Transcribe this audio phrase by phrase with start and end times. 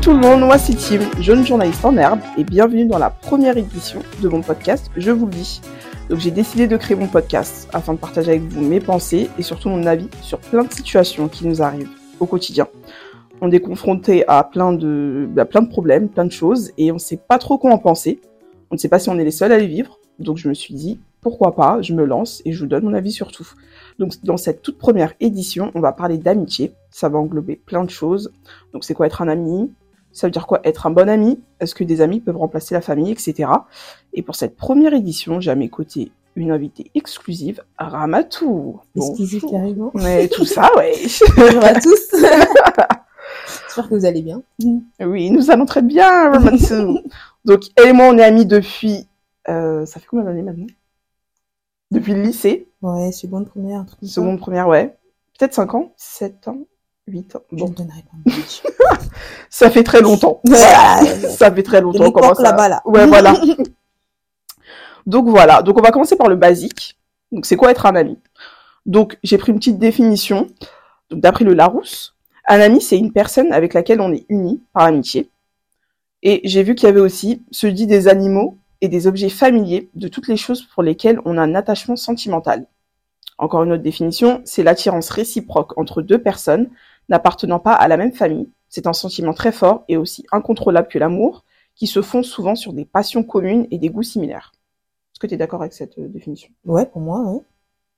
[0.00, 3.58] tout le monde, moi c'est Tim, jeune journaliste en herbe, et bienvenue dans la première
[3.58, 5.60] édition de mon podcast Je vous le dis.
[6.08, 9.42] Donc j'ai décidé de créer mon podcast afin de partager avec vous mes pensées et
[9.42, 12.66] surtout mon avis sur plein de situations qui nous arrivent au quotidien.
[13.42, 16.94] On est confronté à plein de, à plein de problèmes, plein de choses, et on
[16.94, 18.22] ne sait pas trop quoi en penser.
[18.70, 20.54] On ne sait pas si on est les seuls à les vivre, donc je me
[20.54, 23.48] suis dit, pourquoi pas, je me lance et je vous donne mon avis sur tout.
[23.98, 26.72] Donc dans cette toute première édition, on va parler d'amitié.
[26.90, 28.32] Ça va englober plein de choses.
[28.72, 29.70] Donc c'est quoi être un ami?
[30.12, 30.60] Ça veut dire quoi?
[30.64, 31.40] Être un bon ami?
[31.60, 33.50] Est-ce que des amis peuvent remplacer la famille, etc.
[34.12, 38.80] Et pour cette première édition, j'ai à mes côtés une invitée exclusive, Ramatou.
[38.96, 39.90] Exclusive carrément.
[39.94, 40.92] Mais tout ça, ouais.
[41.36, 42.10] Bonjour à tous.
[43.66, 44.42] J'espère que vous allez bien.
[45.00, 46.98] Oui, nous allons très bien, Ramatou.
[47.44, 49.06] Donc elle et moi, on est amis depuis...
[49.48, 50.66] Euh, ça fait combien d'années maintenant?
[51.90, 52.68] Depuis le lycée.
[52.82, 53.80] Ouais, seconde première.
[53.80, 53.98] un truc.
[54.02, 54.96] Seconde première, ouais.
[55.38, 56.58] Peut-être 5 ans 7 ans
[57.10, 58.62] 8 ans Je Bon, ne donnerai pas mon âge.
[59.50, 60.40] ça fait très longtemps.
[60.48, 62.04] Ça fait très longtemps.
[62.04, 62.82] l'époque à- là-bas, là.
[62.84, 63.34] Ouais, voilà.
[65.06, 65.62] Donc voilà.
[65.62, 66.98] Donc on va commencer par le basique.
[67.32, 68.18] Donc c'est quoi être un ami?
[68.86, 70.46] Donc j'ai pris une petite définition.
[71.10, 72.14] D'après le Larousse,
[72.48, 75.30] un ami c'est une personne avec laquelle on est uni par amitié.
[76.22, 79.88] Et j'ai vu qu'il y avait aussi se dit des animaux et des objets familiers
[79.94, 82.66] de toutes les choses pour lesquelles on a un attachement sentimental.
[83.38, 86.68] Encore une autre définition, c'est l'attirance réciproque entre deux personnes
[87.10, 88.48] n'appartenant pas à la même famille.
[88.68, 91.44] C'est un sentiment très fort et aussi incontrôlable que l'amour,
[91.74, 94.52] qui se font souvent sur des passions communes et des goûts similaires.
[95.12, 96.50] Est-ce que tu es d'accord avec cette euh, définition?
[96.64, 97.40] Ouais, pour moi, ouais.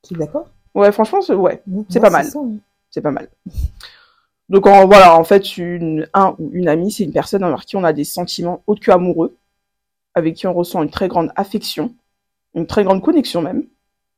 [0.02, 0.46] Tu es d'accord?
[0.74, 2.24] Ouais, franchement, c'est- ouais, C'est pas mal.
[2.24, 2.40] ça,
[2.90, 3.28] c'est pas mal.
[4.48, 7.77] Donc en, voilà, en fait, une, un ou une amie, c'est une personne envers qui
[7.77, 9.36] on a des sentiments autres que amoureux,
[10.14, 11.94] avec qui on ressent une très grande affection,
[12.55, 13.64] une très grande connexion même,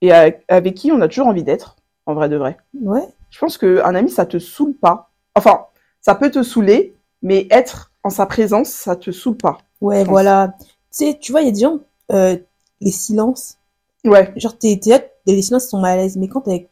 [0.00, 2.56] et avec, avec qui on a toujours envie d'être, en vrai de vrai.
[2.80, 3.06] Ouais.
[3.34, 5.10] Je pense qu'un ami, ça te saoule pas.
[5.34, 5.64] Enfin,
[6.00, 9.58] ça peut te saouler, mais être en sa présence, ça te saoule pas.
[9.80, 10.54] Ouais, voilà.
[10.60, 11.80] Tu sais, tu vois, il y a des gens,
[12.12, 12.36] euh,
[12.80, 13.58] les silences.
[14.04, 16.16] Ouais, Genre, t'es, t'es là, les silences sont mal à l'aise.
[16.16, 16.70] Mais quand t'es avec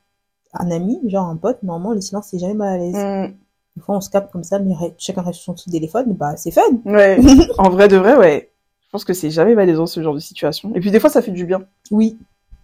[0.53, 2.95] un ami, genre un pote, normalement, les silences, c'est jamais mal à l'aise.
[2.95, 3.35] Mm,
[3.77, 6.53] Des fois, on se capte comme ça, mais chacun reste sur son téléphone, bah, c'est
[6.53, 6.61] fun.
[6.85, 7.19] ouais.
[7.59, 8.53] en vrai de vrai, ouais.
[8.85, 10.71] Je pense que c'est jamais malaisant ce genre de situation.
[10.77, 11.65] Et puis des fois, ça fait du bien.
[11.91, 12.19] Oui.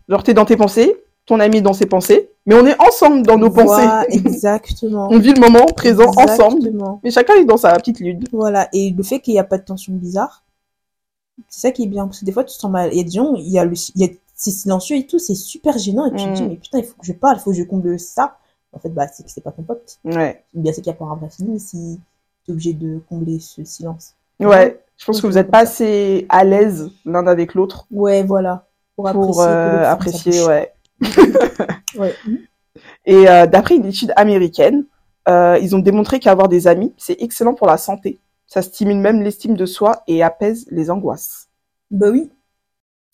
[0.08, 0.94] Genre, t'es dans tes pensées,
[1.28, 4.18] ton ami dans ses pensées, mais on est ensemble dans nos Voilà, pensées.
[4.26, 5.08] exactement.
[5.10, 7.00] On vit le moment présent ensemble, Exactement.
[7.04, 8.24] mais chacun est dans sa petite lune.
[8.32, 8.68] Voilà.
[8.72, 10.42] Et le fait qu'il n'y a pas de tension bizarre,
[11.48, 12.06] c'est ça qui est bien.
[12.06, 12.90] Parce que des fois, tu te sens mal.
[12.92, 15.06] Il y a des gens, il y a le, il y a, c'est silencieux et
[15.06, 16.06] tout, c'est super gênant.
[16.06, 16.48] Et tu te dis, Mm.
[16.48, 18.38] mais putain, il faut que je parle, il faut que je comble ça.
[18.72, 19.98] En fait, bah, c'est que c'est pas ton pote.
[20.04, 20.42] Ouais.
[20.54, 22.00] Bien, c'est qu'il n'y a pas un vrai feeling si
[22.46, 24.14] t'es obligé de combler ce silence.
[24.40, 24.80] Ouais.
[24.96, 28.64] Je pense que vous êtes pas assez à l'aise l'un avec l'autre Ouais, voilà.
[28.96, 29.28] Pour apprécier.
[29.32, 30.72] pour euh, apprécier, ouais.
[31.96, 32.14] Ouais.
[33.04, 34.84] Et euh, d'après une étude américaine,
[35.28, 38.18] euh, ils ont démontré qu'avoir des amis, c'est excellent pour la santé.
[38.46, 41.48] Ça stimule même l'estime de soi et apaise les angoisses.
[41.90, 42.30] Bah oui.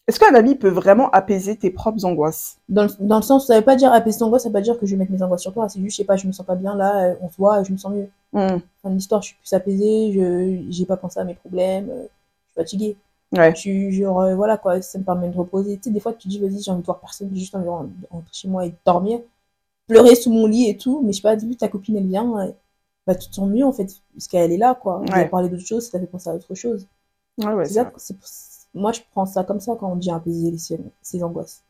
[0.06, 2.59] Est-ce qu'un ami peut vraiment apaiser tes propres angoisses?
[2.69, 4.61] Dans le, dans le sens, ça veut pas dire apaiser ton angoisse, ça veut pas
[4.61, 5.69] dire que je vais mettre mes angoisses sur toi.
[5.69, 7.62] C'est juste, je sais pas, je me sens pas bien là, euh, on se voit,
[7.62, 8.09] je me sens mieux.
[8.33, 12.03] Fin de l'histoire, je suis plus apaisée, je j'ai pas pensé à mes problèmes, euh,
[12.03, 12.97] je suis fatiguée.
[13.37, 13.55] Ouais.
[13.55, 15.77] Suis genre, euh, voilà quoi, ça me permet de reposer.
[15.78, 17.65] Tu sais, des fois, tu dis, vas-y, j'ai envie de voir personne, j'ai juste envie
[17.67, 19.21] de rentrer chez moi et dormir,
[19.89, 22.55] pleurer sous mon lit et tout, mais je sais pas, vu ta copine elle vient,
[23.06, 25.00] bah tu te sens mieux en fait, parce qu'elle est là quoi.
[25.00, 25.28] Ouais.
[25.28, 26.87] parler d'autre chose, ça fait penser à autre chose.
[27.39, 27.93] Ouais, C'est c'est ça, vrai.
[27.99, 28.28] c'est pour-
[28.75, 31.62] moi je prends ça comme ça quand on dit apaiser les, ses, ses angoisses.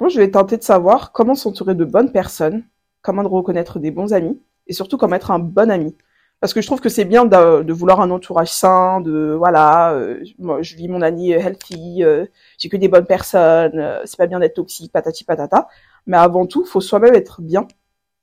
[0.00, 2.64] Moi, je vais tenter de savoir comment s'entourer de bonnes personnes,
[3.02, 5.96] comment de reconnaître des bons amis, et surtout comment être un bon ami.
[6.40, 9.92] Parce que je trouve que c'est bien de, de vouloir un entourage sain, de voilà,
[9.92, 12.26] euh, moi je vis mon année euh, healthy, euh,
[12.58, 15.68] j'ai que des bonnes personnes, euh, c'est pas bien d'être toxique, patati patata.
[16.06, 17.66] Mais avant tout, faut soi-même être bien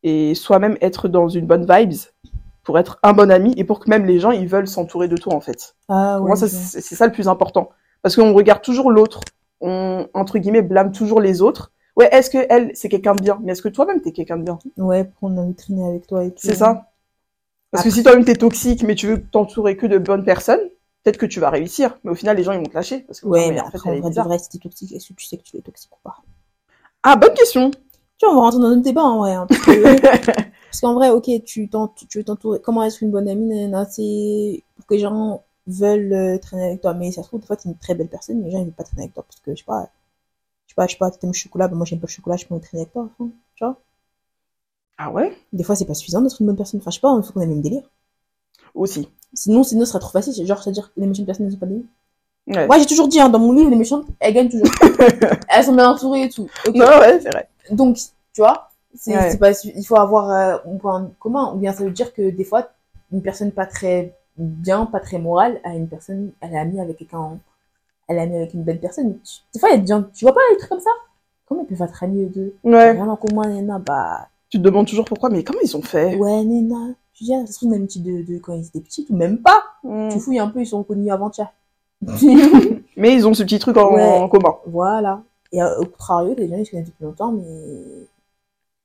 [0.04, 1.98] et soi-même être dans une bonne vibes
[2.64, 5.18] pour être un bon ami et pour que même les gens ils veulent s'entourer de
[5.18, 5.76] toi en fait.
[5.90, 7.70] Ah Pour moi, c'est ça le plus important.
[8.04, 9.22] Parce qu'on regarde toujours l'autre.
[9.62, 11.72] On, entre guillemets, blâme toujours les autres.
[11.96, 13.40] Ouais, est-ce que elle, c'est quelqu'un de bien?
[13.44, 14.58] Mais est-ce que toi-même, t'es quelqu'un de bien?
[14.78, 16.38] Ouais, envie de traîner avec toi et tout.
[16.38, 16.91] C'est ça?
[17.72, 20.60] Parce que si toi-même t'es toxique, mais tu veux t'entourer que de bonnes personnes,
[21.04, 21.98] peut-être que tu vas réussir.
[22.04, 23.00] Mais au final, les gens, ils vont te lâcher.
[23.02, 25.26] Parce que, Ouais, mais en fait, après, en vrai, si t'es toxique, est-ce que tu
[25.26, 26.18] sais que tu es toxique ou pas?
[27.04, 27.72] Ah, bonne question!
[28.18, 29.34] Tu vois, on va rentrer dans notre débat en vrai.
[29.34, 30.02] hein, parce que-
[30.70, 31.70] parce qu'en vrai, ok, tu
[32.16, 32.60] veux t'entourer.
[32.62, 36.94] Comment être une bonne amie, c'est pour que les gens veulent euh, traîner avec toi?
[36.94, 38.66] Mais ça se trouve, des fois, t'es une très belle personne, mais les gens, ils
[38.66, 39.90] veulent pas traîner avec toi parce que, je sais pas,
[40.68, 42.38] je sais pas, je sais pas, t'aimes le chocolat, bah, moi, j'aime pas le chocolat,
[42.38, 43.80] je peux pas traîner avec toi, enfin, tu vois?
[44.98, 45.36] Ah ouais?
[45.54, 46.80] Des fois, c'est pas suffisant d'être une bonne personne.
[46.80, 47.84] Enfin, je sais pas, il faut qu'on ait le même délire.
[48.76, 49.10] Aussi.
[49.34, 50.46] Sinon, sinon, ce serait trop facile.
[50.46, 51.86] Genre, c'est-à-dire que les méchantes personnes, elles ont pas d'amis.
[52.48, 52.68] Ouais.
[52.68, 54.68] Moi, j'ai toujours dit, hein, dans mon livre, les méchantes, elles gagnent toujours.
[55.50, 56.48] elles sont bien entourées et tout.
[56.68, 56.76] Ok.
[56.76, 57.48] Non, ouais, c'est vrai.
[57.72, 57.96] Donc,
[58.34, 59.38] tu vois, c'est Ouais.
[59.38, 61.54] pas, il faut avoir euh, un point commun.
[61.54, 62.70] Ou bien ça veut dire que des fois,
[63.12, 66.98] une personne pas très bien, pas très morale, à une personne, elle est amie avec
[66.98, 67.38] quelqu'un,
[68.08, 69.18] elle est amie avec une belle personne.
[69.54, 70.90] Des fois, il y a des gens, tu vois pas des trucs comme ça?
[71.46, 72.56] Comment ils peuvent être amis les deux?
[72.64, 72.92] Ouais.
[72.92, 76.16] Rien en commun, Nena, bah, Tu te demandes toujours pourquoi, mais comment ils ont fait?
[76.18, 76.94] Ouais, Nena.
[77.14, 79.64] Tu dis, ah, trouve une amitié de, de quand ils étaient petits, ou même pas.
[79.84, 80.10] Hmm.
[80.10, 81.52] Tu fouilles un peu, ils sont connus avant-hier.
[82.98, 84.04] Mais ils ont ce petit truc en, Ouais.
[84.04, 84.56] en commun.
[84.68, 85.24] voilà.
[85.54, 88.08] Et euh, au contrario, les gens, ils se connaissent depuis longtemps, mais,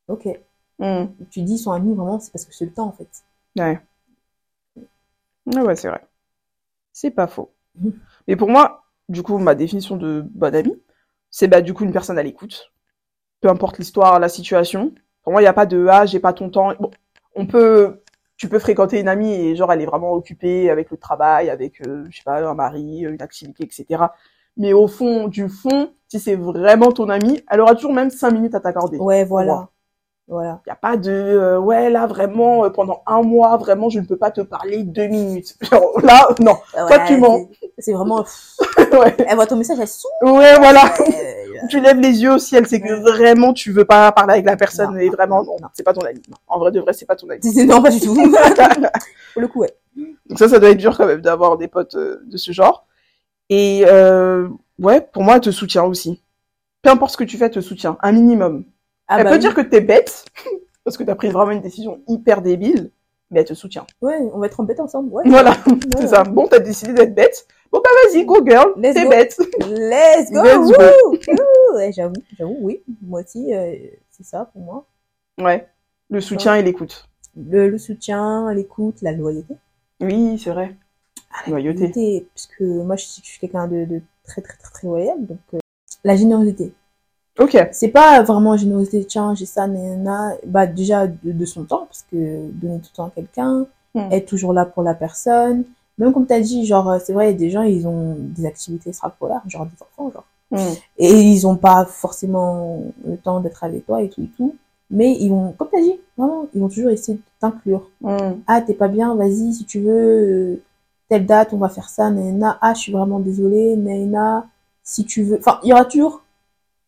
[0.09, 0.29] ok.
[0.79, 1.07] Hmm.
[1.31, 3.09] Tu dis, ils sont amis, vraiment, c'est parce que c'est le temps, en fait.
[3.59, 3.81] Ouais.
[5.47, 6.05] Ouais, ouais, c'est vrai.
[6.93, 7.51] C'est pas faux.
[7.81, 7.93] Mhm.
[8.29, 10.77] Mais pour moi, du coup, ma définition de bonne amie,
[11.31, 12.73] c'est bah, du coup une personne à l'écoute.
[13.41, 14.93] Peu importe l'histoire, la situation.
[15.27, 16.73] Pour moi, il n'y a pas de ah, j'ai pas ton temps.
[16.79, 16.89] Bon,
[17.35, 18.01] on peut,
[18.37, 21.85] tu peux fréquenter une amie et genre elle est vraiment occupée avec le travail, avec,
[21.85, 24.05] euh, je sais pas, un mari, une activité, etc.
[24.57, 28.35] Mais au fond du fond, si c'est vraiment ton amie, elle aura toujours même cinq
[28.35, 28.99] minutes à t'accorder.
[28.99, 29.53] Ouais, voilà.
[29.53, 29.71] moi.
[30.29, 30.61] Voilà.
[30.65, 33.99] Il n'y a pas de euh, ouais là vraiment euh, pendant un mois vraiment je
[33.99, 35.57] ne peux pas te parler deux minutes.
[35.63, 36.55] Genre, là non.
[36.73, 37.49] Toi, tu mens.
[37.79, 38.25] C'est vraiment,
[39.01, 39.17] ouais.
[39.27, 40.15] elle voit ton message, elle s'ouvre.
[40.23, 40.93] ouais voilà.
[41.01, 43.01] Euh, Tu lèves les yeux au ciel, c'est que Ouais.
[43.01, 45.95] vraiment tu veux pas parler avec la personne Non, et vraiment non, non, c'est pas
[45.95, 46.21] ton ami.
[46.47, 47.41] En vrai de vrai c'est pas ton ami.
[47.67, 48.15] non, pas du tout.
[49.33, 49.75] Pour le coup, ouais.
[50.29, 52.87] Donc ça ça doit être dur quand même d'avoir des potes euh, de ce genre.
[53.49, 54.49] Et euh,
[54.79, 56.23] ouais pour moi elle te soutient aussi.
[56.83, 58.65] Peu importe ce que tu fais elle te soutient un minimum.
[59.09, 59.41] Ah elle bah peut oui.
[59.41, 60.25] dire que t'es bête
[60.85, 62.91] parce que t'as pris vraiment une décision hyper débile,
[63.31, 63.87] mais elle te soutient.
[64.03, 65.11] Ouais, on va être embêtés ensemble.
[65.13, 65.23] Ouais.
[65.27, 65.51] Voilà.
[65.67, 66.07] Ouais, C'est ouais.
[66.09, 66.23] ça.
[66.25, 67.47] Bon, t'as décidé d'être bête.
[67.73, 68.73] Bon, bah, vas-y, go, girl.
[68.77, 68.81] Go.
[68.81, 69.37] bête.
[69.69, 70.43] Let's go!
[70.43, 71.93] Go.
[71.93, 72.83] j'avoue, j'avoue, oui.
[73.03, 73.75] Moi aussi, euh,
[74.11, 74.87] c'est ça pour moi.
[75.39, 75.69] Ouais.
[76.11, 77.09] Le soutien et l'écoute.
[77.37, 79.55] Le, le soutien, l'écoute, la loyauté.
[80.01, 80.75] Oui, c'est vrai.
[81.47, 81.81] Loyauté.
[81.81, 85.27] Loyauté, Parce que moi, je, suis quelqu'un de, de très, très, très, très loyal.
[85.27, 85.59] Donc, euh,
[86.05, 86.73] la générosité.
[87.39, 87.57] Ok.
[87.73, 90.35] C'est pas vraiment générosité, tiens, j'ai ça, nanana.
[90.47, 93.67] Bah, déjà, de, de son temps, parce que donner tout le temps à quelqu'un,
[93.97, 94.13] Hmm.
[94.13, 95.65] être toujours là pour la personne.
[95.99, 98.17] Même comme t'as dit, genre, euh, c'est vrai, il y a des gens, ils ont
[98.19, 100.25] des activités extrapolaires, genre des enfants, genre.
[100.51, 100.75] Hmm.
[100.99, 104.57] Et ils ont pas forcément le temps d'être avec toi et tout et tout.
[104.91, 107.89] Mais ils vont, comme t'as dit, vraiment, ils vont toujours essayer de t'inclure.
[108.03, 108.35] Hmm.
[108.47, 110.63] Ah, t'es pas bien, vas-y, si tu veux, euh,
[111.09, 112.59] telle date, on va faire ça, nanana.
[112.61, 114.47] Ah, je suis vraiment désolée, nanana.
[114.83, 116.23] Si tu veux, enfin, il y aura toujours,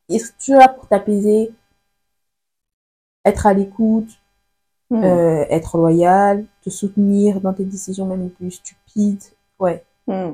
[0.08, 1.50] ils sont toujours là pour t'apaiser,
[3.24, 4.08] être à l'écoute,
[4.90, 5.04] Hmm.
[5.04, 9.22] euh, être loyal, te soutenir dans tes décisions même les plus stupides.
[9.58, 9.84] Ouais.
[10.06, 10.32] Hmm.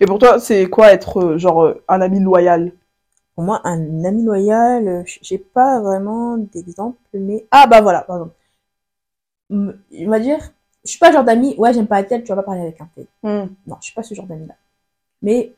[0.00, 2.72] Et pour toi, c'est quoi être, euh, genre, euh, un ami loyal?
[3.34, 8.34] Pour moi, un ami loyal, j'ai pas vraiment d'exemple, mais ah bah voilà, par exemple,
[9.50, 10.38] M- il va dire,
[10.84, 12.62] je suis pas le genre d'ami, ouais, j'aime pas un tel, tu vas pas parler
[12.62, 13.06] avec un tel.
[13.22, 13.52] Hmm.
[13.66, 14.54] Non, je suis pas ce genre d'ami là.
[15.22, 15.54] Mais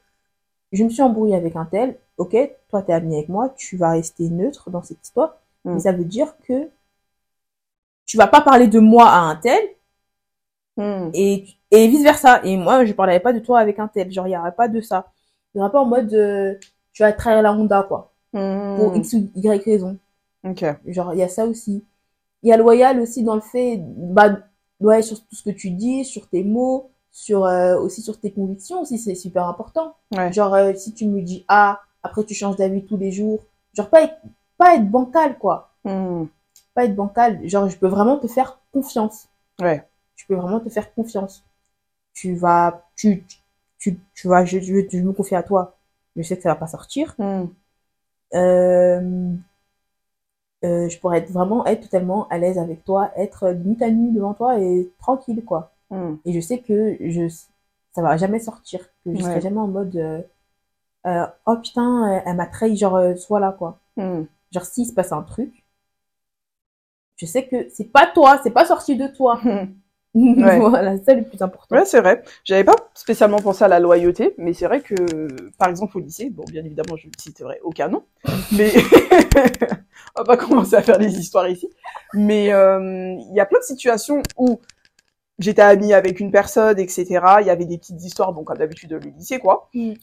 [0.72, 2.36] je me suis embrouillée avec un tel, ok,
[2.70, 5.74] toi t'es ami avec moi, tu vas rester neutre dans cette histoire, Mm.
[5.74, 6.68] mais ça veut dire que
[8.06, 9.60] tu vas pas parler de moi à un tel
[10.76, 11.10] Hmm.
[11.12, 12.40] et, et vice versa.
[12.44, 14.68] Et moi, je parlerai pas de toi avec un tel, genre il y aurait pas
[14.68, 15.12] de ça.
[15.54, 16.54] Il y aura pas en mode euh,
[16.92, 18.76] tu vas trahir la Honda quoi, Hmm.
[18.76, 19.98] pour X ou Y raison.
[20.44, 20.64] Ok.
[20.86, 21.84] Genre il y a ça aussi.
[22.42, 24.38] Il y a loyal aussi dans le fait, bah,
[24.80, 28.32] loyal sur tout ce que tu dis, sur tes mots, sur euh, aussi sur tes
[28.32, 29.94] convictions aussi, c'est super important.
[30.16, 30.32] Ouais.
[30.32, 33.40] Genre, euh, si tu me dis A, après tu changes d'avis tous les jours.
[33.74, 34.16] Genre, pas être,
[34.58, 35.70] pas être bancal, quoi.
[35.84, 36.24] Hmm.
[36.74, 37.46] Pas être bancal.
[37.48, 39.28] Genre, je peux vraiment te faire confiance.
[39.60, 39.86] Ouais.
[40.16, 41.44] Je peux vraiment te faire confiance.
[42.14, 43.24] Tu vas, tu,
[43.78, 45.76] tu, tu vas, je, je, je me confie à toi.
[46.16, 47.14] Je sais que ça va pas sortir.
[47.18, 47.46] Hmm.
[48.34, 49.32] Euh,
[50.64, 54.12] euh, je pourrais être vraiment être totalement à l'aise avec toi, être limite à nu
[54.12, 55.72] devant toi et tranquille, quoi.
[55.90, 56.16] Hmm.
[56.24, 57.28] Et je sais que je,
[57.92, 59.40] ça va jamais sortir, que je serai Ouais.
[59.40, 60.22] jamais en mode, euh,
[61.06, 63.78] euh, oh putain, elle m'a trahi, genre, euh, sois là, quoi.
[63.96, 64.24] Hmm.
[64.52, 65.61] Genre, s'il se passe un truc,
[67.16, 69.40] je sais que c'est pas toi, c'est pas sorti de toi.
[70.14, 70.58] Ouais.
[70.58, 71.74] voilà, c'est le plus important.
[71.74, 72.22] Ouais, c'est vrai.
[72.44, 74.94] J'avais pas spécialement pensé à la loyauté, mais c'est vrai que,
[75.58, 78.04] par exemple, au lycée, bon, bien évidemment, je ne citerai aucun nom,
[78.52, 78.72] mais
[80.16, 81.68] on va pas commencer à faire des histoires ici.
[82.14, 84.60] Mais euh, il y a plein de situations où
[85.38, 87.06] j'étais amie avec une personne, etc.
[87.40, 89.70] Il y avait des petites histoires, bon, comme d'habitude, le lycée, quoi.
[89.72, 89.94] Mm.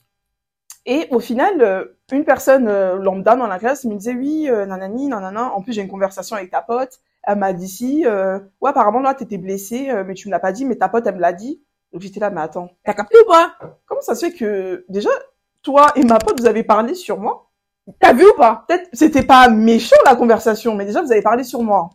[0.92, 4.66] Et au final, euh, une personne euh, lambda dans la classe me disait oui, euh,
[4.66, 5.54] nanani, nanana.
[5.54, 7.00] En plus, j'ai une conversation avec ta pote.
[7.22, 10.52] Elle m'a dit si, euh, ouais, apparemment là, t'étais blessée, mais tu me l'as pas
[10.52, 11.62] dit, mais ta pote, elle me l'a dit.
[11.94, 13.54] Donc j'étais là, mais attends, t'as capté ou pas?
[13.86, 15.12] Comment ça se fait que déjà,
[15.62, 17.52] toi et ma pote, vous avez parlé sur moi?
[18.00, 18.66] T'as vu ou pas?
[18.68, 21.92] Peut-être c'était pas méchant la conversation, mais déjà vous avez parlé sur moi.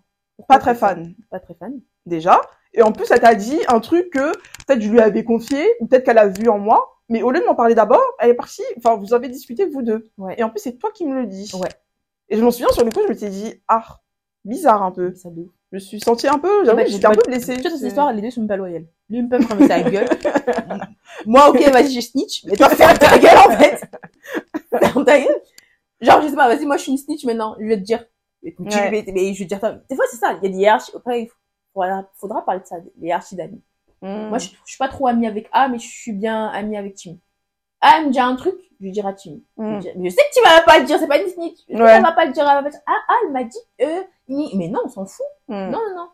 [0.46, 1.80] Pas très fan, Pas très fan.
[2.06, 2.40] déjà.
[2.72, 4.32] Et en plus, elle t'a dit un truc que
[4.66, 6.93] peut-être je lui avais confié, ou peut-être qu'elle a vu en moi.
[7.08, 8.62] Mais au lieu de m'en parler d'abord, elle est partie.
[8.78, 10.10] Enfin, vous avez discuté vous deux.
[10.16, 10.34] Ouais.
[10.38, 11.50] Et en plus, c'est toi qui me le dis.
[11.54, 11.68] Ouais.
[12.30, 14.00] Et je m'en souviens sur le coup, je me suis dit ah
[14.44, 15.14] bizarre un peu.
[15.14, 15.46] Ça de.
[15.72, 17.56] Je me suis sentie un peu, j'avoue, Bah, j'étais un bah, peu blessée.
[17.56, 18.86] Tu cette histoire, les deux sont pas loyaux.
[19.10, 20.08] Lui me peut me fermer sa gueule.
[21.26, 22.44] Moi, ok, vas-y, je snitch.
[22.44, 23.80] Mais toi, ferme ta gueule, en fait.
[24.78, 25.40] Ferme ta gueule.
[26.00, 27.56] Genre, je sais pas, vas-y, moi, je suis une snitch maintenant.
[27.58, 28.04] Je vais te dire.
[28.42, 28.90] Mais, tu- Ouais.
[28.90, 29.72] mais, mais je vais te dire ça.
[29.72, 30.38] Des fois, c'est ça.
[30.40, 30.92] Il y a des hiérarchies.
[30.94, 31.30] Après, il
[31.72, 33.62] faudra, faudra parler de ça, les hiérarchies d'amis.
[34.04, 34.28] Mm.
[34.28, 36.94] Moi, je, je suis pas trop amie avec A, mais je suis bien amie avec
[36.96, 37.16] Tim.
[37.80, 39.38] A, elle me dit un truc, je lui dirai à Tim.
[39.56, 39.80] Mm.
[39.80, 41.58] Je sais que tu vas pas le dire, c'est pas une snitch.
[41.68, 41.76] Ouais.
[41.78, 44.02] qu'elle va pas le dire, elle va pas dire, ah, ah, elle m'a dit, euh,
[44.28, 45.26] ni- mais non, on s'en fout.
[45.48, 45.70] Mm.
[45.70, 46.08] Non, non, non.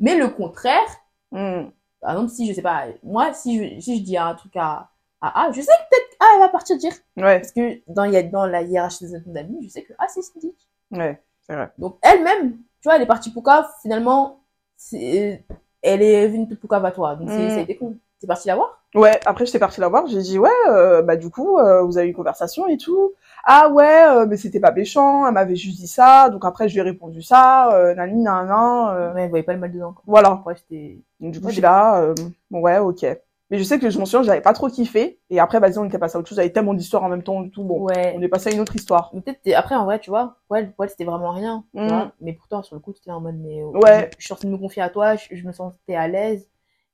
[0.00, 0.88] Mais le contraire,
[1.32, 1.70] Mm.
[2.00, 4.90] par exemple, si je sais pas, moi, si je, si je dis un truc à,
[5.20, 6.92] à A, je sais que peut-être A, elle va partir dire.
[7.16, 9.92] Ouais, Parce que dans, il y a, dans la hiérarchie des d'amis, je sais que
[9.98, 10.54] A, c'est snitch.
[10.92, 11.72] ouais, c'est vrai.
[11.78, 14.40] Donc, elle-même, tu vois, elle est partie Poucave, finalement,
[14.76, 15.44] c'est,
[15.86, 17.14] elle est venue de Poucave à toi.
[17.16, 17.58] Donc, Mm.
[17.58, 17.96] a été con.
[18.20, 18.80] T'es partie la voir?
[18.94, 21.98] Ouais, après j'étais partie la voir, j'ai dit ouais, euh, bah du coup euh, vous
[21.98, 23.12] avez eu une conversation et tout.
[23.44, 26.72] Ah ouais, euh, mais c'était pas méchant, elle m'avait juste dit ça, donc après je
[26.74, 29.92] lui ai répondu ça, euh, nani nan euh, Ouais, elle voyait pas le mal dedans,
[29.92, 30.02] quoi.
[30.06, 30.42] voilà.
[30.56, 32.14] C'était, Donc du coup j'étais là, euh,
[32.50, 33.04] ouais ok.
[33.50, 35.84] Mais je sais que je m'en souviens, j'avais pas trop kiffé, et après vas-y on
[35.84, 38.12] était passé à autre chose, avait tellement d'histoires en même temps et tout, bon, ouais.
[38.16, 39.10] on est passé à une autre histoire.
[39.12, 41.64] Peut-être, après, en vrai, tu vois, pour elle, c'était vraiment rien.
[41.74, 41.88] tu Mm.
[41.88, 42.12] vois.
[42.20, 44.10] Mais pourtant, sur le coup, tu étais en mode, mais euh, Ouais.
[44.18, 46.48] je, suis censée me confier à toi, je, je me sentais à l'aise.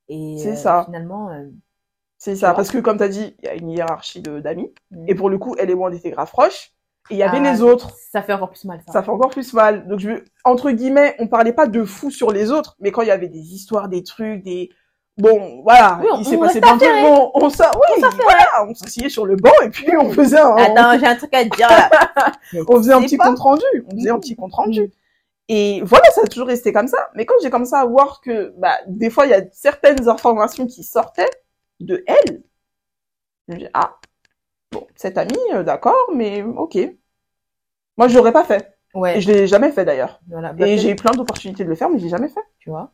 [0.09, 0.83] Et C'est euh, ça.
[0.85, 1.45] finalement, euh,
[2.19, 2.57] C'est Tu ça, vois.
[2.57, 5.05] parce que comme t'as dit, il y a une hiérarchie de d'amis, mm.
[5.09, 6.73] et pour le coup elle et moi on était grave proches,
[7.11, 7.91] et il y avait Ah, les autres.
[8.13, 8.93] ça fait encore plus mal, ça.
[8.93, 9.89] ça fait encore plus mal.
[9.89, 13.09] Donc je entre guillemets, on parlait pas de fou sur les autres, mais quand il
[13.09, 14.69] y avait des histoires, des trucs, des
[15.19, 17.03] bon, voilà, Oui, on- il s'est on passé plein de trucs.
[17.03, 20.57] Bon, on s'a, oui, voilà, on s'asseyait sur le banc et puis on faisait un,
[20.57, 21.91] Attends, j'ai un truc à te dire là.
[22.69, 23.29] On faisait un petit pas.
[23.29, 24.91] compte rendu, on faisait un petit compte rendu.
[25.49, 27.11] Et voilà, ça a toujours resté comme ça.
[27.15, 30.67] Mais quand j'ai commencé à voir que, bah, des fois, il y a certaines informations
[30.67, 31.31] qui sortaient
[31.81, 32.43] de elle,
[33.49, 33.97] je me dis, ah,
[34.71, 36.79] bon, cette amie, euh, d'accord, mais ok.
[37.97, 38.77] Moi, je l'aurais pas fait.
[38.95, 40.21] Ouais, Et je l'ai jamais fait d'ailleurs.
[40.29, 40.53] voilà.
[40.53, 42.45] Bah, Et j'ai eu plein d'opportunités de le faire, mais j'ai jamais fait.
[42.59, 42.93] Tu vois,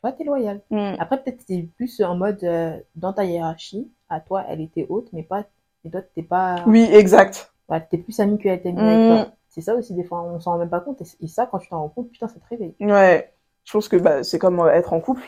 [0.00, 0.60] toi, t'es loyal.
[0.70, 0.94] Mm.
[0.98, 5.08] Après, peut-être t'es plus en mode, euh, dans ta hiérarchie, à toi, elle était haute,
[5.12, 5.44] mais pas,
[5.84, 7.52] et toi, t'es pas, Oui, exact.
[7.68, 8.78] voilà, t'es plus amie qu'elle était Mm.
[8.78, 9.32] avec toi.
[9.48, 11.00] C'est ça aussi, des fois, on s'en rend même pas compte.
[11.00, 12.74] Et, et ça, quand tu t'en rends compte, putain, ça te réveille.
[12.80, 13.32] Ouais.
[13.64, 15.22] Je pense que bah, c'est comme euh, être en couple.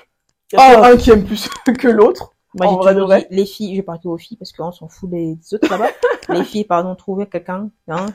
[0.52, 0.84] Il y a Oh.
[0.84, 1.48] un qui aime plus
[1.78, 2.34] que l'autre.
[2.54, 5.08] Moi, j'ai toujours dit, les filles, je vais parler aux filles parce qu'on s'en fout
[5.10, 5.88] des autres là-bas.
[6.34, 8.06] les filles, pardon, trouvez quelqu'un, hein,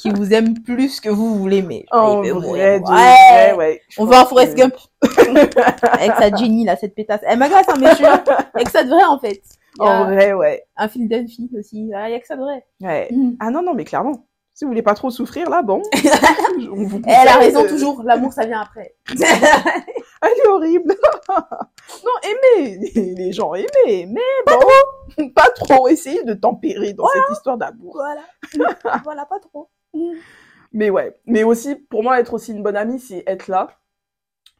[0.00, 1.84] qui vous aime plus que vous vous l'aimez.
[1.92, 2.78] Veut vrai, Ouais.
[2.80, 3.80] vrai, ouais.
[3.88, 4.74] Je On va en que- Forest Gump.
[5.82, 7.20] Avec sa Jenny, là, cette pétasse.
[7.26, 8.04] Elle m'agace, hein, mais je.
[8.54, 9.40] Avec ça de vrai, en fait.
[9.78, 10.64] A En vrai, ouais.
[10.76, 11.90] un film d'une fille aussi.
[11.94, 12.64] Ah, Il y a que ça de vrai.
[12.82, 13.08] ouais.
[13.12, 13.32] Mm.
[13.40, 14.26] Ah non, non, mais clairement.
[14.52, 15.80] Si vous voulez pas trop souffrir, là, bon.
[16.72, 18.02] on vous Elle a raison de- toujours.
[18.04, 18.94] L'amour, ça vient après.
[20.22, 20.94] Elle est horrible.
[21.28, 22.78] non, aimez.
[23.16, 24.06] Les- gens aimez.
[24.06, 27.94] Mais bon, pas trop essayer de tempérer dans cette histoire d'amour.
[27.94, 28.70] voilà.
[29.04, 29.70] voilà, pas trop.
[30.72, 31.18] Mais ouais.
[31.26, 33.78] Mais aussi, pour moi, être aussi une bonne amie, c'est être là.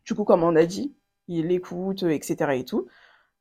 [0.06, 0.96] Du coup, comme on a dit,
[1.28, 2.52] il l'écoute, euh, etc.
[2.58, 2.86] et tout.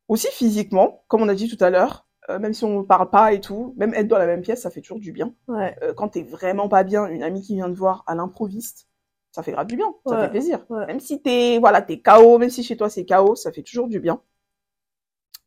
[0.10, 3.10] Aussi physiquement, comme on a dit tout à l'heure, euh, même si on ne parle
[3.10, 5.34] pas et tout, même être dans la même pièce, ça fait toujours du bien.
[5.48, 5.78] Ouais.
[5.84, 8.88] Euh, quand t'es vraiment pas bien, une amie qui vient te voir à l'improviste,
[9.32, 10.66] ça fait grave du bien, ça Ouais, fait plaisir.
[10.70, 10.88] ouais.
[10.88, 13.88] Même si t'es, voilà, t'es KO, même si chez toi c'est KO, ça fait toujours
[13.88, 14.22] du bien.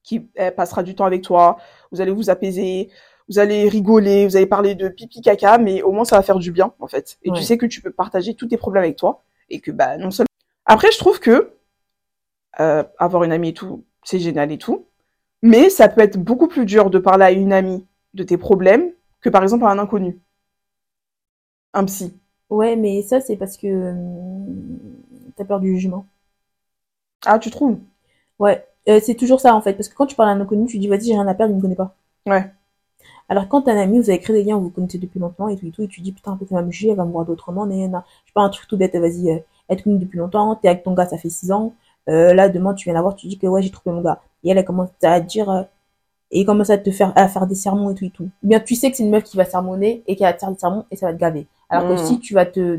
[0.02, 1.58] Qui elle passera du temps avec toi,
[1.92, 2.90] vous allez vous apaiser,
[3.32, 6.38] vous allez rigoler, vous allez parler de pipi caca, mais au moins ça va faire
[6.38, 7.18] du bien en fait.
[7.22, 7.38] Et Ouais.
[7.38, 10.10] tu sais que tu peux partager tous tes problèmes avec toi et que bah non
[10.10, 10.26] seulement.
[10.66, 11.52] Après, je trouve que
[12.60, 14.86] euh, avoir une amie et tout, c'est génial et tout,
[15.42, 18.92] mais ça peut être beaucoup plus dur de parler à une amie de tes problèmes
[19.20, 20.20] que par exemple à un inconnu,
[21.74, 22.14] un psy.
[22.50, 24.78] Ouais, mais ça, c'est parce que hum,
[25.36, 26.06] t'as peur du jugement.
[27.26, 27.78] Ah, tu trouves?
[28.38, 29.74] Ouais, Euh, c'est toujours ça en fait.
[29.74, 31.52] Parce que quand tu parles à un inconnu, tu dis vas-y, j'ai rien à perdre,
[31.52, 31.94] il me connaît pas.
[32.26, 32.52] Ouais.
[33.28, 35.48] Alors quand t'as un ami, vous avez créé des liens, vous vous connaissez depuis longtemps
[35.48, 37.04] et tout et tout, et tu dis putain, peut-être elle va me juger, elle va
[37.04, 37.74] me voir d'autrement, non.
[38.24, 40.82] Je sais pas, un truc tout bête, vas-y, euh, être connu depuis longtemps, t'es avec
[40.82, 41.74] ton gars, ça fait 6 ans,
[42.08, 44.20] euh, là demain tu viens la voir, tu dis que ouais, j'ai trouvé mon gars.
[44.44, 45.62] Et elle, elle commence à dire, euh,
[46.30, 48.30] et il commence à te faire, à faire des sermons et tout et tout.
[48.42, 50.40] Ou bien tu sais que c'est une meuf qui va sermonner et qui va te
[50.40, 51.46] faire des sermons et ça va te gaver.
[51.68, 52.06] Alors que Mm.
[52.06, 52.78] si tu vas te,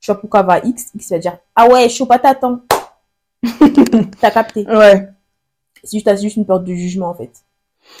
[0.00, 2.62] tu vois pourquoi va X, X va dire, ah ouais, chaud patate, hein.
[4.20, 4.66] T'as capté.
[4.66, 5.08] Ouais.
[5.84, 7.30] C'est juste, juste une peur du jugement, en fait.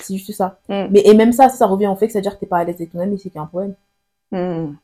[0.00, 0.58] C'est juste ça.
[0.68, 0.86] Mm.
[0.90, 2.58] Mais, et même ça, ça revient au fait que ça veut dire que t'es pas
[2.58, 3.74] à l'aise avec ton ami, c'est qu'il y a un problème.
[4.32, 4.74] Hmm.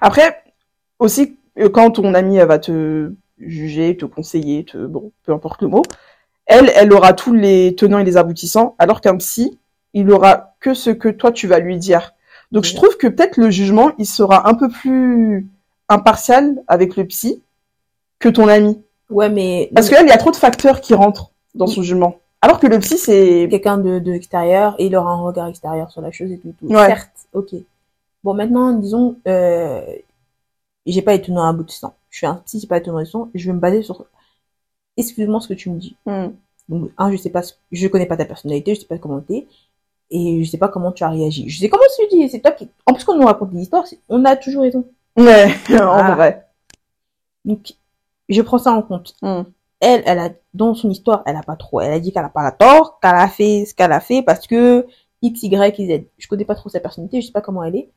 [0.00, 0.42] Après,
[0.98, 5.62] aussi, euh, quand ton amie elle va te juger, te conseiller, te, bon, peu importe
[5.62, 5.82] le mot,
[6.46, 9.58] elle, elle aura tous les tenants et les aboutissants, alors qu'un psy,
[9.94, 12.12] il aura que ce que toi tu vas lui dire.
[12.52, 15.48] Donc je trouve que peut-être le jugement, il sera un peu plus
[15.88, 17.42] impartial avec le psy
[18.18, 18.82] que ton ami.
[19.08, 22.16] Ouais, mais Parce qu'elle, il y a trop de facteurs qui rentrent dans son jugement.
[22.42, 23.48] Alors que le psy, c'est...
[23.50, 26.54] quelqu'un de, de extérieur et il aura un regard extérieur sur la chose et tout.
[26.58, 26.66] tout.
[26.66, 26.86] Ouais.
[26.86, 27.54] Certes, ok.
[28.24, 29.80] Bon, maintenant, disons, euh,
[30.86, 31.94] j'ai pas les tenants aboutissants.
[32.10, 34.04] je suis un psy, j'ai pas ton raison, je vais me baser sur
[34.96, 35.96] excuse-moi ce que tu me dis.
[36.06, 36.28] Hmm.
[36.68, 39.20] Donc, un, je sais pas, ce- je connais pas ta personnalité, je sais pas comment
[39.20, 39.46] t'es,
[40.10, 41.48] et je sais pas comment tu as réagi.
[41.48, 43.62] Je sais comment tu dis, c'est toi qui, en plus, quand on nous raconte des
[43.62, 44.84] histoires, on a toujours raison.
[45.16, 46.14] Ouais, en Ah.
[46.14, 46.46] vrai.
[47.44, 47.74] Donc,
[48.28, 49.14] je prends ça en compte.
[49.22, 49.42] Hmm.
[49.80, 52.28] Elle, elle a, dans son histoire, elle a pas trop, elle a dit qu'elle a
[52.28, 54.86] pas la tort, qu'elle a fait ce qu'elle a fait parce que
[55.22, 56.04] X, Y, Z.
[56.18, 57.90] Je connais pas trop sa personnalité, je sais pas comment elle est.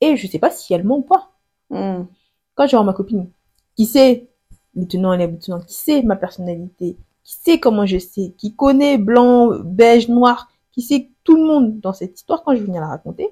[0.00, 1.30] Et je sais pas si elle ment ou pas.
[1.70, 2.06] Hmm.
[2.54, 3.28] quand je vois ma copine
[3.76, 4.26] qui sait
[4.74, 8.56] les tenants et les aboutissants, qui sait ma personnalité, qui sait comment je sais, qui
[8.56, 12.66] connaît blanc, beige, noir, qui sait tout le monde dans cette histoire, quand je vais
[12.66, 13.28] venir la raconter,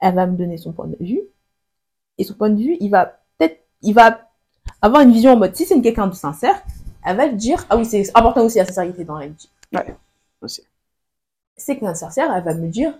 [0.00, 1.22] elle va me donner son point de vue.
[2.18, 3.06] Et son point de vue, il va
[3.38, 4.20] peut-être, il va
[4.82, 6.62] avoir une vision en mode, si c'est une quelqu'un de sincère,
[7.04, 9.48] elle va te dire, ah oui, c'est important aussi la sincérité dans la vie.
[9.72, 9.94] Ouais,
[10.40, 10.64] aussi.
[11.56, 12.94] C'est quelqu'un de sincère, elle va me dire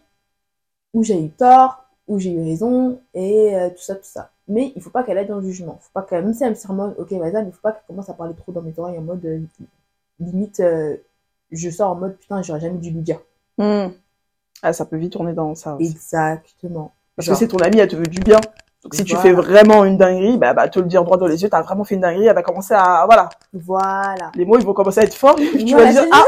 [0.92, 4.30] où j'ai eu tort, où j'ai eu raison, et euh, tout ça, tout ça.
[4.48, 5.78] Mais il faut pas qu'elle aille dans le jugement.
[5.80, 7.86] Faut pas qu'elle, même si elle me mode, ok, vas-y, mais il faut pas qu'elle
[7.86, 9.40] commence à parler trop dans mes oreilles en mode, euh,
[10.18, 10.96] limite, euh,
[11.52, 13.20] je sors en mode, putain, j'aurais jamais dû lui dire.
[13.58, 13.88] Hmm.
[14.62, 15.92] Ah, ça peut vite tourner dans ça aussi.
[15.92, 16.92] Exactement.
[17.16, 18.40] Parce Genre, que c'est ton ami, elle te veut du bien.
[18.82, 21.42] Donc si tu fais vraiment une dinguerie, bah, bah, te le dire droit dans les
[21.42, 23.28] yeux, t'as vraiment fait une dinguerie, elle va commencer à, voilà.
[23.52, 24.32] Voilà.
[24.34, 25.36] Les mots, ils vont commencer à être forts.
[25.36, 26.24] tu vas dire, ah,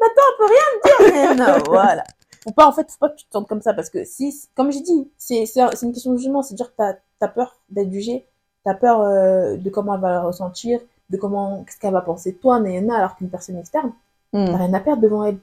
[0.00, 1.46] Maintenant, on peut rien me dire.
[1.46, 2.02] Non, voilà.
[2.42, 4.34] Faut pas, en fait, faut pas que tu te sentes comme ça parce que si,
[4.56, 6.42] comme j'ai dit, c'est, c'est, une question de jugement.
[6.42, 8.26] C'est dire que t'as, t'as peur d'être jugé.
[8.64, 10.80] T'as peur, euh, de comment elle va le ressentir,
[11.10, 13.92] de comment, qu'est-ce qu'elle va penser de toi, Néana, alors qu'une personne externe,
[14.32, 14.46] Hmm.
[14.46, 15.38] t'as rien à perdre devant elle.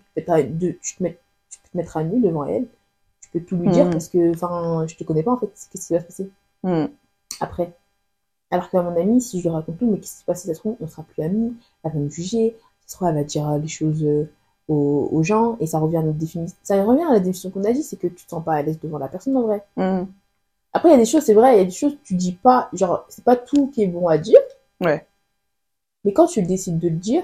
[0.58, 1.18] De- tu, te mets,
[1.50, 2.68] tu peux te mettre à nu devant elle.
[3.31, 3.91] Tu peux tout lui dire Mhm.
[3.91, 5.48] parce que, enfin, je te connais pas, en fait.
[5.72, 6.29] Qu'est-ce qui va se passer
[6.63, 6.86] Hmm.
[7.39, 7.74] après?
[8.50, 10.53] Alors qu'à mon amie, si je lui raconte tout, mais qu'est-ce qui se passe ça
[10.53, 11.53] se trouve, on sera plus amis,
[11.84, 14.29] elle va me juger, ça se trouve, elle va dire euh, les choses euh,
[14.69, 16.57] aux, aux gens, et ça revient à notre définition.
[16.63, 18.62] Ça revient à la définition qu'on a dit, c'est que tu te sens pas à
[18.62, 19.63] l'aise devant la personne en vrai.
[19.75, 20.05] Hmm.
[20.73, 22.15] Après, il y a des choses, c'est vrai, il y a des choses que tu
[22.15, 24.39] dis pas, genre, c'est pas tout qui est bon à dire.
[24.82, 25.06] Ouais.
[26.06, 27.23] Mais quand tu décides de le dire,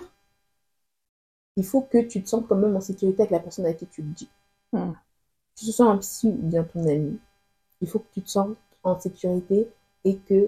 [1.56, 3.86] il faut que tu te sentes quand même en sécurité avec la personne à qui
[3.88, 4.30] tu le dis.
[5.56, 5.60] Hmm.
[5.60, 7.20] Que ce soit un psy ou bien ton ami,
[7.82, 9.68] il faut que tu te sentes en sécurité
[10.04, 10.48] et que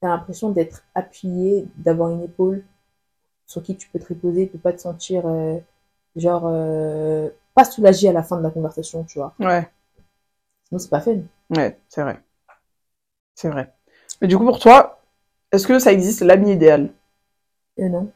[0.00, 2.64] tu as l'impression d'être appuyé, d'avoir une épaule
[3.46, 5.58] sur qui tu peux te reposer, de pas te sentir euh,
[6.16, 9.34] genre euh, pas soulagé à la fin de la conversation, tu vois.
[9.38, 9.68] Ouais.
[10.68, 11.18] Sinon, c'est pas fun.
[11.50, 12.20] Ouais, c'est vrai.
[13.34, 13.72] C'est vrai.
[14.20, 15.00] Mais du coup, pour toi,
[15.52, 16.92] est-ce que ça existe l'ami idéal?
[17.78, 18.10] Euh, non,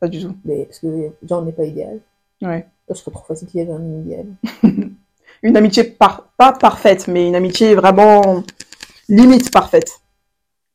[0.00, 0.36] Pas du tout.
[0.44, 2.00] mais parce que déjà, on n'est pas idéal?
[2.40, 2.66] Ouais.
[2.94, 4.26] Je serais trop facile qu'il y avait un idéal.
[5.42, 6.28] Une amitié par...
[6.36, 8.42] pas parfaite, mais une amitié vraiment
[9.08, 10.00] limite parfaite.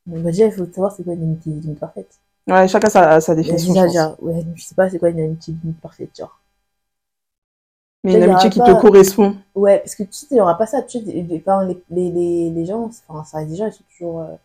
[0.05, 2.19] Donc, bah, déjà, il faut savoir c'est quoi une amitié limite parfaite.
[2.47, 3.73] Ouais, chacun sa, sa définition.
[3.73, 6.39] déjà, je déjà, ouais, je sais pas c'est quoi une amitié limite parfaite, genre.
[8.03, 9.35] Mais une amitié qui pas- te correspond.
[9.53, 10.81] Ouais, parce que tu sais, il y aura pas ça.
[10.81, 11.23] Tu sais, les,
[11.89, 14.35] les, les, les gens, enfin, ça gens, ils sont toujours euh,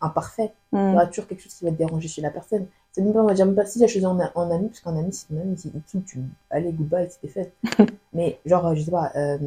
[0.00, 0.52] imparfaits.
[0.72, 0.94] Il y Hmm.
[0.94, 2.66] aura toujours quelque chose qui va te déranger chez la personne.
[2.92, 4.80] C'est même pas, on va dire même pas si j'ai choisi en, en ami, parce
[4.80, 7.52] qu'en ami, c'est ton ami, c'est tout, tu, allez, goodbye, c'était fait.
[8.12, 9.38] Mais, genre, euh, je sais pas, euh,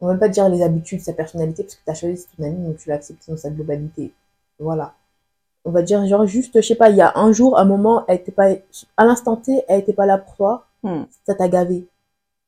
[0.00, 2.44] on va même pas dire les habitudes, sa personnalité, parce que t'as choisi, c'est ton
[2.44, 4.12] ami, donc tu l'as accepté dans sa globalité.
[4.58, 4.94] Voilà.
[5.64, 8.04] On va dire, genre, juste, je sais pas, il y a un jour, un moment,
[8.08, 8.48] elle était pas,
[8.96, 11.04] à l'instant T, elle était pas là pour toi, Hmm.
[11.26, 11.88] ça t'a gavé.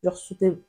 [0.05, 0.17] Genre,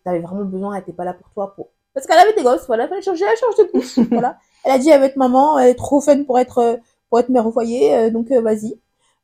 [0.03, 2.65] t'avais vraiment besoin, elle était pas là pour toi, pour, parce qu'elle avait des gosses,
[2.67, 4.37] voilà, elle change, elle change de couche, voilà.
[4.63, 6.77] Elle a dit, elle veut être maman, elle est trop fun pour être, euh,
[7.11, 8.79] pour être mère au foyer, euh, donc euh, vas-y.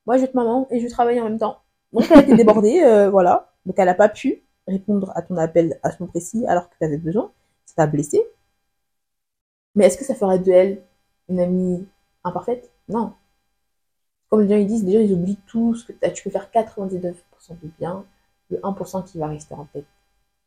[0.06, 1.60] Moi, je vais être maman et je vais travailler en même temps.
[1.94, 3.50] Donc, elle a été débordée, euh, voilà.
[3.66, 6.76] Donc, elle a pas pu répondre à ton appel à ce moment précis alors que
[6.78, 7.32] tu avais besoin.
[7.66, 8.22] Ça t'a blessé.
[9.74, 10.82] Mais est-ce que ça ferait de elle
[11.30, 11.88] une amie
[12.26, 12.70] imparfaite?
[12.90, 13.14] Non.
[14.30, 16.10] Comme les gens ils disent, gens ils oublient tout ce que t'as.
[16.10, 17.14] Tu peux faire 99%
[17.64, 18.04] de bien,
[18.50, 19.86] le 1% qui va rester en tête.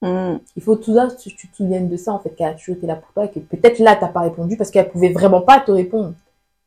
[0.03, 0.39] Hmm.
[0.57, 2.77] Il faut tout ça, que tu te souviennes de ça, en fait, qu'elle a toujours
[2.77, 5.41] été là pour toi et que peut-être là, t'as pas répondu parce qu'elle pouvait vraiment
[5.41, 6.15] pas te répondre.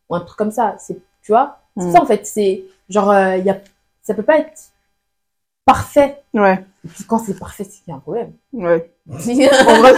[0.10, 0.76] Ou un truc comme ça.
[0.80, 1.60] C'est, tu vois?
[1.78, 1.92] C'est Mm.
[1.92, 2.26] ça, en fait.
[2.28, 3.58] C'est, genre, euh, y a,
[4.04, 4.72] ça peut pas être
[5.66, 6.22] parfait.
[6.34, 8.34] Ouais, Et puis quand c'est parfait, c'est qu'il y a un problème.
[8.54, 8.92] ouais.
[9.68, 9.94] En vrai,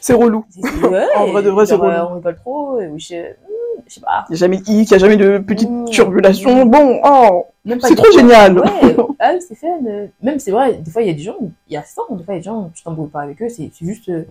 [0.00, 0.44] c'est- relou.
[0.90, 2.10] ouais, En vrai de vrai, c'est genre, euh, relou.
[2.12, 4.24] on rigole trop, euh, ou je, hmm, je sais pas.
[4.28, 5.84] Il n'y a jamais de hic, il n'y a jamais de petites Mm.
[5.86, 6.66] turbulations.
[6.66, 7.46] Bon, oh,
[7.80, 8.58] c'est trop génial.
[8.58, 9.68] Ouais, ah c'est fun.
[9.86, 11.36] euh, Même c'est vrai, des fois il y a des gens,
[11.68, 13.40] il y a ça, des fois il y a des gens, tu t'embrouilles pas avec
[13.42, 14.24] eux, c'est juste, euh,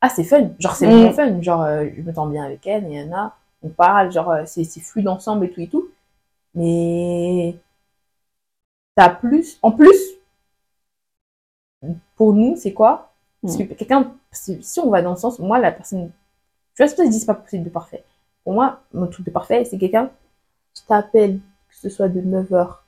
[0.00, 0.90] ah c'est fun, genre c'est Mm.
[0.90, 3.36] vraiment fun, genre euh, je me sens bien avec elle, et il y en a,
[3.62, 5.90] on parle, genre euh, c'est c'est fluide ensemble et tout et tout.
[6.54, 7.56] Mais
[8.94, 9.98] t'as plus, en plus,
[12.16, 13.12] pour nous c'est quoi?
[13.44, 16.10] Parce que quelqu'un, si on va dans le sens, moi la personne,
[16.74, 18.04] tu vois, c'est pour ça que je dis c'est pas possible de parfait.
[18.44, 20.10] Pour moi, mon truc de parfait, c'est quelqu'un
[20.74, 22.84] qui t'appelle, que ce soit de 9h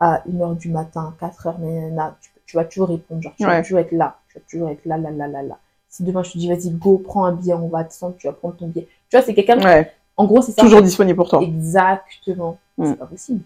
[0.00, 3.78] à 1h du matin, 4h, nanana, tu, tu vas toujours répondre, genre, tu vas toujours
[3.80, 5.58] être là, tu vas toujours être là, là, là, là, là.
[5.88, 8.32] Si demain je te dis, vas-y, go, prends un billet, on va descendre, tu vas
[8.32, 8.88] prendre ton billet.
[9.10, 9.62] Tu vois, c'est quelqu'un.
[9.62, 9.92] Ouais.
[10.16, 10.62] En gros, c'est ça.
[10.62, 11.42] Toujours disponible pour toi.
[11.42, 12.58] Exactement.
[12.78, 13.42] C'est pas possible.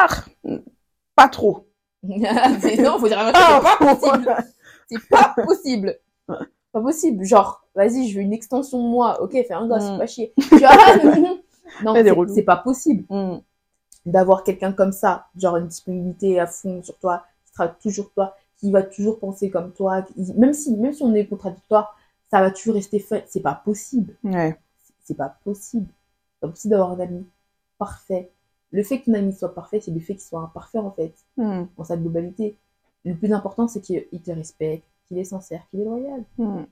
[0.00, 0.06] Ah,
[1.14, 1.66] pas trop.
[2.02, 4.36] Non, faut dire la Ah, c'est pas possible.
[4.88, 5.98] C'est pas possible.
[6.72, 7.24] Pas possible.
[7.24, 9.20] Genre, vas-y, je veux une extension de moi.
[9.22, 9.98] Ok, fais un gosse, Mm.
[9.98, 10.32] pas chier.
[10.36, 10.70] Tu vois
[11.84, 11.94] non,
[12.28, 13.38] c'est- pas possible Hmm.
[14.04, 18.34] d'avoir quelqu'un comme ça, genre une disponibilité à fond sur toi, qui sera toujours toi,
[18.58, 21.96] qui va toujours penser comme toi, qui- même si, même si on est contradictoire,
[22.30, 23.24] ça va toujours rester fait.
[23.28, 24.16] C'est pas possible.
[24.24, 24.58] Ouais.
[25.12, 25.86] C'est pas possible.
[26.34, 27.26] C'est pas possible d'avoir un ami
[27.78, 28.30] parfait.
[28.70, 31.14] Le fait que ton ami soit parfait, c'est le fait qu'il soit imparfait en fait
[31.36, 31.64] Hmm.
[31.76, 32.56] dans sa globalité.
[33.04, 36.62] Le plus important, c'est qu'il te respecte, qu'il est sincère, qu'il est loyal, Hmm.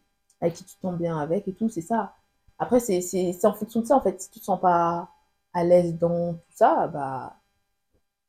[0.41, 2.15] avec qui tu t'entends bien avec et tout, c'est ça.
[2.59, 4.21] Après, c'est c'est- c'est en fonction de ça, en fait.
[4.23, 5.09] Si tu te sens pas
[5.53, 7.37] à l'aise dans tout ça, bah,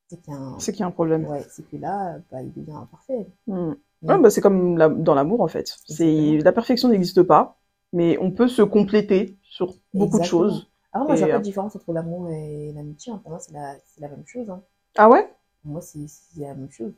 [0.08, 0.58] c'est qu'il y a un...
[0.58, 1.26] C'est qu'il y a un problème.
[1.26, 3.26] Ouais, c'est que là, bah, il devient imparfait.
[3.46, 3.72] Hmm.
[4.02, 4.08] Mm.
[4.08, 5.76] Ouais, bah, c'est comme la- dans l'amour en fait.
[5.86, 7.58] C'est la perfection n'existe pas,
[7.92, 10.66] mais on peut se compléter sur beaucoup de choses.
[10.94, 13.12] Alors moi, Et, j'ai pas euh, de différence entre l'amour et l'amitié.
[13.12, 13.18] hein.
[13.18, 14.48] Pour moi, c'est la, c'est la même chose.
[14.48, 14.62] Hein.
[14.96, 15.30] Ah ouais?
[15.60, 16.94] Pour moi, c'est c'est la même chose.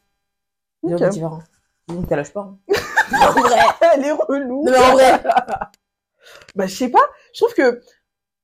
[0.82, 0.96] Ok.
[0.96, 1.42] Zéro différent.
[1.88, 2.42] Donc, t'as lâche pas.
[2.42, 2.58] Hein.
[3.12, 3.58] en vrai.
[3.94, 4.64] Elle est relou.
[4.64, 5.22] Non, mais en vrai.
[6.54, 7.02] Bah je sais pas.
[7.34, 7.82] Je trouve que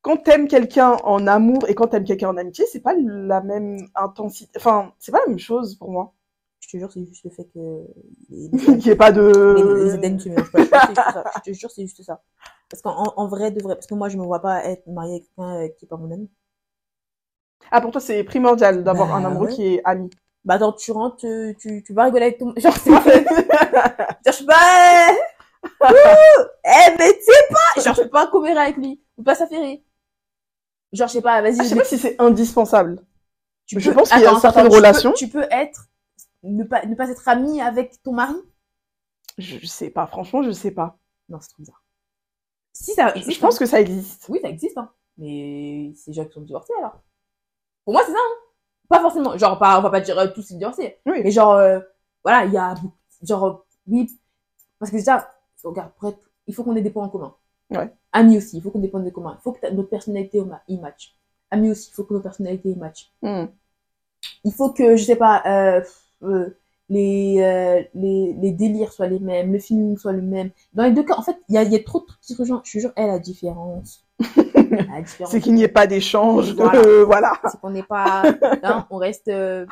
[0.03, 3.79] quand t'aimes quelqu'un en amour et quand t'aimes quelqu'un en amitié, c'est pas la même
[3.95, 4.53] intensité.
[4.57, 6.13] Enfin, c'est pas la même chose pour moi.
[6.59, 7.87] Je te jure, c'est juste le fait que
[8.29, 10.29] les, Qu'il y ait pas les, les de.
[10.29, 10.61] Mélangent pas.
[11.37, 12.21] Je te jure, c'est juste ça.
[12.71, 15.15] Parce qu'en en vrai, de vrai, parce que moi, je me vois pas être mariée
[15.15, 16.31] avec quelqu'un euh, qui est pas mon ami.
[17.71, 19.53] Ah pour toi c'est primordial d'avoir Bah, un amoureux ouais.
[19.55, 20.09] qui est ami.
[20.45, 22.55] Bah, attends, tu rentres, tu, tu, tu vas rigoler avec ton.
[22.57, 23.03] Genre, c'est pas.
[23.05, 25.11] Genre, je sais pas.
[25.11, 25.15] euh,
[25.91, 27.83] ouh, Eh, mais tu sais pas.
[27.83, 29.03] Genre, je peux pas commérer avec lui.
[29.19, 29.85] Ou pas s'affairer.
[30.93, 31.61] Genre, je sais pas, vas-y.
[31.61, 33.05] Ah, je sais pas si c'est indispensable.
[33.67, 35.87] tu je peux- pense qu'il y a certaines attends, tu peux- relations- Tu peux être.
[36.43, 38.35] Ne pas, ne pas être ami avec ton mari?
[39.39, 40.07] Je, je sais pas.
[40.07, 40.97] Franchement, je sais pas.
[41.29, 41.80] Non, c'est trop bizarre.
[42.73, 43.37] Si ça Je, existe.
[43.37, 43.59] je pense hein.
[43.59, 44.27] que ça existe.
[44.29, 44.91] Oui, ça existe, hein.
[45.19, 47.01] Mais c'est des gens qui sont divorcés, alors.
[47.85, 48.35] Pour moi, c'est ça, hein.
[48.89, 49.37] Pas forcément.
[49.37, 50.99] Genre, pas, on va pas dire euh, tous divorcés.
[51.07, 51.21] Oui.
[51.23, 51.81] Mais genre, euh,
[52.25, 54.11] voilà, il y a beaucoup- genre, oui.
[54.79, 55.31] Parce que déjà,
[55.63, 55.93] regarde,
[56.47, 57.35] il faut qu'on ait des points en commun.
[57.71, 57.93] Ouais.
[58.13, 59.37] Amis aussi, il faut qu'on ait des points en commun.
[59.39, 61.15] Il faut que notre personnalité, y match.
[61.51, 63.13] Amis aussi, il faut que nos personnalités y match.
[63.23, 63.47] Hmm.
[64.45, 65.83] Il faut que, je sais pas, euh,
[66.23, 66.51] euh,
[66.91, 70.51] les, euh, les, les délires soient les mêmes, le feeling soit le même.
[70.75, 72.21] Dans les deux cas, en fait, il y a, il y a trop de trucs
[72.21, 72.61] qui se rejoignent.
[72.65, 74.05] Je te jure, elle, la différence.
[75.27, 76.53] C'est qu'il n'y ait pas d'échange.
[76.55, 76.83] Voilà.
[77.05, 77.33] voilà.
[77.51, 78.25] C'est qu'on n'est pas,
[78.63, 79.65] hein, on reste, euh,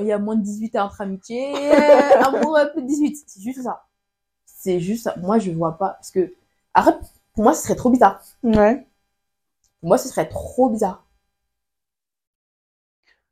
[0.00, 3.18] il y a moins de 18 ans entre amitié, euh, amour euh, plus de 18.
[3.26, 3.84] C'est juste ça.
[4.46, 5.14] C'est juste ça.
[5.18, 6.32] Moi, je vois pas, parce que,
[6.72, 6.98] après,
[7.34, 8.20] pour moi, ce serait trop bizarre.
[8.42, 8.86] Ouais.
[9.80, 11.04] Pour moi, ce serait trop bizarre.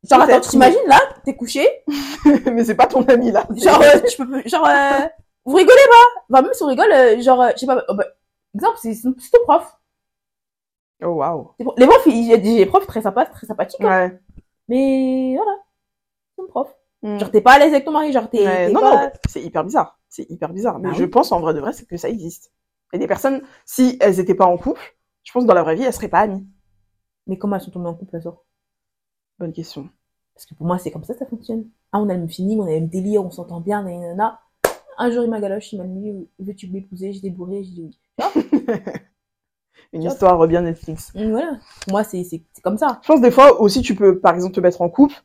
[0.03, 1.67] Genre, attends, tu t'imagines, là, t'es couché,
[2.45, 3.45] mais c'est pas ton ami là.
[3.55, 5.07] genre, euh, tu peux, genre, euh,
[5.45, 6.21] vous rigolez pas?
[6.29, 8.05] Bah, même si on rigole, euh, genre, euh, je sais pas, oh, bah,
[8.55, 9.77] exemple, c'est, ton prof.
[11.03, 11.51] Oh waouh.
[11.59, 11.73] Bon.
[11.77, 14.07] Les profs, il y a des profs très sympas, très sympathiques, hein.
[14.07, 14.19] Ouais.
[14.69, 15.57] Mais, voilà.
[16.29, 16.75] C'est ton prof.
[17.01, 17.17] Hmm.
[17.17, 19.05] Genre, t'es pas à l'aise avec ton mari, genre, t'es, Ouais, non, pas...
[19.05, 19.99] non, c'est hyper bizarre.
[20.07, 20.79] C'est hyper bizarre.
[20.79, 21.09] Mais Bah je oui.
[21.09, 22.51] pense en vrai de vrai, c'est que ça existe.
[22.93, 24.81] Et des personnes, si elles étaient pas en couple,
[25.23, 26.47] je pense que dans la vraie vie, elles seraient pas amies.
[27.27, 28.43] Mais comment elles sont tombées en couple, elles sortent
[29.39, 29.89] Bonne question.
[30.35, 31.65] Parce que pour moi, c'est comme ça que ça fonctionne.
[31.91, 34.39] Ah, on a le même feeling, on a le même délire, on s'entend bien, nanana.
[34.97, 37.13] Un jour, il m'a galoche, il m'a dit, veux-tu m'épouser?
[37.13, 38.43] J'ai débourré, j'ai dit oui.
[39.93, 40.11] Une Hop.
[40.11, 41.11] histoire bien Netflix.
[41.15, 41.57] Et voilà.
[41.83, 42.23] Pour moi, c'est
[42.61, 42.99] comme ça.
[43.01, 45.15] Je pense des fois aussi tu peux par exemple te mettre en couple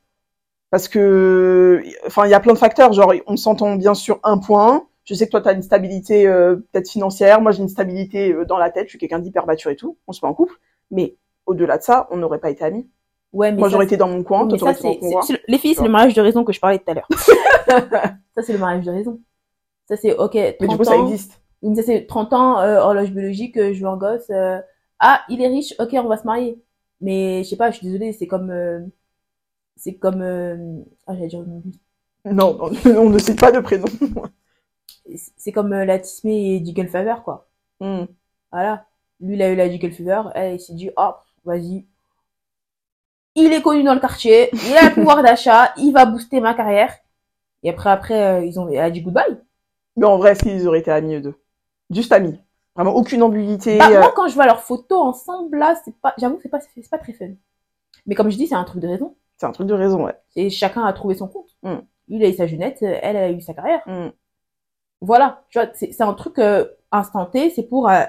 [0.71, 4.39] parce que enfin il y a plein de facteurs genre on s'entend bien sur un
[4.39, 4.87] point.
[5.05, 8.33] Je sais que toi tu as une stabilité euh, peut-être financière, moi j'ai une stabilité
[8.33, 10.35] euh, dans la tête, je suis quelqu'un d'hyper mature et tout, on se met en
[10.35, 10.55] couple,
[10.91, 12.89] mais au-delà de ça, on n'aurait pas été amis.
[13.35, 15.33] Ouais, mais moi ça, j'aurais été dans mon coin, toi ça, t'aurais été dans c'est,
[15.33, 15.39] ton coin.
[15.49, 17.09] les filles, c'est le mariage de raison que je parlais tout à l'heure.
[18.33, 19.21] ça, c'est le mariage de raison.
[19.89, 21.43] Ça, c'est, ok, 30 Mais du coup ça existe.
[21.61, 24.31] Disait, c'est 30 ans, euh, horloge biologique, je veux un gosse.
[24.31, 24.61] euh,
[25.01, 26.63] ah, il est riche, ok, on va se marier.
[27.01, 28.81] Mais je sais pas, je suis désolée, c'est comme, euh,
[29.75, 30.23] c'est comme,
[31.07, 31.45] ah, j'allais dire,
[32.25, 33.87] Non, on ne cite pas de prénom.
[35.37, 37.49] c'est comme la Tismé et Jiggle Fever, quoi.
[37.81, 38.05] Hmm.
[38.53, 38.87] Voilà.
[39.21, 41.87] Lui, il a eu la Jiggle Fever, elle, il s'est dit, oh, vas-y.
[43.35, 46.55] Il est connu dans le quartier, il a le pouvoir d'achat, il va booster ma
[46.55, 46.95] carrière.
[47.63, 49.39] Et après, après, euh, ils ont, elle a dit goodbye.
[49.97, 51.35] Mais en vrai, est-ce qu'ils auraient été amis eux deux?
[51.91, 52.39] Juste amis.
[52.77, 53.79] Vraiment aucune ambiguïté.
[53.79, 56.59] Bah, euh, moi, quand je vois leurs photos ensemble, là, c'est pas, j'avoue, c'est pas,
[56.61, 57.31] c'est pas très fun.
[58.07, 59.17] Mais comme je dis, c'est un truc de raison.
[59.37, 60.15] C'est un truc de raison, ouais.
[60.37, 61.51] Et chacun a trouvé son compte.
[61.63, 61.79] Mm.
[62.09, 63.83] Il a eu sa jeunette, euh, elle, a eu sa carrière.
[63.87, 64.11] Hmm.
[65.01, 65.45] Voilà.
[65.51, 68.03] Tu vois, c'est, un truc, euh, instant T, c'est pour, euh,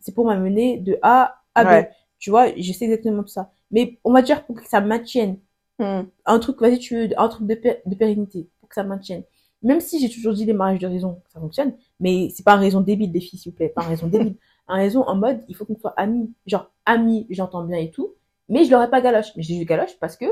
[0.00, 1.68] c'est pour m'amener de A à B.
[1.68, 1.90] Ouais.
[2.18, 3.50] Tu vois, je sais exactement ça.
[3.70, 5.38] Mais on va dire pour que ça maintienne.
[5.78, 6.02] Hmm.
[6.26, 8.48] Un truc, vas-y, tu veux, un truc de, pé- de pérennité.
[8.60, 9.22] Pour que ça maintienne.
[9.62, 12.60] même si j'ai toujours dit les mariages de raison, ça fonctionne, mais c'est pas une
[12.60, 14.36] raison débile, les filles, s'il vous plaît, pas une raison débile.
[14.68, 16.32] Un raison en mode, il faut qu'on soit amis.
[16.46, 18.14] Genre, amis, j'entends bien et tout,
[18.48, 19.26] mais je l'aurais pas galoche.
[19.36, 20.26] Mais j'ai du galoche parce que,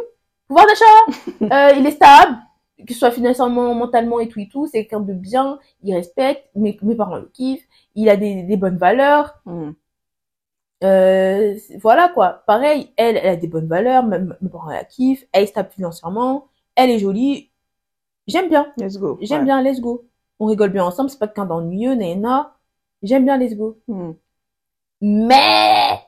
[0.47, 1.31] pouvoir d'achat,
[1.73, 2.37] euh, il est stable,
[2.87, 6.45] que ce soit financièrement, mentalement et tout et tout, c'est quelqu'un de bien, il respecte,
[6.55, 9.73] mes, mes parents le kiffent, il a des, des bonnes valeurs, Hmm.
[10.85, 12.43] Euh, voilà quoi.
[12.47, 15.71] Pareil, elle, elle a des bonnes valeurs, même mes parents la kiffent, elle est stable
[15.71, 17.51] financièrement, elle est jolie.
[18.27, 19.19] J'aime bien, Let's go.
[19.23, 19.45] j'aime Ouais.
[19.45, 20.07] bien, let's go.
[20.39, 22.55] On rigole bien ensemble, c'est pas quelqu'un d'ennuyeux, nana.
[23.03, 23.79] J'aime bien, let's go.
[23.89, 24.13] Hmm.
[25.01, 26.01] Mais,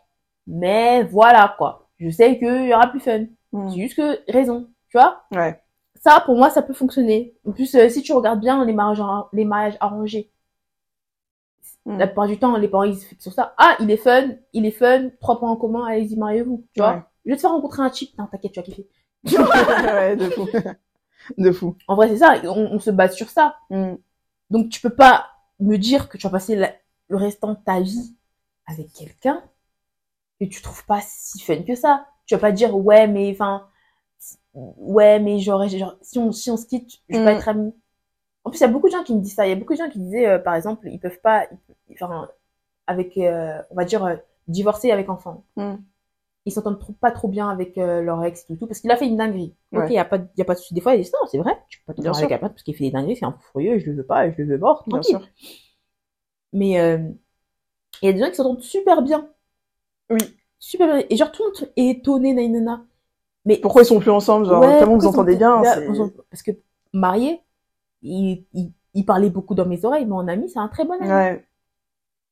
[0.46, 1.88] mais voilà quoi.
[1.98, 3.24] Je sais qu'il y aura plus fun.
[3.52, 3.68] Hmm.
[3.70, 5.22] C'est juste que raison, tu vois?
[5.32, 5.60] Ouais.
[6.02, 7.34] Ça, pour moi, ça peut fonctionner.
[7.46, 9.02] En plus, euh, si tu regardes bien les mariages,
[9.32, 10.30] les mariages arrangés,
[11.98, 13.54] La plupart du temps, les parents ils se fixent sur ça.
[13.58, 16.64] Ah, il est fun, il est fun, trois points en commun, allez-y, mariez-vous.
[16.74, 16.92] Tu vois.
[16.94, 17.02] Ouais.
[17.24, 18.16] Je vais te faire rencontrer un type.
[18.18, 18.88] Non, t'inquiète, tu vas kiffer.
[19.24, 20.48] ouais, de fou.
[21.38, 21.76] de fou.
[21.88, 22.34] En vrai, c'est ça.
[22.44, 23.56] On, on se base sur ça.
[23.70, 23.94] Hmm.
[24.50, 25.26] Donc, tu peux pas
[25.60, 26.74] me dire que tu vas passer la-
[27.08, 28.14] le restant de ta vie
[28.66, 29.42] avec quelqu'un
[30.40, 32.06] que tu trouves pas si fun que ça.
[32.26, 33.66] Tu vas pas dire, ouais, mais enfin,
[34.54, 37.36] ouais, mais genre, genre si on, si on se quitte, je peux pas Mm.
[37.36, 37.74] être amie.
[38.44, 39.46] En plus, il y a beaucoup de gens qui me disent ça.
[39.46, 41.46] Il y a beaucoup de gens qui disaient, euh, par exemple, ils peuvent pas,
[41.88, 42.28] ils- enfin,
[42.86, 44.16] avec, euh, on va dire, euh,
[44.48, 45.44] divorcer avec enfant.
[45.56, 45.74] Mm.
[46.46, 49.06] Ils s'entendent pas trop bien avec leur ex et tout, tout parce qu'il a fait
[49.06, 49.54] une dinguerie.
[49.72, 50.72] Ok, il y a pas, y a pas de souci.
[50.72, 51.52] Des fois, ils disent non, c'est vrai.
[51.68, 53.32] Tu peux pas te Bien marier avec quelqu'un parce qu'il fait des dingueries, c'est un
[53.32, 54.82] fou furieux, je le veux pas, je le veux mort.
[54.86, 55.18] Bien tranquille.
[55.18, 55.28] sûr.
[56.54, 59.28] Mais il y a des gens qui s'entendent super bien.
[60.08, 60.18] Oui.
[60.58, 61.04] Super bien.
[61.08, 62.84] Et genre, tout le monde est étonné, nanana.
[63.44, 65.62] Mais Pourquoi ils sont plus ensemble Genre, Ouais, tellement vous entendez bien.
[65.62, 65.76] Là,
[66.30, 66.52] Parce que
[66.92, 67.40] marié,
[68.02, 70.94] il, il, il parlait beaucoup dans mes oreilles, mais en ami, c'est un très bon
[71.00, 71.08] ami.
[71.10, 71.46] Ouais.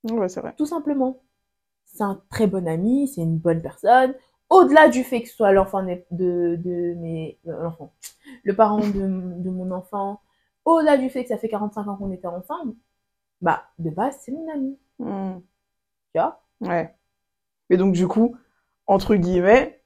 [0.04, 0.56] Ouais, c'est vrai.
[0.56, 1.22] Tout simplement.
[1.86, 4.14] C'est un très bon ami, c'est une bonne personne.
[4.50, 7.92] Au-delà du fait que ce soit l'enfant de, de, de mes, euh, l'enfant,
[8.44, 10.20] le parent de, de mon enfant,
[10.64, 12.74] au-delà du fait que ça fait 45 ans qu'on était ensemble,
[13.42, 14.78] bah, de base, c'est mon ami.
[14.98, 15.40] Hmm.
[16.14, 16.42] Tu vois?
[16.60, 16.94] Ouais.
[17.70, 18.36] Et donc, du coup,
[18.86, 19.82] entre guillemets,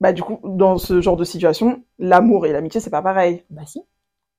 [0.00, 3.44] bah, du coup, dans ce genre de situation, l'amour et l'amitié, c'est pas pareil.
[3.50, 3.82] Bah si.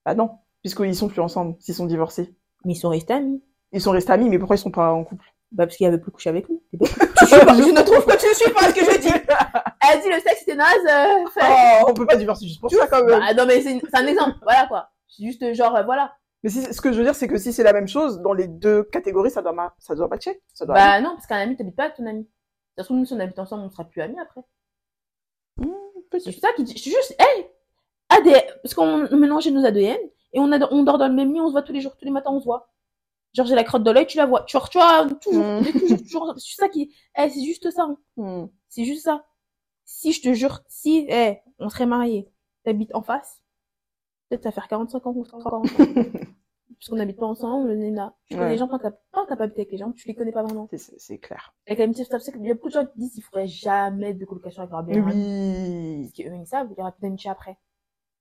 [0.05, 0.39] Bah non.
[0.63, 2.36] Puisqu'ils sont plus ensemble, s'ils sont divorcés.
[2.65, 3.43] Mais ils sont restés amis.
[3.72, 5.26] Ils sont restés amis, mais pourquoi ils sont pas en couple?
[5.52, 6.60] Bah, parce qu'il avait plus couché avec lui.
[6.74, 6.89] Bête.
[6.91, 7.36] je,
[7.72, 9.08] ne trouve que tu suis pas ce que je dis.
[9.89, 10.76] Elle dit le sexe c'était naze.
[10.89, 13.20] euh, Oh, on peut pas divorcer juste pour ça, quand même.
[13.20, 14.36] Bah, non, mais c'est c'est un exemple.
[14.41, 14.89] Voilà, quoi.
[15.08, 16.13] C'est juste genre, euh, voilà.
[16.43, 18.34] Mais si, ce que je veux dire, c'est que si c'est la même chose, dans
[18.34, 20.41] les deux catégories, ça doit, ma- ça doit matcher.
[20.54, 22.28] Ça doit Bah, non, parce qu'un ami, t'habites pas avec ton ami.
[22.76, 24.41] Ça se trouve, nous, si on habite ensemble, on sera plus amis après.
[25.58, 25.72] Hmm,
[26.12, 26.74] C'est ça qui dit.
[26.76, 27.48] Je suis juste, hey!
[28.10, 28.41] ADN.
[28.63, 29.98] Parce qu'on mélangeait nos ADN
[30.33, 31.95] et on, a, on dort dans le même lit, on se voit tous les jours,
[31.97, 32.69] tous les matins, on se voit.
[33.33, 34.43] Genre, j'ai la crotte de l'œil, tu la vois.
[34.43, 35.47] Tu vois, tu vois, toujours, Mm.
[35.47, 36.33] on est toujours, toujours.
[36.37, 36.93] C'est juste ça qui.
[37.17, 37.83] Eh, c'est juste ça.
[37.83, 37.97] hein.
[38.17, 38.47] Hmm.
[38.69, 39.25] C'est juste ça.
[39.85, 42.29] Si je te jure, si eh, on serait mariés,
[42.63, 43.41] t'habites en face,
[44.29, 45.77] peut-être ça va faire 45 ans qu'on sera encore ensemble.
[46.79, 48.13] Parce qu'on n'habite pas ensemble, Nena.
[48.25, 48.51] Tu connais Ouais.
[48.51, 50.43] les gens quand t'as quand t'as pas habité avec les gens, tu les connais pas
[50.43, 50.67] vraiment.
[50.75, 51.53] C'est- clair.
[51.65, 54.61] Avec l'amitié, il y a beaucoup de gens qui disent qu'il faudrait jamais de colocation
[54.63, 54.99] avec leur ami.
[54.99, 56.01] Oui.
[56.03, 57.57] Parce qu'eux, ils savent, il y aura plus d'amitié après.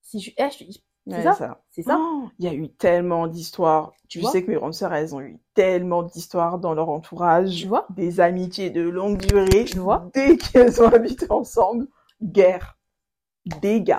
[0.02, 1.98] Si je, eh, je c'est Ouais, ça, c'est ça?
[2.00, 3.92] Oh, Il y a eu tellement d'histoires.
[4.08, 7.56] Tu Tu sais que mes grandes sœurs, elles ont eu tellement d'histoires dans leur entourage.
[7.62, 7.86] Tu vois?
[7.90, 9.64] Des amitiés de longue durée.
[9.64, 10.10] Tu vois?
[10.12, 11.86] Dès qu'elles ont habité ensemble,
[12.22, 12.76] guerre.
[13.62, 13.96] Dégâts.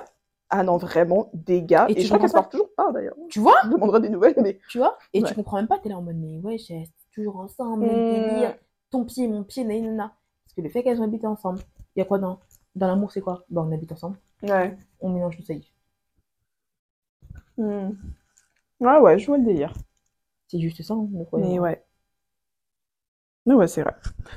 [0.50, 1.84] Ah non, vraiment, dégâts.
[1.88, 3.14] Et Et, tu je crois qu'elles parlent toujours pas, d'ailleurs.
[3.28, 3.56] Tu vois?
[3.64, 4.96] Je demanderai des nouvelles, mais Tu vois?
[5.12, 5.28] Et Ouais.
[5.28, 8.10] tu comprends même pas, t'es là en mode, mais ouais, j'ai toujours ensemble, Mm.
[8.10, 8.54] délire.
[8.90, 10.14] Ton pied, mon pied, nanana.
[10.44, 11.60] Parce que le fait qu'elles ont habité ensemble,
[11.96, 12.40] il y a quoi dans,
[12.74, 13.44] dans l'amour, c'est quoi?
[13.50, 14.76] Bah, on habite ensemble, ouais.
[15.00, 15.70] on mélange nos saillies.
[17.58, 17.90] Hmm.
[18.80, 19.72] Ouais, ouais, je vois le délire.
[20.48, 21.50] C'est juste ça, hein, le problème.
[21.50, 21.84] Mais ouais.
[23.46, 23.94] Mais ouais, c'est vrai.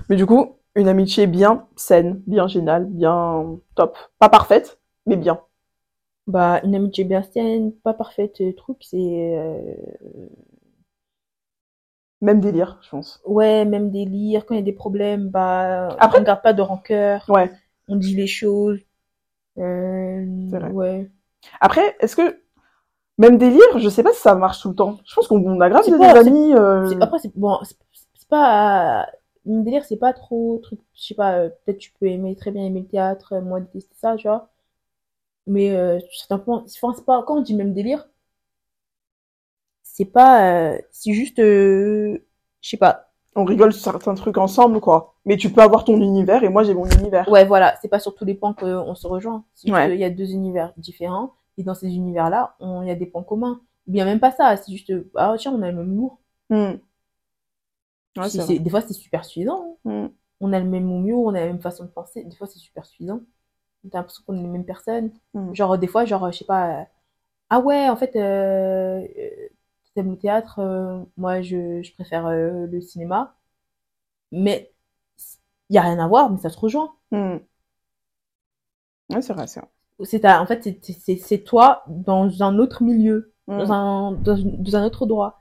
[0.10, 3.97] Mais du coup, une amitié bien saine, bien géniale, bien top.
[4.19, 5.41] Pas parfaite, mais bien.
[6.27, 8.97] Bah, une amitié bien saine, pas parfaite, euh, truc, c'est,
[9.38, 9.75] euh,
[12.21, 13.21] Même délire, je pense.
[13.25, 16.62] ouais, même délire, quand il y a des problèmes, bah, Après- on garde pas de
[16.62, 17.51] rancœur, Ouais.
[17.88, 18.79] on dit les choses,
[19.60, 20.71] euh, C'est vrai.
[20.71, 21.12] ouais.
[21.62, 22.40] Après, est-ce que
[23.17, 24.97] même délire, je sais pas si ça marche tout le temps.
[25.06, 26.54] Je pense qu'on on a grave C'est des pas- amis.
[26.54, 27.76] euh, C'est- Après, c'est bon, c'est
[28.15, 29.08] c'est pas
[29.45, 30.80] une délire, c'est pas trop truc.
[30.93, 33.60] Je sais pas, euh, peut-être tu peux aimer très bien aimer le théâtre, euh, moi
[33.60, 34.50] détester ça, tu vois.
[35.47, 38.08] Mais euh, sur certains points, enfin, c'est pas quand on dit même délire,
[39.84, 42.17] c'est pas, euh, c'est juste, euh,
[42.62, 43.08] je sais pas.
[43.36, 45.15] On rigole sur certains trucs ensemble, quoi.
[45.26, 47.28] Mais tu peux avoir ton univers et moi j'ai mon univers.
[47.30, 49.45] Ouais, voilà, c'est pas sur tous les points qu'on se rejoint.
[49.56, 49.89] C'est Ouais.
[49.89, 53.06] qu'il y a deux univers différents et dans ces univers-là, on- il y a des
[53.06, 53.62] points communs.
[53.88, 56.19] Ou bien même pas ça, c'est juste, ah tiens, on a le même humour.
[56.50, 56.74] Hmm.
[58.17, 59.78] Ouais, des fois, c'est super suffisant.
[59.86, 60.06] hein.
[60.08, 60.10] Hmm.
[60.41, 62.24] on a le même humour, on a la même façon de penser.
[62.26, 63.21] Des fois, c'est super suffisant.
[63.91, 65.12] T'as l'impression qu'on est les mêmes personnes.
[65.36, 65.54] Mm.
[65.56, 66.86] Genre, des fois, genre, je sais pas, euh,
[67.50, 69.50] Ah ouais, en fait, euh, euh,
[69.95, 73.36] t'aimes le théâtre, euh, moi je, je préfère le cinéma,
[74.32, 74.74] mais
[75.69, 76.93] il y a rien à voir, mais ça se rejoint.
[77.12, 77.38] Hmm.
[79.10, 79.47] Ouais, c'est vrai,
[80.04, 83.72] c'est en fait, c'est toi dans un autre milieu, dans Hmm.
[83.72, 85.40] un, dans, dans un autre droit,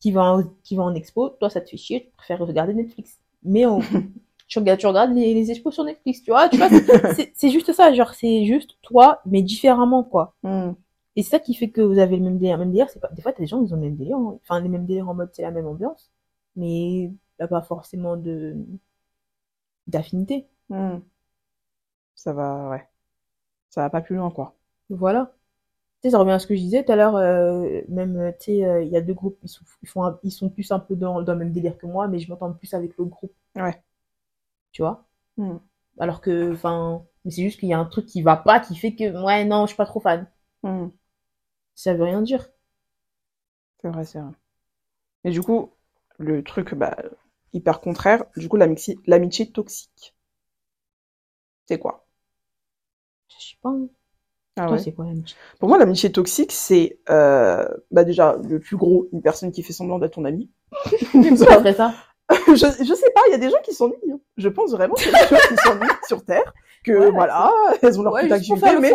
[0.00, 2.74] qui va, en, qui va en expo, toi ça te fait chier, tu préfères regarder
[2.74, 3.20] Netflix.
[3.42, 3.80] Mais on,
[4.48, 6.68] tu regardes, tu regardes les, les expos sur Netflix, tu vois, tu vois,
[7.34, 10.34] c'est juste ça, genre c'est juste toi, mais différemment, quoi.
[10.42, 10.72] Hmm.
[11.16, 12.58] Et c'est ça qui fait que vous avez le même délire.
[12.58, 14.38] Même délire, c'est pas, des fois, t'as des gens, ils ont le même délire, hein.
[14.42, 16.10] enfin, les mêmes délires en mode, c'est la même ambiance,
[16.56, 18.54] mais a pas forcément de,
[19.88, 20.46] d'affinité.
[20.68, 21.00] Hmm.
[22.14, 22.88] Ça va, ouais.
[23.70, 24.56] Ça va pas plus loin, quoi.
[24.90, 25.32] Voilà.
[26.02, 28.32] Tu sais, ça revient à ce que je disais tout à l'heure, euh, même, euh,
[28.32, 30.50] tu sais, euh, il y a deux groupes, ils sont, ils font un- ils sont
[30.50, 32.96] plus un peu dans, dans le même délire que moi, mais je m'entends plus avec
[32.98, 33.82] l'autre groupe, Ouais.
[34.72, 35.06] tu vois?
[35.36, 35.58] Hmm.
[35.98, 38.76] Alors que, enfin, mais c'est juste qu'il y a un truc qui va pas, qui
[38.76, 40.28] fait que, ouais, non, je suis pas trop fan.
[40.62, 40.88] Hmm.
[41.76, 42.48] Ça veut rien dire.
[43.80, 44.32] C'est vrai, c'est vrai.
[45.24, 45.74] Et du coup,
[46.18, 46.96] le truc, bah,
[47.52, 50.16] hyper contraire, du coup, l'amitié toxique.
[51.66, 52.05] C'est quoi?
[53.28, 53.70] Je sais pas.
[53.70, 53.88] hein.
[54.58, 54.82] Ah Toi, ouais.
[54.82, 55.06] c'est quoi?
[55.60, 59.74] Pour moi, l'amitié toxique, c'est, euh, bah, déjà, le plus gros, une personne qui fait
[59.74, 60.50] semblant d'être ton ami.
[61.50, 61.92] Après ça?
[62.48, 63.94] je, je sais pas, il y a des gens qui s'ennuient.
[64.12, 64.18] hein.
[64.36, 66.52] Je pense vraiment qu'il y a des gens qui s'ennuient sur Terre,
[66.84, 68.92] que Ouais, voilà, elles ont leur Ouais, activité, le mais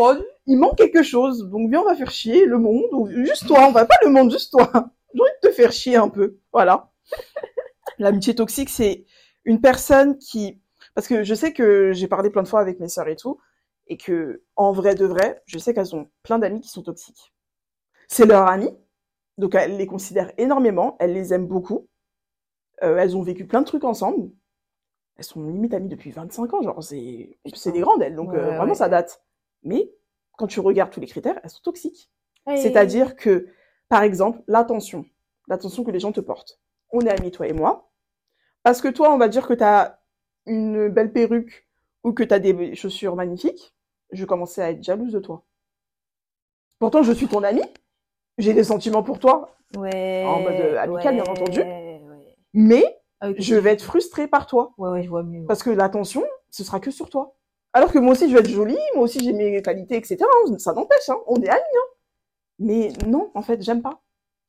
[0.48, 1.48] il manque quelque chose.
[1.50, 4.10] Donc viens, on va faire chier le monde, ou juste toi, on va pas le
[4.10, 4.70] monde, juste toi.
[5.14, 6.38] J'ai envie de te faire chier un peu.
[6.52, 6.90] Voilà.
[8.00, 9.06] L'amitié toxique, c'est
[9.46, 10.60] une personne qui,
[10.96, 13.40] parce que je sais que j'ai parlé plein de fois avec mes sœurs et tout,
[13.88, 17.34] et que en vrai de vrai, je sais qu'elles ont plein d'amis qui sont toxiques.
[18.08, 18.76] C'est leurs amis,
[19.38, 21.88] donc elles les considèrent énormément, elles les aiment beaucoup.
[22.84, 24.32] Euh, elles ont vécu plein de trucs ensemble.
[25.18, 28.40] Elles sont limite amies depuis 25 ans, genre c'est c'est des grandes elles, donc Ouais,
[28.40, 28.74] euh, vraiment ouais.
[28.74, 29.24] ça date.
[29.64, 29.92] Mais
[30.38, 32.10] quand tu regardes tous les critères, elles sont toxiques.
[32.48, 32.60] Hey.
[32.62, 33.48] C'est-à-dire que,
[33.90, 35.06] par exemple, l'attention,
[35.48, 36.60] l'attention que les gens te portent.
[36.92, 37.92] On est amis, toi et moi,
[38.64, 40.02] parce que toi, on va dire que tu as
[40.46, 41.68] une belle perruque
[42.04, 43.74] ou que tu as des chaussures magnifiques,
[44.12, 45.44] je commençais à être jalouse de toi.
[46.80, 47.62] Pourtant, je suis ton amie,
[48.38, 50.26] j'ai des sentiments pour toi, Ouais.
[50.28, 51.62] En mode, euh, amical, bien entendu.
[51.62, 52.02] Ouais.
[52.54, 52.84] mais
[53.22, 55.46] Ah, je vais être frustrée par toi, Ouais, ouais, je vois mieux.
[55.46, 57.36] parce que l'attention, ce sera que sur toi.
[57.72, 60.18] Alors que moi aussi, je vais être jolie, moi aussi, j'ai mes qualités, etc.
[60.58, 61.62] Ça n'empêche, hein, on est amis.
[61.62, 61.88] Hein.
[62.60, 64.02] Mais non, en fait, j'aime pas.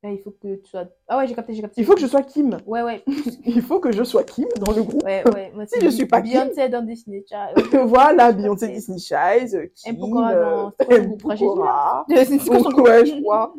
[0.05, 0.85] Il faut que tu sois.
[1.07, 1.81] Ah ouais, j'ai capté, j'ai capté.
[1.81, 2.59] Il faut que je sois Kim.
[2.67, 3.05] Ouais, ouais.
[3.47, 5.05] Il faut que je sois Kim dans le groupe.
[5.05, 5.53] Ouais, ouais.
[5.55, 6.33] Moi, Si je suis pas Kim.
[6.43, 7.69] Beyoncé dans Disney Child.
[7.87, 9.97] voilà, Beyoncé, Disney Child, euh, Kim.
[9.99, 11.07] Pokora euh, dans- c'est quoi son M.
[11.07, 12.07] groupe Rachel Pokora.
[12.09, 13.55] C'est quoi son Donc, groupe ouais, je crois.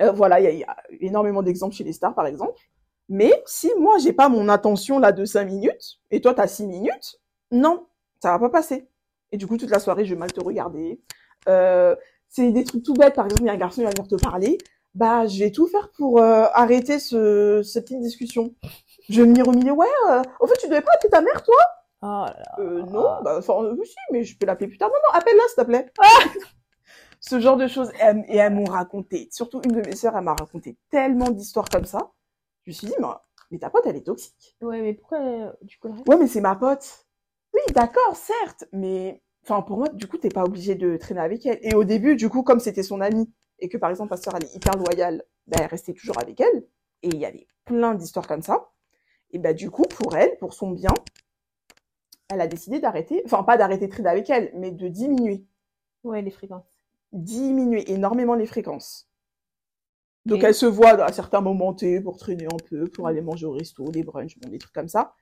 [0.00, 2.58] Euh, voilà, il y, a- il y a énormément d'exemples chez les stars, par exemple.
[3.10, 6.66] Mais si moi, j'ai pas mon attention là de 5 minutes, et toi, t'as 6
[6.66, 7.86] minutes, non,
[8.22, 8.88] ça va pas passer.
[9.32, 11.00] Et du coup, toute la soirée, je vais mal te regarder.
[11.48, 11.94] Euh,
[12.28, 13.14] c'est des trucs tout bêtes.
[13.14, 14.56] Par exemple, il y a un garçon, il va venir te parler.
[14.98, 18.52] Bah, je vais tout faire pour euh, arrêter ce, cette petite discussion.
[19.08, 19.70] Je vais venir au milieu.
[19.70, 21.54] Ouais, euh, au fait, tu devais pas appeler ta mère, toi?
[22.02, 22.56] Oh là là.
[22.58, 24.88] euh, non, bah, enfin, euh, si, mais je peux l'appeler plus tard.
[24.88, 25.92] Non, non, appelle-la, s'il te plaît.
[27.20, 27.92] Ce genre de choses.
[28.28, 31.84] Et elles m'ont raconté, surtout une de mes sœurs, elle m'a raconté tellement d'histoires comme
[31.84, 32.10] ça.
[32.64, 33.06] Je me suis dit, mais,
[33.52, 34.56] mais ta pote, elle est toxique.
[34.60, 37.06] Ouais, mais pourquoi euh, du coup Ouais, mais c'est ma pote.
[37.54, 41.46] Oui, d'accord, certes, mais, enfin, pour moi, du coup, t'es pas obligé de traîner avec
[41.46, 41.58] elle.
[41.62, 44.34] Et au début, du coup, comme c'était son amie, et que par exemple, ma sœur,
[44.36, 46.66] elle est hyper loyale, bah, elle restait toujours avec elle.
[47.02, 48.70] Et il y avait plein d'histoires comme ça.
[49.30, 50.94] Et bah, du coup, pour elle, pour son bien,
[52.30, 55.46] elle a décidé d'arrêter, enfin, pas d'arrêter de traîner avec elle, mais de diminuer.
[56.04, 56.80] Ouais, les fréquences.
[57.12, 59.08] Diminuer énormément les fréquences.
[60.26, 63.46] Donc, elle se voit à certains moments T pour traîner un peu, pour aller manger
[63.46, 65.14] au resto, des brunchs, bon, des trucs comme ça.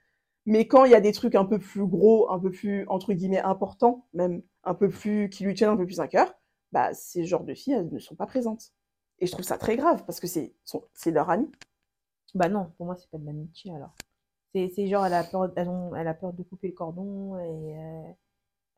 [0.46, 3.12] Mais quand il y a des trucs un peu plus gros, un peu plus, entre
[3.12, 6.34] guillemets, importants, même un peu plus, qui lui tiennent un peu plus à cœur,
[6.76, 8.72] bah, ces genres de filles, elles ne sont pas présentes.
[9.18, 11.50] Et je trouve ça très grave, parce que c'est, son- c'est leur ami.
[12.34, 13.94] Bah non, pour moi, c'est pas de l'amitié alors.
[14.54, 17.38] C'est c'est genre, elle a peur, elles ont, elle a peur de couper le cordon
[17.38, 17.78] et.
[17.78, 18.12] Euh,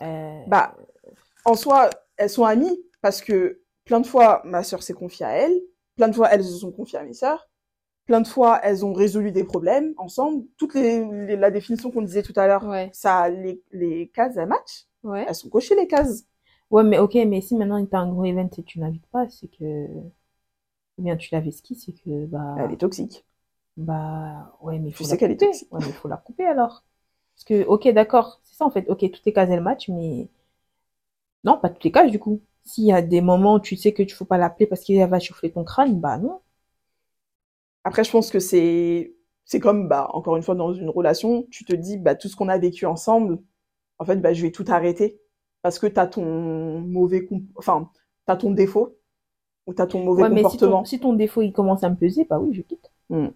[0.02, 0.76] euh, Bah,
[1.44, 5.32] en soi, elles sont amies, parce que plein de fois, ma sœur s'est confiée à
[5.32, 5.60] elle,
[5.96, 7.48] plein de fois, elles se sont confiées à mes sœurs,
[8.06, 10.46] plein de fois, elles ont résolu des problèmes ensemble.
[10.58, 14.36] Toutes les, les- la définition qu'on disait tout à l'heure, Ouais, ça, les, les cases,
[14.36, 14.86] elles matchent.
[15.02, 15.26] ouais.
[15.26, 16.24] Elles sont cochées, les cases.
[16.70, 19.48] Ouais, mais ok, mais si maintenant t'as un gros event et tu n'invites pas, c'est
[19.48, 19.86] que.
[20.98, 22.26] Ou bien tu l'avais ski, c'est que.
[22.26, 23.24] Bah, Elle est toxique.
[23.76, 25.68] bah, ouais, mais il Tu faut sais qu'elle est toxique.
[25.72, 26.84] Ouais, mais il faut la couper alors.
[27.36, 28.88] Parce que, ok, d'accord, c'est ça en fait.
[28.90, 30.28] Ok, toutes les cases elles match, mais.
[31.42, 32.40] Non, pas toutes les cases du coup.
[32.62, 35.08] S'il y a des moments où tu sais que tu faut pas l'appeler parce qu'elle
[35.10, 36.40] va chauffer ton crâne, bah non.
[37.84, 39.14] Après, je pense que c'est,
[39.44, 42.36] c'est comme, bah, encore une fois, dans une relation, tu te dis, bah, tout ce
[42.36, 43.38] qu'on a vécu ensemble,
[43.98, 45.20] en fait, bah, je vais tout arrêter.
[45.62, 47.90] Parce que t'as ton mauvais, enfin,
[48.26, 48.96] t'as ton défaut.
[49.66, 50.78] ou t'as ton mauvais Ouais, mais si comportement.
[50.80, 52.90] ton, si ton défaut il commence à me peser, bah oui, je quitte.
[53.10, 53.28] Hmm.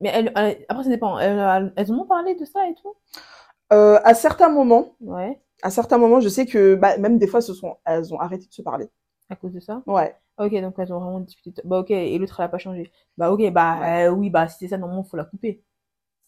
[0.00, 1.18] Mais elle, elle- après, ça dépend.
[1.18, 2.94] Elles, elles, ont parlé de ça et tout?
[3.72, 7.40] Euh, à certains moments, Ouais, à certains moments, je sais que bah, même des fois,
[7.40, 8.88] ce sont, elles ont arrêté de se parler.
[9.30, 9.82] à cause de ça?
[9.86, 10.14] Ouais.
[10.38, 11.62] Ok, donc elles ont vraiment discuté.
[11.64, 12.90] Bah ok, et l'autre elle a pas changé.
[13.16, 15.62] Bah ok, bah euh, oui, bah si c'est ça, normalement, faut la couper.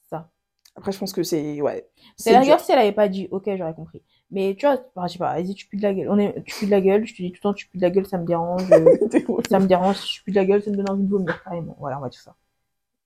[0.05, 0.31] Ça.
[0.77, 1.89] Après, je pense que c'est, ouais.
[2.17, 4.03] C'est la rigueur si elle avait pas dit, ok, j'aurais compris.
[4.31, 6.09] Mais tu vois, bah, je sais pas, vas-y, tu pues de la gueule.
[6.11, 7.79] On est, tu pues de la gueule, je te dis tout le temps, tu pues
[7.81, 8.71] de la gueule, ça me dérange.
[8.73, 11.09] euh, ça me dérange, si je puis de la gueule, ça me donne envie de
[11.11, 11.77] vomir, carrément.
[11.79, 12.35] Voilà, on va dire ça.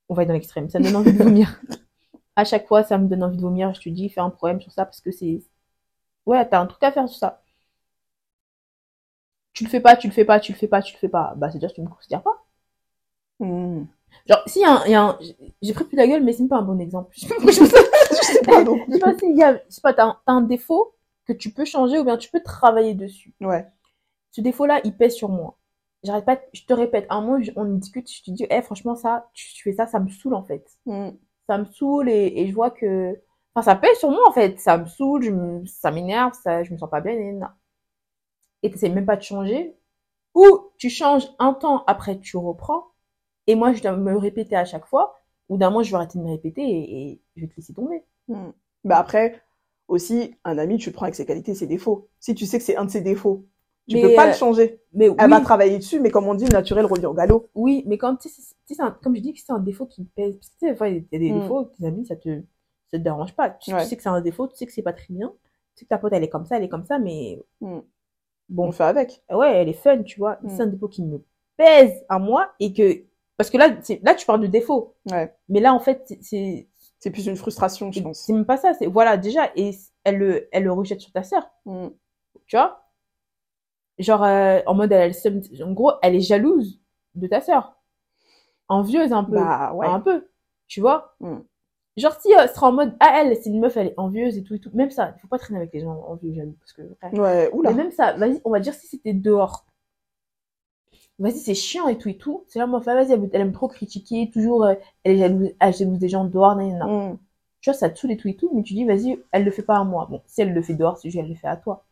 [0.09, 0.71] On va être dans l'extrême.
[0.71, 1.61] Ça me donne envie de vomir.
[2.37, 3.75] À chaque fois, ça me donne envie de vomir.
[3.75, 5.43] Je te dis, fais un problème sur ça parce que c'est.
[6.27, 7.43] Ouais, t'as un truc à faire sur ça.
[9.53, 11.09] Tu le fais pas, tu le fais pas, tu le fais pas, tu le fais
[11.09, 11.35] pas.
[11.37, 12.45] Bah, c'est-à-dire que tu me considères pas.
[13.41, 13.85] Hmm.
[14.29, 15.19] Genre, si y a un, il y a un-
[15.63, 17.11] j'ai pris plus de la gueule, mais c'est pas un bon exemple.
[17.17, 17.53] Je sais pas, Je
[18.27, 20.33] sais pas non je sais pas s'il y a, je sais pas, t'as un, t'as
[20.33, 20.95] un défaut
[21.35, 23.35] que tu peux changer ou bien tu peux travailler dessus.
[23.41, 23.67] Ouais.
[24.31, 25.59] ce défaut-là, il pèse sur moi.
[26.03, 29.29] J'arrête pas, je te répète, un moment, on discute, je te dis, eh, franchement, ça,
[29.35, 30.67] tu, tu fais ça, ça me saoule, en fait.
[30.87, 31.11] Hmm.
[31.49, 33.21] Ça me saoule et, et je vois que,
[33.55, 34.59] enfin, ça pèse sur moi, en fait.
[34.61, 37.39] Ça me saoule, je me- ça m'énerve, ça, je me sens pas bien, et,
[38.63, 39.77] et t'essayes même pas de changer.
[40.35, 42.87] Ou tu changes un temps après, tu reprends.
[43.47, 45.17] Et moi, je dois me répéter à chaque fois.
[45.49, 47.75] Ou d'un moment, je vais arrêter de me répéter et, et je vais te laisser
[47.75, 48.05] tomber.
[48.29, 48.51] Hmm.
[48.85, 49.43] Bah après,
[49.91, 52.09] aussi, un ami, tu le prends avec ses qualités ses défauts.
[52.21, 53.45] Si tu sais que c'est un de ses défauts,
[53.89, 54.81] tu Mais, peux pas euh, le changer.
[54.93, 57.51] Mais Elle oui, va travailler dessus, mais comme on dit, le naturel revient au galop.
[57.55, 58.17] Oui, mais quand
[58.83, 60.39] un- comme je dis que c'est un défaut qui pèse.
[60.41, 61.41] Tu sais, il y a des Mm.
[61.41, 62.41] défauts, tes amis, ça te,
[62.91, 63.51] ça te dérange pas.
[63.51, 65.33] Tu, sais que c'est un défaut, tu sais que c'est pas très bien.
[65.75, 67.81] Tu sais que ta pote, elle est comme ça, elle est comme ça, mais Mm.
[68.49, 69.23] bon, On fait avec.
[69.33, 70.39] ouais, elle est fun, tu vois.
[70.43, 70.49] Mm.
[70.51, 71.21] C'est un défaut qui me
[71.57, 73.03] pèse à moi et que,
[73.37, 74.95] parce que là, c'est, là, tu parles de défaut.
[75.11, 75.35] Ouais.
[75.49, 76.69] Mais là, en fait, c'est-
[77.01, 78.21] c'est, plus une frustration, je pense.
[78.21, 78.73] c'est même pas ça.
[78.75, 79.73] C'est, voilà, déjà, et
[80.05, 81.89] elle le, elle le rejette sur ta sœur, Mm.
[82.47, 82.85] tu vois?
[83.99, 86.81] Genre, euh, en mode, elle, elle- en gros, elle est jalouse
[87.15, 87.77] de ta sœur.
[88.69, 89.35] Envieuse un peu.
[89.35, 89.87] Bah ouais.
[89.87, 90.29] un peu,
[90.69, 91.17] tu vois?
[91.21, 91.39] Mm.
[91.97, 94.39] Genre si euh, ce sera en mode ah elle c'est une meuf elle est envieuse
[94.39, 96.57] et tout et tout, même ça, il faut pas traîner avec les gens envieux jaloux
[96.61, 96.83] parce que.
[97.19, 97.71] Ouais, oula.
[97.71, 99.67] Mais même ça, vas-y, on va dire si c'était dehors.
[101.21, 102.45] Vas-y, c'est chiant et tout et tout.
[102.49, 105.75] C'est là meuf, ah, vas-y, elle, aime trop critiquer, toujours euh, elle est jalouse, elle
[105.75, 106.91] jalouse des gens dehors, nan.
[107.15, 107.19] Mm.
[107.61, 109.51] Tu vois, ça te saoule et tout et tout, mais tu dis vas-y, elle le
[109.53, 110.07] fait pas à moi.
[110.11, 111.85] Bon, si elle le fait dehors, c'est juste elle le fait à toi.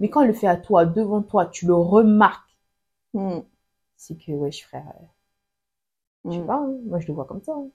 [0.00, 2.44] Mais quand elle le fait à toi, devant toi, tu le remarques,
[3.14, 3.40] Mm.
[3.96, 5.04] c'est que wesh frère, euh,
[6.30, 6.46] je sais Mm.
[6.46, 7.52] pas, hein, moi je le vois comme ça.
[7.52, 7.68] hein.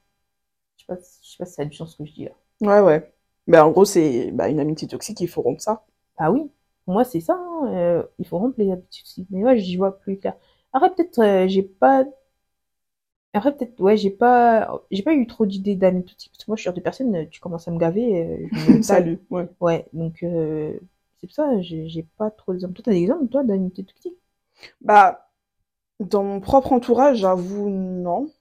[0.78, 2.26] Je sais pas, je sais pas si ça a du sens ce que je dis
[2.26, 2.32] là.
[2.62, 3.14] Ouais, ouais.
[3.48, 5.86] Bah, en gros, c'est bah, une amitié toxique, il faut rompre ça.
[6.18, 6.50] Ah oui,
[6.86, 9.04] pour moi c'est ça, hein, euh, il faut rompre les habitudes.
[9.06, 9.28] aussi.
[9.32, 10.36] Mais moi j'y vois plus clair.
[10.74, 12.04] Après peut-être euh, j'ai pas.
[13.34, 16.56] Après peut-être ouais j'ai pas j'ai pas eu trop d'idées d'amis toxiques parce que moi
[16.58, 19.20] je suis genre de personne euh, tu commences à me gaver euh, je me Salut.
[19.30, 19.48] Ouais.
[19.62, 20.74] ouais donc euh,
[21.20, 22.74] c'est pour ça j'ai pas trop d'exemples.
[22.76, 23.44] Toi t'as des exemples toi
[23.86, 24.16] toxique
[24.82, 25.30] Bah,
[26.00, 28.32] dans mon propre entourage, j'avoue, non.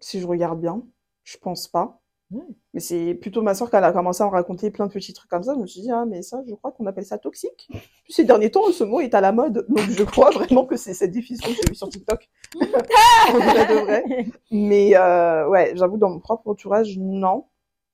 [0.00, 0.82] Si je regarde bien,
[1.24, 2.00] je pense pas.
[2.30, 5.30] Mais c'est plutôt ma soeur qui a commencé à me raconter plein de petits trucs
[5.30, 5.54] comme ça.
[5.54, 7.68] Je me suis dit, ah, mais ça, je crois qu'on appelle ça toxique.
[7.70, 9.64] Puis ces derniers temps, ce mot est à la mode.
[9.68, 12.28] Donc je crois vraiment que c'est cette définition que j'ai vue sur TikTok.
[13.28, 14.04] En de vrai.
[14.50, 17.46] Mais euh, ouais, j'avoue, dans mon propre entourage, non.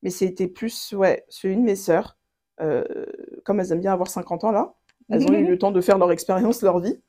[0.02, 2.18] Mais c'était plus, ouais, celui de mes sœurs.
[2.60, 2.84] Euh,
[3.44, 4.74] comme elles aiment bien avoir 50 ans là,
[5.08, 7.00] elles ont eu le temps de faire leur expérience, leur vie.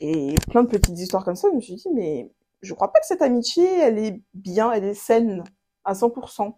[0.00, 3.00] Et plein de petites histoires comme ça, je me suis dit, mais je crois pas
[3.00, 5.44] que cette amitié, elle est bien, elle est saine
[5.84, 6.54] à 100%.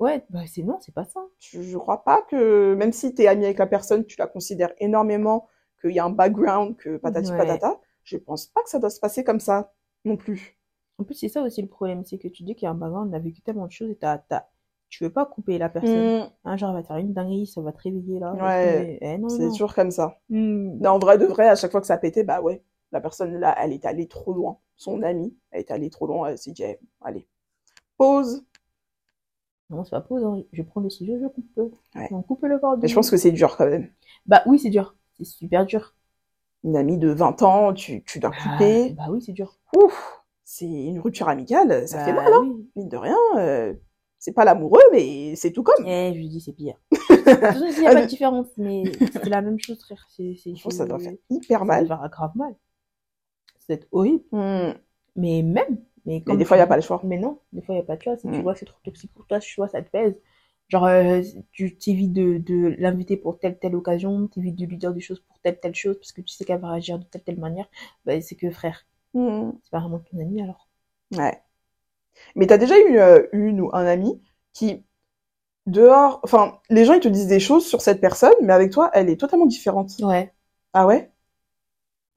[0.00, 1.20] Ouais bah c'est non c'est pas ça.
[1.38, 4.72] Je, je crois pas que, même si t'es ami avec la personne, tu la considères
[4.78, 5.48] énormément,
[5.80, 7.36] qu'il y a un background, que patati Ouais.
[7.36, 9.72] patata, je pense pas que ça doit se passer comme ça
[10.04, 10.58] non plus.
[10.98, 12.74] En plus c'est ça aussi le problème c'est que tu dis qu'il y a un
[12.74, 14.20] background on a vécu tellement de choses et t'as
[14.88, 16.08] tu veux pas couper la personne.
[16.08, 18.32] Mm, Un genre elle va te faire une dinguerie ça va te réveiller là.
[18.34, 19.50] Ouais, Eh, non, c'est non.
[19.50, 20.18] toujours comme ça.
[20.28, 20.76] Hmm.
[20.80, 23.38] Mais en vrai de vrai, à chaque fois que ça pétait, bah ouais, la personne
[23.38, 24.58] là, elle est allée trop loin.
[24.76, 27.26] Son amie, elle est allée trop loin, elle s'est dit, eh, allez,
[27.98, 28.44] pause.
[29.70, 30.42] Non, c'est pas pause, hein.
[30.52, 31.72] je prends le ciseau, je coupe.
[31.94, 32.08] Ouais.
[32.10, 33.90] On coupe le corps Mais je pense que c'est dur quand même.
[34.26, 34.94] Bah oui, c'est dur.
[35.16, 35.94] C'est super dur.
[36.64, 38.90] Une amie de 20 ans, tu, tu dois Ah, couper.
[38.90, 39.58] bah oui, c'est dur.
[39.76, 42.40] Ouf, c'est une rupture amicale, ça Bah fait mal, hein.
[42.44, 42.70] oui.
[42.76, 43.74] Mine de rien, euh,
[44.18, 45.86] c'est pas l'amoureux, mais c'est tout comme.
[45.86, 46.80] Eh, je lui dis, c'est pire.
[47.24, 50.06] Façon, il n'y a Ah, pas de différence, mais c'est la même chose, frère.
[50.16, 51.86] C'est, c'est, Je pense que ça doit faire hyper ça mal.
[51.86, 52.54] doit faire grave mal.
[53.66, 54.24] C'est horrible.
[54.32, 54.72] Hmm.
[55.16, 55.78] Mais même.
[56.08, 57.00] Mais, Mais comme des tu fois, il n'y a pas le choix.
[57.04, 58.16] Mais non, des fois, il n'y a pas de choix.
[58.16, 58.44] Si tu Mm.
[58.44, 60.14] vois que c'est trop toxique pour toi, tu vois, ça te pèse.
[60.68, 64.92] Genre, euh, tu t'évites de, de l'inviter pour telle, telle occasion, t'évites de lui dire
[64.94, 67.22] des choses pour telle, telle chose, parce que tu sais qu'elle va réagir de telle,
[67.24, 67.68] telle manière.
[68.04, 69.50] Bah, c'est que, frère, Hmm.
[69.64, 70.68] c'est pas vraiment ton ami, alors.
[71.12, 71.42] Ouais.
[72.36, 74.84] Mais t'as déjà eu euh, une ou un ami qui,
[75.66, 78.90] dehors, enfin, les gens ils te disent des choses sur cette personne, mais avec toi,
[78.94, 79.92] elle est totalement différente.
[80.00, 80.32] Ouais.
[80.74, 81.12] Ah ouais?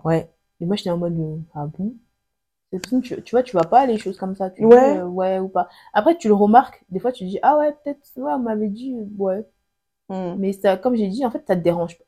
[0.03, 0.29] Ouais.
[0.59, 1.95] Et moi, j'étais en mode, euh, ah bon?
[2.71, 4.49] Tu, tu vois, tu vas pas les choses comme ça.
[4.49, 4.93] Tu Ouais.
[4.93, 5.67] dis, euh, ouais ou pas.
[5.93, 6.83] Après, tu le remarques.
[6.89, 9.45] Des fois, tu dis, ah ouais, peut-être, ouais, on m'avait dit, euh, ouais.
[10.09, 10.35] Hmm.
[10.37, 12.05] Mais ça, comme j'ai dit, en fait, ça te dérange pas.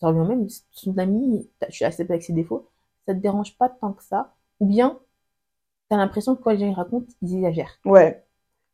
[0.00, 2.68] Ça revient même, si ton ami, tu acceptes avec ses défauts,
[3.06, 4.34] ça te dérange pas tant que ça.
[4.60, 4.98] Ou bien,
[5.88, 7.78] t'as l'impression que quand les gens ils racontent, ils exagèrent.
[7.84, 8.24] Ouais.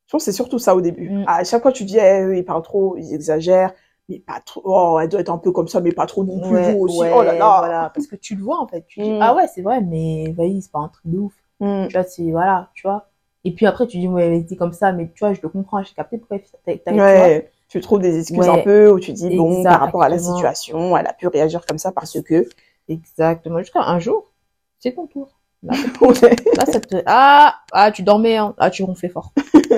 [0.06, 1.10] Je pense que c'est surtout ça au début.
[1.10, 1.24] Mm.
[1.26, 3.74] À chaque fois, tu dis, eh, eux, ils parlent trop, ils exagèrent,
[4.08, 4.62] mais pas trop.
[4.64, 6.54] Oh, elle doit être un peu comme ça, mais pas trop non plus.
[6.56, 6.98] Ouais, vous aussi.
[7.00, 7.58] ouais, oh là là.
[7.58, 8.84] Voilà, parce que tu le vois en fait.
[8.88, 9.18] Tu dis, Mm.
[9.22, 11.34] ah ouais, c'est vrai, mais vas-y, c'est pas un truc de ouf.
[11.60, 11.86] Hmm.
[11.88, 13.06] Tu vois, c'est, voilà, tu vois.
[13.44, 15.48] Et puis après, tu dis, ouais, elle était comme ça, mais tu vois, je le
[15.48, 16.98] comprends, j'ai capté pourquoi t'as, tu.
[17.00, 17.50] Ouais.
[17.68, 18.48] Tu trouves des excuses Ouais.
[18.48, 21.64] un peu, où tu dis, bon, par rapport à la situation, elle a pu réagir
[21.66, 22.46] comme ça parce que.
[22.88, 23.58] Exactement.
[23.58, 24.32] Jusqu'à un jour,
[24.78, 25.28] c'est ton tour.
[25.62, 26.36] Là, Ouais.
[26.56, 28.54] là, ça te, ah, ah, tu dormais, hein.
[28.58, 29.32] Ah, tu ronflais fort.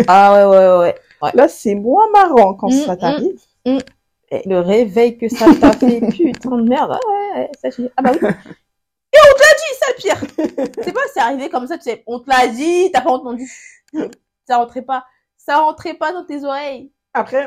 [0.06, 1.30] ah ouais, ouais, ouais, ouais.
[1.34, 2.96] Là, c'est moins marrant quand Mm, ça
[3.66, 3.78] mm.
[4.30, 6.92] Le réveil que ça t'a fait, putain de merde.
[6.92, 8.28] Ah ouais, ouais, ça, je dis, ah bah oui.
[9.12, 10.74] Et on te l'a dit, ça, le pire.
[10.84, 13.50] C'est pas, c'est arrivé comme ça, tu sais, on te l'a dit, t'as pas entendu.
[14.46, 15.04] Ça rentrait pas,
[15.36, 16.92] ça rentrait pas dans tes oreilles.
[17.12, 17.46] Après,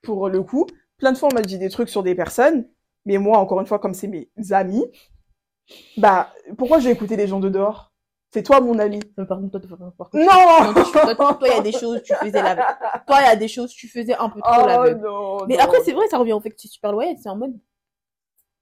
[0.00, 0.66] pour le coup,
[0.96, 2.66] plein de fois, on m'a dit des trucs sur des personnes,
[3.04, 4.86] mais moi, encore une fois, comme c'est mes amis,
[5.98, 7.92] bah, pourquoi je vais écouter les gens de dehors?
[8.34, 8.98] C'est toi, mon ami.
[9.16, 11.60] Par contre, toi, toi, par contre, Non Non, toi, toi, toi, toi, il y a
[11.60, 12.56] des choses, tu faisais la.
[13.06, 14.96] Toi, il y a des choses, tu faisais un peu trop la Oh veille.
[14.96, 15.62] non Mais non.
[15.62, 17.14] après, c'est vrai, ça revient au fait que tu es super loyal.
[17.22, 17.54] C'est en mode.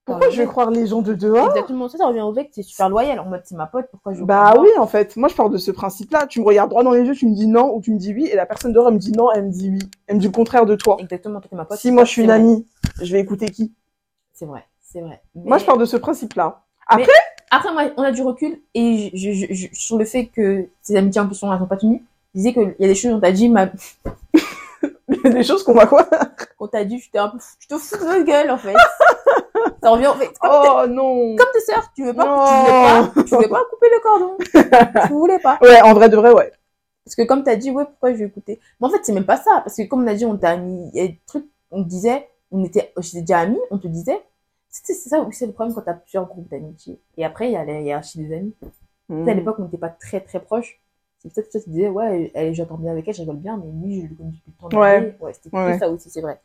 [0.05, 2.53] Pourquoi je vais croire les gens de dehors Exactement ça, ça revient au fait que
[2.53, 3.19] tu es super loyal.
[3.19, 5.17] En mode, c'est ma pote, pourquoi je Bah oui, en fait.
[5.17, 6.27] Moi, je pars de ce principe-là.
[6.27, 8.13] Tu me regardes droit dans les yeux, tu me dis non, ou tu me dis
[8.13, 9.79] oui, et la personne dehors, elle me dit non, elle me dit oui.
[10.07, 10.99] Elle me dit le contraire de toi.
[11.01, 11.79] Exactement, toi, t'es ma pote.
[11.79, 12.69] Si moi, je suis c'est une amie,
[13.01, 13.73] je vais écouter qui?
[14.35, 15.23] C'est vrai, c'est vrai.
[15.35, 16.65] Moi, je pars de ce principe-là.
[16.89, 17.07] Après,
[17.73, 21.21] moi, on a du recul et je, je, je- sur le fait que ces amitiés
[21.21, 22.05] en question, elles sont pas tenues.
[22.35, 23.67] Je disais qu'il y a des choses, on t'a dit, ma...
[25.09, 26.09] Il y a des choses qu'on va quoi
[26.59, 28.73] on t'a dit, je t'ai un peu, je te fous de notre gueule, en fait.
[29.83, 30.31] ça revient au fait.
[30.41, 32.43] Comme, Oh non comme tes sœurs, tu veux pas, Non.
[32.45, 34.37] tu voulais pas, tu voulais pas couper le cordon.
[35.07, 35.59] tu voulais pas.
[35.61, 36.53] Ouais, en vrai de vrai, ouais.
[37.05, 38.61] Parce que comme t'as dit, ouais, pourquoi je vais écouter?
[38.81, 39.61] Mais en fait, c'est même pas ça.
[39.65, 41.83] Parce que comme on a dit, on t'a mis, il y a des trucs, on
[41.83, 44.21] te disait, on était, j'étais déjà amis, on te disait,
[44.73, 47.01] c'est ça c'est le problème quand t'as plusieurs groupes d'amitié.
[47.17, 48.55] Et après, il y a la hiérarchie des amis.
[49.27, 49.35] À Mm.
[49.35, 50.81] l'époque, on n'était pas très très proches.
[51.19, 54.03] C'est peut-être que tu disais, ouais, j'entends bien avec elle, je rigole bien, mais lui,
[54.03, 54.77] je le connais depuis le temps.
[54.79, 54.99] Ouais.
[55.01, 55.15] d'années.
[55.21, 56.41] Ouais, c'était Ouais, ça aussi, c'est vrai.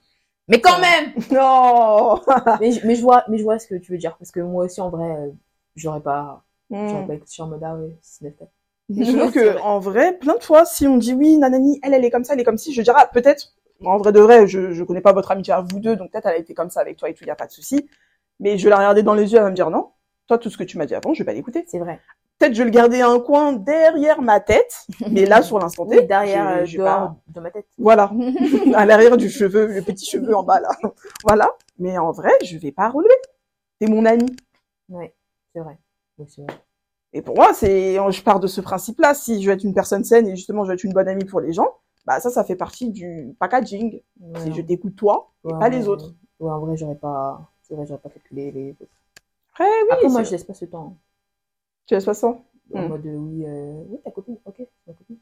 [0.48, 1.14] Mais quand même!
[1.32, 2.22] Non
[2.60, 4.16] mais, je- mais je vois, mais je vois ce que tu veux dire.
[4.18, 5.32] Parce que moi aussi, en vrai, euh,
[5.76, 6.44] j'aurais pas,
[6.86, 7.08] j'aurais Mm.
[7.08, 8.36] pas écouté, en mode, ah ouais, c'est.
[8.90, 9.62] Je trouve que, vrai.
[9.62, 12.34] en vrai, plein de fois, si on dit oui, nanani, elle, elle est comme ça,
[12.34, 13.54] elle est comme ci, je dirais, ah, peut-être,
[13.84, 16.26] en vrai de vrai, je, je connais pas votre amitié à vous deux, donc peut-être
[16.28, 17.88] elle a été comme ça avec toi et tout, y a pas de souci.
[18.40, 19.92] Mais je vais la regarder dans les yeux, elle va me dire non.
[20.28, 21.66] Toi, tout ce que tu m'as dit avant, je vais pas l'écouter.
[21.68, 22.00] C'est vrai.
[22.38, 26.00] Peut-être je vais le garder un coin derrière ma tête, mais là, sur l'instant T,
[26.02, 27.66] Oui, derrière, je- euh, je dehors pas- de ma tête.
[27.78, 28.12] Voilà.
[28.76, 30.70] à l'arrière du cheveu, le petit cheveu en bas, là.
[31.24, 31.50] voilà.
[31.80, 33.16] Mais en vrai, je vais pas relever.
[33.80, 34.26] T'es mon ami.
[34.90, 35.16] Ouais,
[35.54, 35.78] c'est vrai.
[36.20, 36.54] Oui, c'est vrai.
[37.14, 39.14] Et pour moi, c'est, je pars de ce principe-là.
[39.16, 41.26] Si je veux être une personne saine et justement je veux être une bonne amie
[41.26, 41.70] pour les gens,
[42.06, 44.02] bah ça, ça fait partie du packaging.
[44.20, 46.14] Ouais, C'est je t'écoute toi et ouais, pas les autres.
[46.40, 48.92] Ouais, en vrai, j'aurais pas, c'est vrai, j'aurais pas calculé les autres.
[49.54, 50.98] Après, oui, Après, moi, je laisse pas ce temps.
[51.86, 52.38] tu laisses pas ça.
[52.74, 52.90] En Hmm.
[52.90, 55.18] mode, euh, oui, euh, oui, ta copine, ok, ma copine.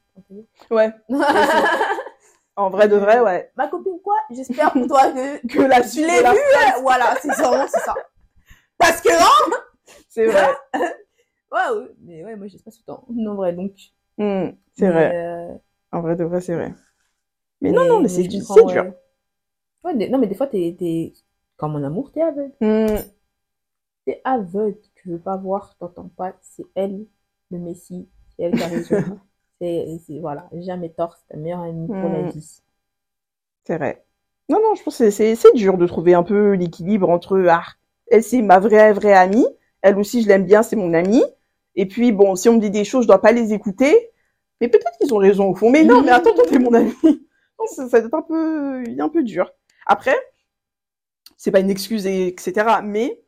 [0.69, 0.91] Ouais.
[2.57, 3.51] En vrai de vrai, ouais.
[3.55, 4.15] ma copine, quoi?
[4.31, 7.31] J'espère pour toi que, Que la tu suite l'ai de la- vu, euh, voilà, c'est
[7.33, 7.95] ça, c'est ça.
[8.77, 9.57] Parce que, hein,
[10.09, 10.47] C'est vrai.
[11.51, 13.05] ouais, ouais, mais ouais, moi, je laisse pas ce temps.
[13.09, 13.73] Non, vrai, donc.
[14.17, 15.15] Hmm, c'est vrai.
[15.15, 15.57] euh,
[15.91, 16.73] En vrai de vrai, c'est vrai.
[17.61, 18.23] Mais non, non, mais c'est
[18.65, 18.73] ouais.
[18.73, 18.93] dur.
[19.83, 20.75] Ouais, des- non, mais des fois, t'es,
[21.57, 22.53] comme mon amour, t'es aveugle.
[22.59, 23.15] Hmm,
[24.05, 27.05] T'es aveugle, tu veux pas voir, t'entends pas, c'est elle,
[27.51, 29.03] le Messie, c'est elle qui a raison.
[29.61, 32.29] c'est, voilà, jamais tort, c'est ta meilleure amie pour la Mm.
[32.31, 32.61] vie.
[33.65, 34.05] C'est vrai.
[34.49, 37.63] Non, non, je pense que c'est- dur de trouver un peu l'équilibre entre ah,
[38.11, 39.45] elle c'est ma vraie vraie amie,
[39.81, 41.23] elle aussi je l'aime bien, c'est mon amie.
[41.75, 44.11] Et puis bon, si on me dit des choses, je dois pas les écouter.
[44.61, 45.71] Mais peut-être qu'ils ont raison au fond.
[45.71, 46.93] Mais non, mais attends, toi t'es mon ami.
[47.57, 49.49] Non, ça, ça doit être un peu, un peu dur.
[49.85, 50.13] Après,
[51.37, 52.81] c'est pas une excuse et etc.
[52.81, 53.21] Mais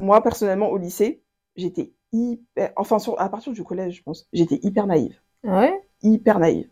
[0.00, 1.22] moi personnellement au lycée,
[1.56, 5.82] j'étais hyper, enfin sur, à partir du collège, je pense, j'étais hyper naïve, Ah ouais?
[6.02, 6.70] hyper naïve.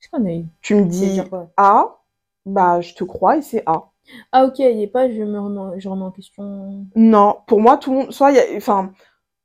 [0.00, 0.46] Je connais.
[0.60, 1.22] Tu me dis?
[1.56, 1.96] A,
[2.44, 3.90] bah je te crois et c'est A.
[4.32, 6.86] Ah ok, il est pas, je me remets, je remets en question.
[6.94, 8.92] Non, pour moi, tout le monde, soit y a, enfin,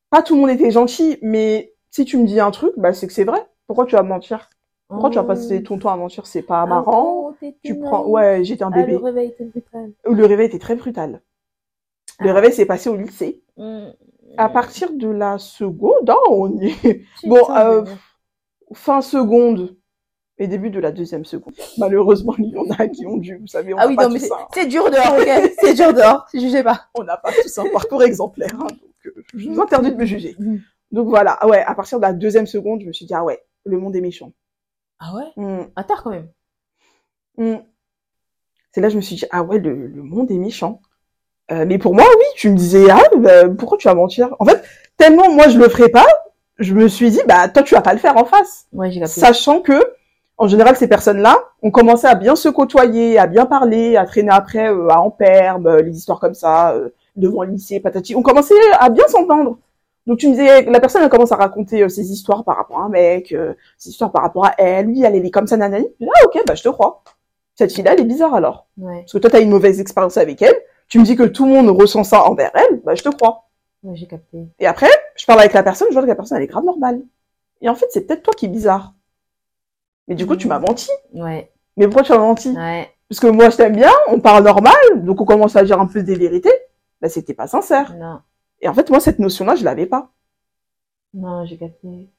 [0.09, 3.07] pas tout le monde était gentil, mais si tu me dis un truc, bah, c'est
[3.07, 3.45] que c'est vrai.
[3.67, 4.49] Pourquoi tu vas mentir?
[4.93, 6.25] Pourquoi tu vas passer ton temps à mentir?
[6.27, 7.30] C'est pas marrant.
[7.63, 8.97] Tu prends, ouais, j'étais un Ah, le bébé.
[8.97, 9.91] réveil était brutal.
[10.05, 11.21] Le réveil était très brutal.
[12.19, 12.33] Le Ah.
[12.33, 13.41] réveil s'est passé au lycée.
[13.57, 13.87] Mm.
[14.37, 17.01] À partir de la seconde, ah, on y est.
[17.25, 17.83] Bon, euh,
[18.73, 19.75] fin seconde
[20.37, 21.53] et début de la deuxième seconde.
[21.77, 24.13] Malheureusement, il y en a qui ont dû, vous savez, on Ah oui, pas non,
[24.13, 25.51] mais tous c'est un, c'est dur dehors, ok?
[25.59, 26.87] C'est dur dehors, jugez pas.
[26.95, 28.55] on n'a pas tous un parcours exemplaire.
[28.59, 28.67] hein.
[28.67, 30.35] Donc, que je vous interdis de me juger.
[30.39, 30.57] Mm.
[30.91, 33.23] Donc voilà, ah ouais, à partir de la deuxième seconde, je me suis dit, ah
[33.23, 34.31] ouais, le monde est méchant.
[34.99, 35.25] Ah ouais?
[35.43, 36.27] Mm, À tard quand même.
[37.37, 37.55] Mm.
[38.71, 40.81] C'est là que je me suis dit, ah ouais, le, le monde est méchant.
[41.51, 44.33] Euh, mais pour moi, oui, tu me disais, ah, bah, pourquoi tu vas mentir?
[44.39, 44.63] En fait,
[44.97, 46.05] tellement moi je le ferais pas,
[46.59, 48.67] je me suis dit, bah toi tu vas pas le faire en face.
[48.71, 48.91] Ouais.
[49.07, 49.73] Sachant que,
[50.37, 54.29] en général, ces personnes-là ont commencé à bien se côtoyer, à bien parler, à traîner
[54.31, 58.15] après euh, à Amperbe, euh, les histoires comme ça, euh, devant le lycée, patati.
[58.15, 59.57] On commençait à bien s'entendre.
[60.07, 62.83] Donc tu me disais, la personne elle commence à raconter ses histoires par rapport à
[62.83, 63.35] un mec,
[63.77, 65.87] ses histoires par rapport à elle, lui, elle est comme ça, nanani.
[66.01, 67.03] Ah ok, bah je te crois.
[67.61, 68.65] Cette fille-là, elle est bizarre alors.
[68.79, 70.55] Ouais, Parce que toi, t'as une mauvaise expérience avec elle,
[70.87, 73.49] tu me dis que tout le monde ressent ça envers elle, bah je te crois.
[73.83, 74.47] ouais, j'ai capté.
[74.57, 76.65] Et après, je parle avec la personne, je vois que la personne, elle est grave
[76.65, 77.01] normale.
[77.61, 78.95] Et en fait, c'est peut-être toi qui es bizarre.
[80.07, 80.89] Mais du coup, tu m'as menti.
[81.13, 82.49] Ouais, Mais pourquoi tu m'as menti?
[82.49, 82.89] Ouais.
[83.07, 85.85] Parce que moi, je t'aime bien, on parle normal, donc on commence à dire un
[85.85, 86.53] peu des vérités.
[86.99, 87.95] Bah, c'était pas sincère.
[87.95, 88.21] Non,
[88.59, 90.09] Et en fait, moi, cette notion-là, je l'avais pas.
[91.13, 92.09] non, j'ai capté.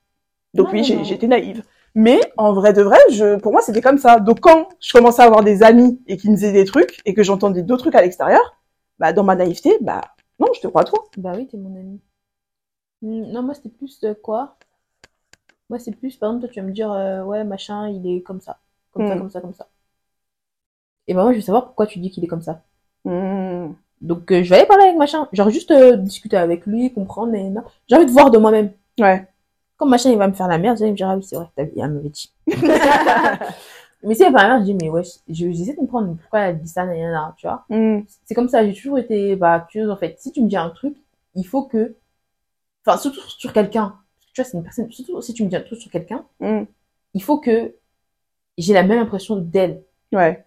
[0.55, 1.65] Donc Non, oui, j'étais naïve.
[1.95, 4.19] Mais en vrai de vrai, je, pour moi, c'était comme ça.
[4.21, 7.15] Donc quand je commençais à avoir des amis et qui me disaient des trucs et
[7.15, 8.57] que j'entendais d'autres trucs à l'extérieur,
[8.99, 10.01] bah dans ma naïveté, bah
[10.39, 11.05] non, je te crois toi.
[11.17, 12.01] Bah oui, t'es mon ami.
[13.03, 14.57] Hmm, Non, moi c'était plus euh, quoi?
[15.69, 18.23] Moi c'est plus, par exemple, toi tu vas me dire, euh, ouais, machin, il est
[18.23, 18.61] comme ça.
[18.93, 19.19] Comme ça, Hmm.
[19.19, 19.69] comme ça, comme ça.
[21.07, 22.63] Et bah moi je veux savoir pourquoi tu dis qu'il est comme ça.
[23.05, 23.73] Hmm.
[24.01, 25.29] Donc euh, je vais aller parler avec machin.
[25.33, 27.63] Genre juste euh, discuter avec lui, comprendre, et non.
[27.89, 28.73] J'ai envie de voir de moi-même.
[28.99, 29.27] Ouais.
[29.77, 31.37] Comme machin il va me faire la merde, il va me dire, ah oui, c'est
[31.37, 32.33] vrai, t'as il m'avait dit.
[34.05, 36.41] Mais si elle fait la merde, je dis, mais ouais, je- j'essaie de comprendre pourquoi
[36.41, 37.65] elle dit ça, nanana, tu vois.
[37.69, 38.01] Hmm.
[38.25, 40.17] c'est comme ça, j'ai toujours été bah, curieuse en fait.
[40.21, 40.97] Si tu me dis un truc,
[41.37, 41.95] il faut que.
[42.87, 43.97] Enfin, surtout sur quelqu'un.
[44.35, 44.91] Tu vois, c'est une personne.
[44.93, 46.65] Surtout si tu me dis un truc sur quelqu'un, Hmm.
[47.15, 47.75] il faut que
[48.59, 49.83] j'ai la même impression d'elle.
[50.13, 50.45] Ouais.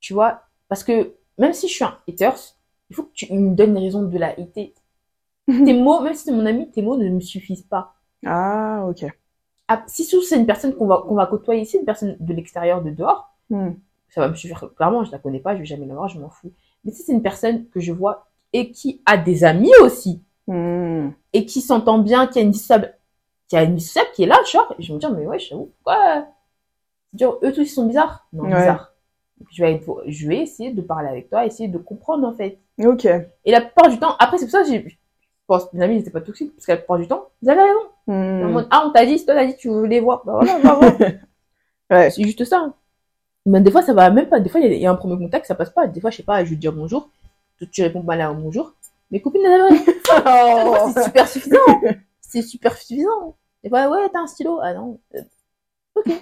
[0.00, 2.38] Tu vois Parce que même si je suis un haters,
[2.90, 4.74] il faut que tu me donnes les raisons de la hater.
[5.46, 7.94] Tes mots, même si c'est mon ami, tes mots ne me suffisent pas.
[8.24, 9.04] Ah, ok.
[9.68, 12.82] Ah, si c'est une personne qu'on va, qu'on va côtoyer, c'est une personne de l'extérieur,
[12.82, 13.72] de dehors, Hmm.
[14.08, 14.70] ça va me suffire.
[14.76, 16.52] Clairement, je la connais pas, je vais jamais la voir, je m'en fous.
[16.84, 21.10] Mais si c'est une personne que je vois et qui a des amis aussi, Hmm.
[21.32, 22.94] et qui s'entend bien, qui a une dissociable,
[23.48, 25.38] qui a une dissociable qui est là, genre, et je vais me dire, mais ouais,
[25.38, 26.26] j'avoue, pourquoi,
[27.12, 28.26] dire, eux tous ils sont bizarres?
[28.32, 28.56] Non, Ouais.
[28.56, 28.92] bizarres.
[29.50, 32.58] Je vais je vais essayer de parler avec toi, essayer de comprendre, en fait.
[32.84, 33.06] Ok.
[33.06, 34.96] Et la plupart du temps, après, c'est pour ça que j'ai, je
[35.52, 37.50] pense, que mes amis, ils étaient pas toxiques, parce que la plupart du temps, ils
[37.50, 37.80] avaient raison.
[38.06, 38.64] Hmm.
[38.70, 40.22] ah, on t'a dit, si toi t'as dit, tu les voir.
[40.24, 41.12] Bah voilà, bah voilà.
[41.90, 42.10] Ouais.
[42.10, 42.72] C'est juste ça.
[43.44, 44.40] Mais des fois, ça va même pas.
[44.40, 45.86] Des fois, il y a- il y, a un premier contact, ça passe pas.
[45.86, 47.10] Des fois, je sais pas, je vais te dire bonjour.
[47.58, 48.72] Tu, tu réponds pas là au bonjour.
[49.10, 49.82] Mes copines, elles rien.
[50.26, 50.90] Oh.
[50.94, 51.58] C'est super suffisant.
[52.20, 53.36] C'est super suffisant.
[53.62, 54.58] Des fois, ouais, t'as un stylo.
[54.62, 54.98] Ah non.
[55.14, 56.12] Euh,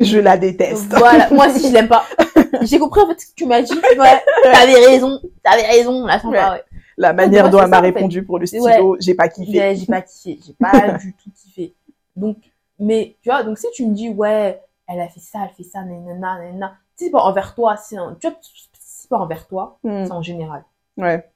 [0.00, 0.86] Je la déteste.
[0.94, 1.28] Voilà.
[1.30, 2.04] Moi aussi, je l'aime pas.
[2.62, 3.74] J'ai compris, en fait, ce que tu m'as dit.
[3.74, 4.22] Ouais.
[4.44, 5.20] T'avais raison.
[5.42, 6.06] T'avais raison.
[6.06, 6.64] La sympa, ouais.
[6.98, 7.86] La manière dont elle m'a fait.
[7.90, 8.98] répondu pour le stylo, Ouais.
[9.00, 9.76] j'ai pas kiffé.
[9.76, 10.40] J'ai pas kiffé.
[10.44, 11.74] J'ai pas du tout kiffé.
[12.16, 12.36] Donc,
[12.78, 15.62] mais, tu vois, donc si tu me dis, ouais, elle a fait ça, elle fait
[15.62, 16.76] ça, nanana, nanana.
[16.96, 20.04] Si c'est pas envers toi, c'est un, tu vois, si c'est pas envers toi, Hmm.
[20.04, 20.64] c'est en général.
[20.96, 21.30] Ouais.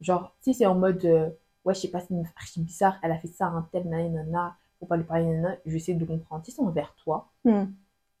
[0.00, 1.28] Genre, si c'est en mode, euh,
[1.64, 4.56] ouais, je sais pas, c'est une archi bizarre, elle a fait ça, un tel, nanana,
[4.80, 6.42] faut pas lui parler, nanana, je vais essayer de comprendre.
[6.44, 7.64] Si c'est envers toi, Hmm.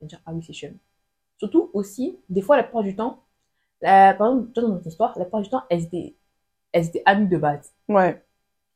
[0.02, 0.70] vais dire, ah oui, c'est chiant.
[1.38, 3.18] Surtout aussi, des fois, la plupart du temps,
[3.80, 6.14] la, par exemple, toi, dans notre histoire, la plupart du temps, elles étaient,
[6.72, 7.72] elles étaient amies de base.
[7.88, 8.22] Ouais.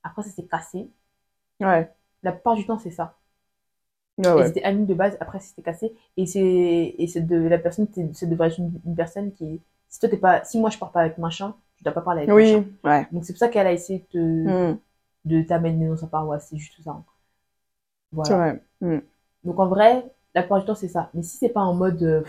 [0.02, 0.90] Après, ça s'est cassé.
[1.60, 1.92] Ouais.
[2.22, 3.16] La plupart du temps, c'est ça.
[4.24, 4.48] Ah Elles ouais.
[4.48, 5.94] étaient amies de base, après, ça s'est cassé.
[6.16, 9.60] Et c'est, et c'est de, la personne, c'est devrait être une, une personne qui est,
[9.88, 12.22] si toi t'es pas, si moi je pars pas avec machin, tu dois pas parler
[12.22, 12.64] avec machin.
[12.64, 12.66] Oui.
[12.84, 13.06] Ouais.
[13.12, 14.78] Donc c'est pour ça qu'elle a essayé de Hmm.
[15.26, 16.90] de t'amener dans sa paroisse, c'est juste ça.
[16.92, 17.04] hein.
[18.22, 18.36] C'est Voilà.
[18.36, 18.62] vrai.
[18.80, 19.00] Hmm.
[19.44, 21.10] Donc en vrai, la plupart du temps c'est ça.
[21.14, 22.24] Mais si c'est pas en mode euh,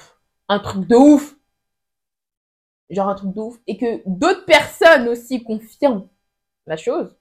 [0.49, 1.37] un truc de ouf,
[2.90, 6.08] genre un truc de ouf, et que d'autres personnes aussi confirment
[6.68, 7.16] la chose,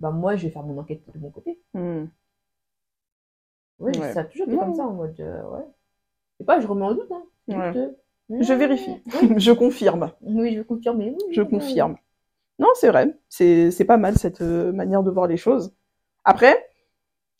[0.00, 1.58] bah moi je vais faire mon enquête de mon côté.
[1.74, 2.04] Hmm.
[3.78, 4.12] Oui, Ouais.
[4.12, 5.64] ça a toujours été comme ça en mode euh, ouais.
[6.38, 7.22] C'est pas, je remets en doute, hein.
[7.48, 7.76] Ouais.
[7.76, 7.90] euh,
[8.40, 9.02] Je vérifie.
[9.22, 10.12] Oui, Je confirme.
[10.22, 10.98] oui, je confirme.
[11.00, 11.96] oui, Je oui, confirme.
[12.58, 13.14] Non, c'est vrai.
[13.28, 15.74] C'est pas mal cette euh, manière de voir les choses.
[16.24, 16.68] Après,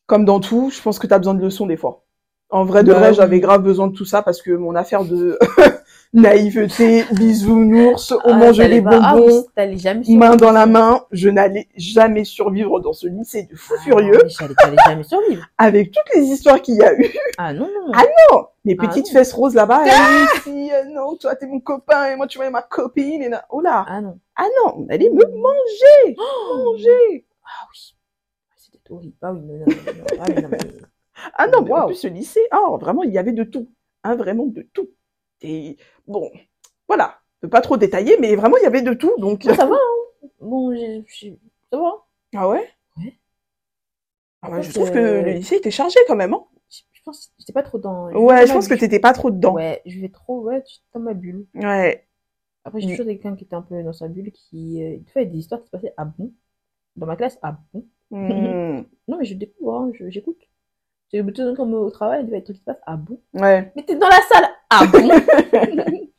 [0.07, 2.05] comme dans tout, je pense que t'as besoin de leçons des fois.
[2.51, 5.05] En vrai de Bah vrai, j'avais grave besoin de tout ça parce que mon affaire
[5.05, 5.39] de
[6.16, 11.04] naïveté, bisounours, on Ah, mange t'allais les ah, bonbons, oui, jamais main dans la main,
[11.12, 15.46] je n'allais jamais survivre dans ce lycée de fous Ah, furieux J'allais jamais survivre.
[15.58, 17.06] avec toutes les histoires qu'il y a eu.
[17.38, 17.92] Ah non, non.
[17.94, 19.12] Ah non, mes petites non.
[19.12, 22.62] fesses roses là-bas, ah, euh, non, toi t'es mon copain et moi tu es ma
[22.62, 24.18] copine et là, oh là, Ah non.
[24.36, 26.16] ah non, on allait me manger,
[26.64, 27.26] manger.
[27.44, 27.94] Ah oui.
[28.56, 29.14] C'était horrible.
[29.22, 30.04] Ah oui, non, non, non, non.
[30.18, 30.58] Ah, mais non, mais-
[31.34, 33.68] Ah non, mais en plus ce lycée, ah vraiment il y avait de tout,
[34.02, 34.88] hein, vraiment de tout.
[36.07, 36.30] Bon,
[36.88, 39.66] voilà, je peux pas trop détailler, mais vraiment il y avait de tout, donc ça
[39.66, 40.28] va, hein.
[40.40, 41.38] Bon, j'ai- j'ai-
[41.70, 42.07] Ça va.
[42.34, 42.68] Ah ouais?
[42.96, 43.18] Ouais.
[44.42, 46.32] Ah ouais, fait, je trouve que le lycée était chargé quand même.
[46.34, 48.11] Hein Je pense que j'étais pas trop dans.
[48.12, 49.54] ouais, je pense que t'étais pas trop dedans.
[49.54, 50.62] Ouais, je vais trop, ouais,
[50.94, 51.46] dans ma bulle.
[51.54, 52.07] Ouais.
[52.64, 55.18] Après, j'ai toujours quelqu'un qui était un peu dans sa bulle, qui, euh, il y
[55.20, 56.32] a des histoires qui se passaient à bon.
[56.96, 57.86] Dans ma classe, à bon.
[58.11, 58.82] Hmm.
[59.09, 60.38] Non, mais je découvre, hein, je- j'écoute.
[61.12, 63.20] Le bouton comme au travail, il y a des trucs qui se passent à bon.
[63.34, 63.72] Ouais.
[63.76, 65.09] Mais t'es dans la salle, à bon.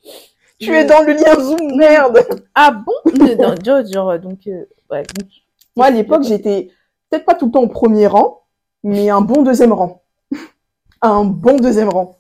[0.60, 2.26] Tu es dans le lien Zoom, merde
[2.56, 3.12] Ah bon?
[3.38, 5.04] Dans- genre, genre, donc, euh, ouais.
[5.04, 5.28] donc-
[5.76, 6.72] Moi, à l'époque, j'étais
[7.10, 8.42] peut-être pas tout le temps au premier rang,
[8.84, 10.02] mais un bon deuxième rang.
[11.04, 12.16] Un bon deuxième rang.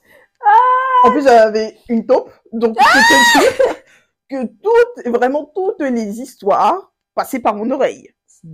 [1.03, 2.83] En plus, j'avais une taupe, donc dire
[4.29, 8.11] que toutes, vraiment toutes les histoires passaient par mon oreille.
[8.27, 8.47] C'est.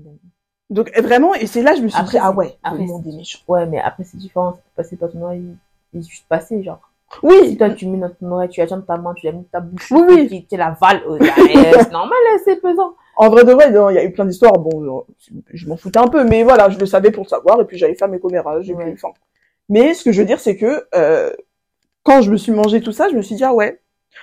[0.69, 2.79] Donc vraiment, et c'est là que je me suis Après, dit, ah c'est- ouais, après,
[2.79, 3.39] le monde c'est- est méchant.
[3.49, 4.53] Ouais, mais après, c'est différent.
[4.53, 5.45] Peut passer par ton oreille.
[5.93, 6.79] Il est juste passé, genre.
[7.19, 9.59] Si Oui, toi, tu mets ton oreille, tu de ta main, tu la mets ta
[9.59, 10.27] bouche, Oui, oui.
[10.27, 11.17] tu, tu l'avales, euh,
[11.81, 12.95] c'est normal, euh, c'est pesant.
[13.17, 15.01] en vrai de vrai, il y a eu plein d'histoires, bon, euh,
[15.53, 17.77] je m'en foutais un peu, mais voilà, je le savais pour le savoir, et puis
[17.77, 18.83] j'allais faire mes commérages, et Ouais.
[18.85, 19.09] puis, enfin.
[19.69, 21.31] Mais ce que je veux dire, c'est que, euh,
[22.03, 23.79] quand je me suis mangé tout ça, je me suis dit, ah ouais,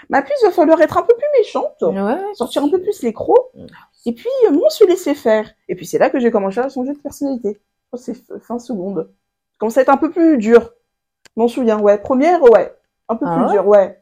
[0.08, 1.76] ma puce, va falloir être un peu plus méchante.
[1.82, 2.20] Ouais.
[2.34, 3.66] sortir un peu plus les crocs, Mm.
[4.06, 5.50] et puis euh, moi, se laisser faire.
[5.68, 7.58] Et puis c'est là que j'ai commencé à changer de personnalité.
[7.92, 9.10] Que c'est fin seconde.
[9.58, 10.70] Commence à être un peu plus dur.
[11.36, 11.98] Je m'en souviens, ouais.
[11.98, 12.72] Première, ouais.
[13.10, 14.00] Un peu Ah plus ouais dur, ouais.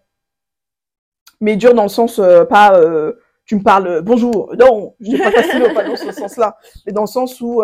[1.41, 3.15] Mais dur dans le sens, euh, pas, euh,
[3.47, 4.55] tu me parles, euh, bonjour.
[4.59, 6.59] Non, je dis pas facile, pas dans ce sens-là.
[6.87, 7.63] Mais dans le sens où,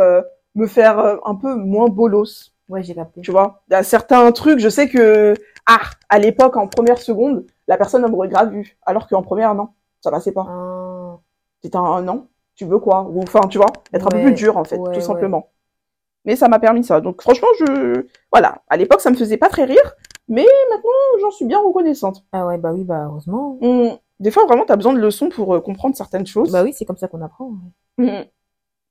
[0.57, 2.53] me faire un peu moins bolos.
[2.69, 3.21] Ouais, j'ai capté.
[3.21, 5.35] Tu vois, il y a certains trucs, je sais que,
[5.67, 8.79] ah, à l'époque, en première seconde, la personne m'aurait grave vu.
[8.87, 9.69] Alors qu'en première, non.
[10.01, 10.47] Ça passait pas.
[10.49, 11.19] Ah,
[11.63, 13.03] c'est un, an, tu veux quoi?
[13.11, 15.01] Ou enfin, tu vois, être un peu plus dur en fait, ouais, tout ouais.
[15.01, 15.51] simplement.
[16.25, 17.01] Mais ça m'a permis ça.
[17.01, 19.95] Donc franchement, je voilà, à l'époque ça me faisait pas très rire,
[20.29, 22.25] mais maintenant j'en suis bien reconnaissante.
[22.33, 23.59] Ah ouais, bah oui, bah heureusement.
[23.61, 26.51] On- Des fois vraiment t'as besoin de leçons pour euh, comprendre certaines choses.
[26.53, 27.53] Bah oui, c'est comme ça qu'on apprend.
[27.99, 28.21] ouais.
[28.23, 28.25] Mm.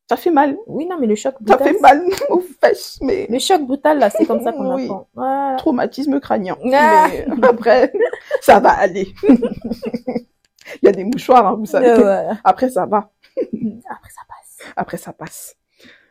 [0.10, 1.74] Ça fait mal, Oui, non, mais le choc ça brutal.
[1.76, 4.84] fait mal aux fesses, mais Le choc brutal, là, c'est comme ça qu'on Oui.
[4.84, 5.08] apprend.
[5.16, 5.56] Voilà.
[5.58, 6.58] traumatisme crânien.
[6.74, 7.08] Ah.
[7.10, 7.92] Mais après,
[8.42, 9.14] ça va aller.
[9.28, 11.90] Il y a des mouchoirs, hein, vous savez.
[11.90, 12.38] Euh, voilà.
[12.44, 13.12] Après ça va.
[13.38, 14.72] Après, ça passe.
[14.76, 15.56] après ça passe.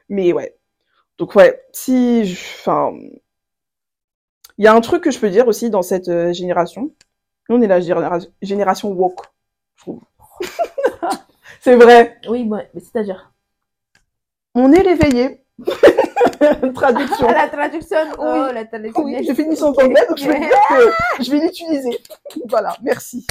[0.08, 0.56] Mais ouais.
[1.18, 2.94] Donc ouais, si, je- enfin,
[4.58, 6.90] il y a un truc que je peux dire aussi dans cette euh, génération.
[7.48, 9.26] Nous, on est la généra- génération woke,
[9.76, 10.00] je trouve.
[11.60, 12.18] C'est vrai.
[12.28, 13.32] Oui, ouais, mais c'est-à-dire?
[14.54, 15.44] On est réveillé.
[16.74, 17.28] Traduction.
[17.28, 17.96] La traduction.
[18.18, 18.54] Oh, Oui.
[18.54, 19.04] la traduction.
[19.04, 21.98] Oui, j'ai fini son anglais, donc je vais dire que je vais l'utiliser.
[22.48, 23.26] Voilà, merci.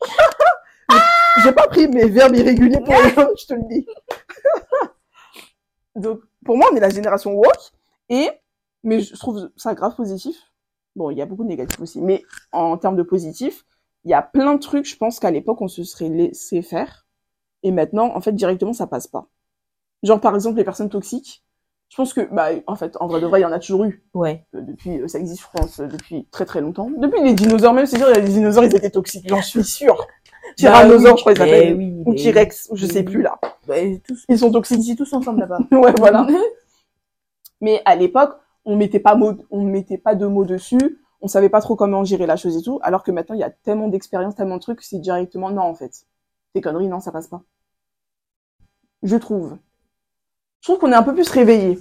[1.44, 3.86] J'ai pas pris mes verbes irréguliers pour rien, je te le dis.
[5.94, 7.70] Donc, pour moi, on est la génération woke,
[8.08, 8.28] et,
[8.82, 10.36] mais je trouve ça grave positif.
[10.96, 12.22] Bon, il y a beaucoup de négatifs aussi, mais
[12.52, 13.64] en termes de positif,
[14.04, 17.06] il y a plein de trucs, je pense qu'à l'époque, on se serait laissé faire,
[17.62, 19.28] et maintenant, en fait, directement, ça passe pas.
[20.02, 21.44] Genre, par exemple, les personnes toxiques,
[21.90, 23.84] je pense que, bah, en fait, en vrai de vrai, il y en a toujours
[23.84, 24.46] eu Ouais.
[24.54, 26.90] euh, depuis, euh, ça existe, je pense, euh, depuis très très longtemps.
[26.96, 30.06] Depuis les dinosaures, même, c'est sûr, des dinosaures, ils étaient toxiques, j'en suis sûre.
[30.56, 31.76] Tyrannosaures, je crois qu'ils Eh s'appellent.
[31.76, 33.38] oui, Ou T-Rex, ou je sais plus là.
[33.66, 33.74] Bah,
[34.06, 34.80] tous, Ils sont toxiques.
[34.80, 35.58] ici, tous ensemble là-bas.
[35.72, 36.26] ouais, voilà.
[37.60, 38.36] Mais à l'époque,
[38.70, 39.18] on mettait pas
[39.50, 42.78] mettait pas de mots dessus, on savait pas trop comment gérer la chose et tout,
[42.82, 45.74] alors que maintenant, il y a tellement d'expérience, tellement de trucs, c'est directement non, en
[45.74, 46.06] fait.
[46.54, 47.42] Ces conneries, non, ça passe pas.
[49.02, 49.58] Je trouve.
[50.60, 51.78] Je trouve qu'on est un peu plus réveillé.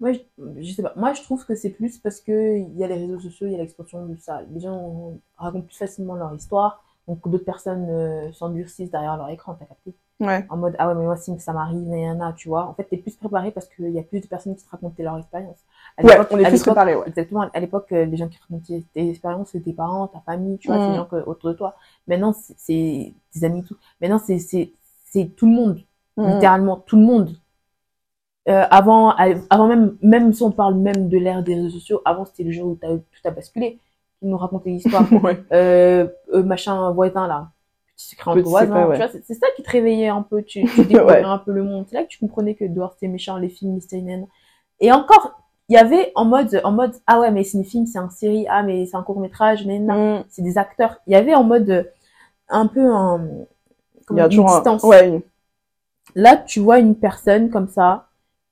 [0.00, 3.52] Moi, je, trouve que c'est plus parce que il y a les réseaux sociaux, il
[3.52, 4.42] y a l'expansion de ça.
[4.42, 9.54] Les gens racontent plus facilement leur histoire, donc d'autres personnes euh, s'endurcissent derrière leur écran,
[9.54, 9.94] t'as capté?
[10.20, 10.44] Ouais.
[10.50, 12.66] En mode, ah ouais, mais moi, si ça m'arrive, nanana, tu vois.
[12.66, 15.04] En fait, t'es plus préparé parce qu'il y a plus de personnes qui te racontaient
[15.04, 15.58] leur expérience.
[15.96, 17.06] À Ouais, on est plus préparé, ouais.
[17.06, 17.48] Exactement.
[17.52, 20.66] À l'époque, euh, les gens qui racontaient tes expériences, c'est tes parents, ta famille, tu
[20.68, 20.80] vois, Mm.
[20.82, 21.76] c'est les gens que- autour de toi.
[22.08, 23.76] Maintenant, c'est- tes amis, tout.
[24.00, 24.72] Maintenant, c'est, c'est,
[25.04, 25.80] c'est tout le monde.
[26.16, 26.32] Mhm.
[26.34, 27.30] Littéralement, tout le monde.
[28.48, 29.14] Euh, avant,
[29.50, 32.50] avant même, même si on parle même de l'ère des réseaux sociaux, avant, c'était le
[32.50, 33.78] jour où t'as, tout a basculé.
[34.22, 35.04] Ils nous racontaient l'histoire.
[35.22, 35.44] ouais.
[35.52, 37.50] euh, euh, machin voisin là
[38.02, 39.10] secret entre Petit voisins secret, ouais.
[39.10, 41.24] tu c'est, ça qui te réveillait un peu tu, tu découvrais Ouais.
[41.24, 43.74] un peu le monde c'est là que tu comprenais que dehors c'était méchant les films
[43.74, 44.26] Mystery Men
[44.80, 45.32] et encore
[45.68, 48.10] il y avait en mode en mode ah ouais mais c'est une film c'est une
[48.10, 50.24] série ah mais c'est un court métrage mais non Mhm.
[50.28, 51.84] c'est des acteurs il y avait en mode euh,
[52.48, 53.26] un peu un
[54.00, 54.54] Il comment y a une toujours un...
[54.56, 55.22] distance Ouais.
[56.14, 58.06] là tu vois une personne comme ça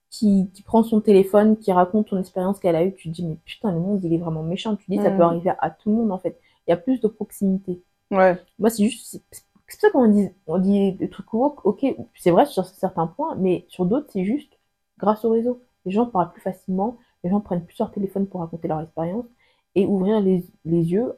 [0.09, 3.25] qui, qui prend son téléphone, qui raconte ton expérience qu'elle a eue, tu te dis,
[3.25, 4.77] mais putain, le monde, il est vraiment méchant.
[4.77, 5.17] Tu te dis, ça Mm.
[5.17, 6.39] peut arriver à tout le monde, en fait.
[6.65, 7.83] Il y a plus de proximité.
[8.11, 8.37] Ouais.
[8.59, 9.21] Moi, c'est juste,
[9.67, 11.85] c'est ça qu'on dit, on dit des trucs woke, ok,
[12.15, 14.57] c'est vrai sur certains points, mais sur d'autres, c'est juste
[14.97, 15.63] grâce au réseau.
[15.85, 19.25] Les gens parlent plus facilement, les gens prennent plus leur téléphone pour raconter leur expérience
[19.75, 21.13] et ouvrir les, les yeux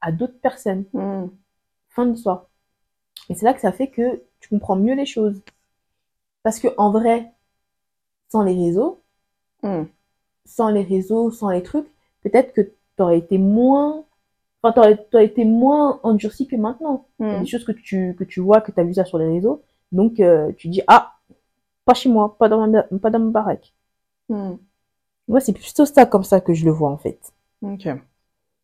[0.00, 0.84] à d'autres personnes.
[0.92, 1.30] Mhm.
[1.90, 2.48] Fin de l'histoire.
[3.30, 5.42] Et c'est là que ça fait que tu comprends mieux les choses.
[6.42, 7.34] Parce que en vrai,
[8.30, 9.02] sans les réseaux,
[9.62, 9.84] Hmm.
[10.46, 11.88] sans les réseaux, sans les trucs,
[12.22, 12.62] peut-être que
[12.96, 14.05] t'aurais été moins,
[14.66, 17.06] enfin, t'aurais, t'aurais été moins endurci que maintenant.
[17.20, 17.40] Il y a Hmm.
[17.42, 19.62] des choses que tu, que tu vois, que tu as vu ça sur les réseaux.
[19.92, 21.12] Donc, euh, tu dis, ah,
[21.84, 23.72] pas chez moi, pas dans ma, pas dans ma baraque.
[24.28, 24.54] Hmm.
[25.28, 27.18] Moi, c'est plutôt ça comme ça que je le vois, en fait.
[27.62, 27.86] Ok.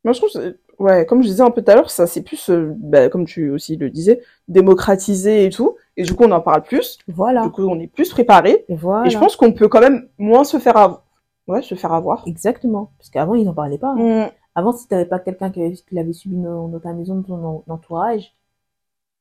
[0.05, 2.23] Moi, je trouve, que ouais, comme je disais un peu tout à l'heure, ça c'est
[2.23, 5.77] plus, euh, bah, comme tu aussi le disais, démocratisé et tout.
[5.97, 6.99] Et du coup, on en parle plus.
[7.09, 7.43] Voilà.
[7.43, 8.65] Du coup, on est plus préparé.
[8.69, 9.07] Et voilà.
[9.07, 11.03] Et je pense qu'on peut quand même moins se faire avoir.
[11.49, 12.23] Ouais, se faire avoir.
[12.27, 12.93] Exactement.
[12.99, 13.95] Parce qu'avant, ils n'en parlaient pas.
[13.99, 14.31] hein.
[14.55, 15.61] Avant, si t'avais pas quelqu'un qui,
[15.93, 18.35] l'avait subi dans, dans ta maison, dans ton en- entourage,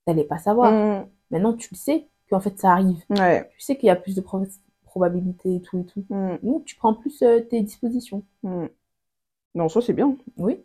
[0.05, 0.71] t'allais pas savoir.
[0.71, 1.05] Hmm.
[1.29, 3.03] Maintenant, tu le sais qu'en fait, ça arrive.
[3.09, 3.49] Ouais.
[3.57, 4.45] Tu sais qu'il y a plus de pro-
[4.85, 6.03] probabilités et tout et tout.
[6.43, 8.23] Donc, tu prends plus euh, tes dispositions.
[8.43, 10.15] Non, ça c'est bien.
[10.37, 10.59] Oui.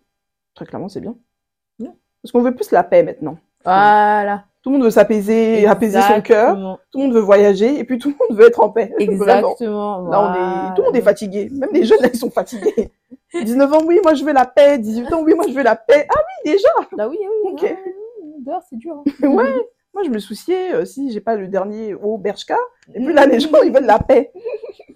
[0.55, 1.14] Très clairement, c'est bien.
[1.79, 1.91] Ouais.
[2.23, 3.39] Parce qu'on veut plus la paix maintenant.
[3.64, 4.45] Voilà.
[4.62, 6.79] Tout le monde veut s'apaiser, apaiser son cœur.
[6.91, 8.93] Tout le monde veut voyager et puis tout le monde veut être en paix.
[8.99, 10.09] Exactement.
[10.09, 11.49] Là, on est, tout le monde est fatigué.
[11.53, 12.91] Même les jeunes, là, ils sont fatigués.
[13.45, 14.78] 19 ans, oui, moi, je veux la paix.
[14.78, 16.07] 18 ans, oui, moi, je veux la paix.
[16.11, 16.14] Ah
[16.45, 16.68] oui, déjà.
[16.97, 17.53] Bah oui, oui.
[17.53, 17.62] Ok.
[17.62, 17.78] ouais,
[18.41, 18.97] Dehors, c'est dur.
[18.97, 19.05] hein.
[19.28, 19.53] Ouais.
[19.95, 22.59] Moi, je me souciais euh, si j'ai pas le dernier au Bershka.
[22.95, 24.30] Et puis là, les gens, ils veulent la paix.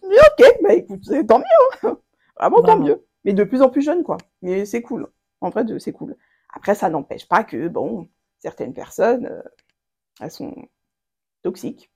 [0.07, 1.89] Mais ok, bah écoute, tant mieux.
[1.89, 1.99] hein.
[2.39, 3.03] Vraiment, tant mieux.
[3.25, 4.19] Mais de plus en plus jeunes, quoi.
[4.43, 5.09] Mais c'est cool.
[5.41, 6.17] En vrai, c'est cool.
[6.53, 8.09] Après, ça n'empêche pas que, bon,
[8.41, 9.43] certaines personnes, euh,
[10.21, 10.55] elles sont
[11.43, 11.91] toxiques.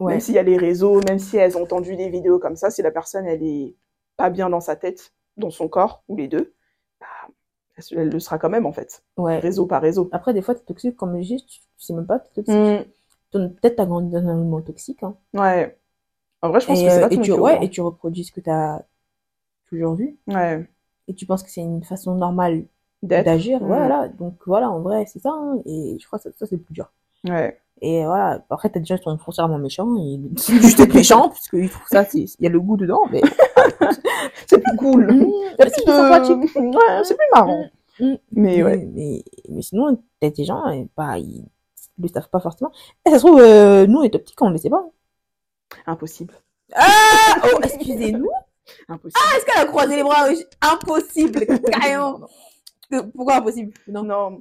[0.00, 0.12] Ouais.
[0.14, 2.70] Même s'il y a les réseaux, même si elles ont entendu des vidéos comme ça,
[2.70, 3.76] si la personne, elle est
[4.16, 6.54] pas bien dans sa tête, dans son corps, ou les deux,
[7.00, 7.06] bah,
[7.92, 9.02] elle le sera quand même, en fait.
[9.16, 9.38] Ouais.
[9.38, 10.08] Réseau par réseau.
[10.12, 12.42] Après, des fois, t'es toxique, comme je dis, tu, tu sais même pas que t'es
[12.42, 12.88] toxique.
[13.34, 13.48] Mm.
[13.60, 15.16] Peut-être t'as grandi dans un environnement toxique, hein.
[15.32, 15.78] Ouais.
[16.42, 17.60] En vrai, je pense Et, que c'est euh, pas et tu, ouais, courant.
[17.60, 18.82] et tu reproduis ce que t'as
[19.68, 20.18] toujours vu.
[20.26, 20.68] Ouais.
[21.08, 22.64] Et tu penses que c'est une façon normale
[23.02, 23.62] d'agir.
[23.62, 23.66] Mm.
[23.66, 24.08] Voilà.
[24.08, 25.60] Donc, voilà, en vrai, c'est ça, hein.
[25.64, 26.92] Et je crois que ça, ça, c'est plus dur.
[27.26, 27.58] Ouais.
[27.80, 28.44] Et voilà.
[28.50, 29.96] Après, t'as des gens qui sont foncièrement méchants.
[30.04, 33.22] Et juste être méchant, parce qu'ils trouvent ça, il y a le goût dedans, mais.
[34.46, 35.06] C'est plus cool.
[35.12, 36.56] Mm, C'est plus sympathique.
[36.56, 37.66] Ouais, c'est plus marrant.
[38.00, 38.14] Mm.
[38.32, 38.88] Mais ouais.
[38.92, 41.44] Mais, mais sinon, t'as des gens, et bah, ils
[41.98, 42.72] le savent pas forcément.
[43.06, 44.84] Et ça se trouve, euh, nous, on était petits quand on le sait pas.
[45.86, 46.34] Impossible.
[46.74, 47.36] Ah!
[47.44, 48.28] Oh, excusez-nous.
[48.88, 49.20] Impossible.
[49.36, 50.28] Est-ce qu'elle a croisé les bras?
[50.60, 52.20] Impossible, carrément.
[53.16, 53.72] Pourquoi impossible?
[53.88, 54.02] Non.
[54.02, 54.30] Non.
[54.32, 54.40] Non,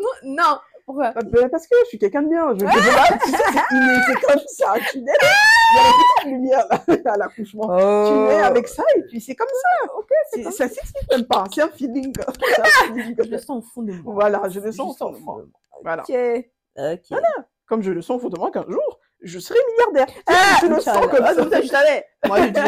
[0.00, 0.58] non, non.
[0.84, 1.12] Pourquoi?
[1.12, 2.48] Bah, Parce que je suis quelqu'un de bien.
[2.48, 4.74] Je veux dire, tu sais, c'est inné, c'est comme ça.
[4.90, 7.66] Tu nais, il y a la petite lumière là, à l'accouchement.
[7.68, 9.92] Tu nais avec ça et puis c'est comme ça.
[9.96, 11.44] Ok, c'est, ça s'explique même pas.
[11.54, 12.12] C'est un feeling.
[12.54, 12.64] C'est un
[12.94, 13.16] feeling.
[13.18, 14.14] Je le sens au fond de moi.
[14.14, 15.42] Voilà, je le sens au fond de moi.
[15.82, 16.02] Voilà.
[16.02, 16.44] Ok.
[16.76, 17.18] Ok.
[17.66, 20.14] Comme je le sens au fond de moi qu'un jour, je serai milliardaire.
[20.26, 21.48] Ah, je le sens comme Ah, ça.
[21.48, 22.04] ça, je savais.
[22.26, 22.60] Moi, j'ai dit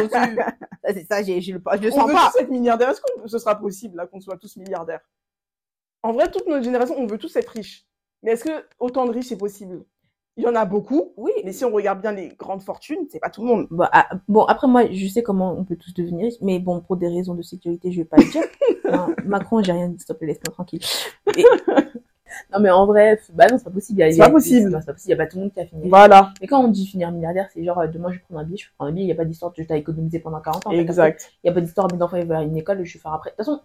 [0.94, 2.30] c'est ça, j'ai, j'ai le, je le On sens veut pas.
[2.32, 2.90] tous être milliardaires.
[2.90, 5.00] Est-ce que ce sera possible là qu'on soit tous milliardaires?
[6.02, 7.84] En vrai, toute notre génération, on veut tous être riches.
[8.24, 9.84] Mais est-ce que autant de riches c'est possible?
[10.36, 11.30] Il y en a beaucoup, Oui.
[11.44, 13.68] mais si on regarde bien les grandes fortunes, c'est pas tout le monde.
[13.70, 16.80] Bon, ah, bon, après, moi, je sais comment on peut tous devenir riches, mais bon,
[16.80, 18.42] pour des raisons de sécurité, je vais pas le dire.
[18.86, 20.80] Hein, Macron, j'ai rien dit, s'il te plaît, laisse-moi tranquille.
[21.36, 21.44] Et-
[22.52, 24.02] Non, mais en vrai, bah non, c'est pas possible.
[24.10, 24.68] C'est pas possible.
[24.70, 25.08] non, C'est pas possible.
[25.08, 25.88] Il y a pas tout le monde qui a fini.
[25.88, 28.56] Voilà, Mais quand on dit finir milliardaire, c'est genre, euh, demain, je prendre un billet,
[28.56, 30.66] je prendre un billet, il y a pas d'histoire de je t'ai économisé pendant 40
[30.66, 30.70] ans.
[30.72, 31.32] Exact.
[31.44, 33.12] Il y a pas d'histoire, mes enfants, ils aller à une école, je vais faire
[33.12, 33.30] après.
[33.30, 33.60] De toute façon,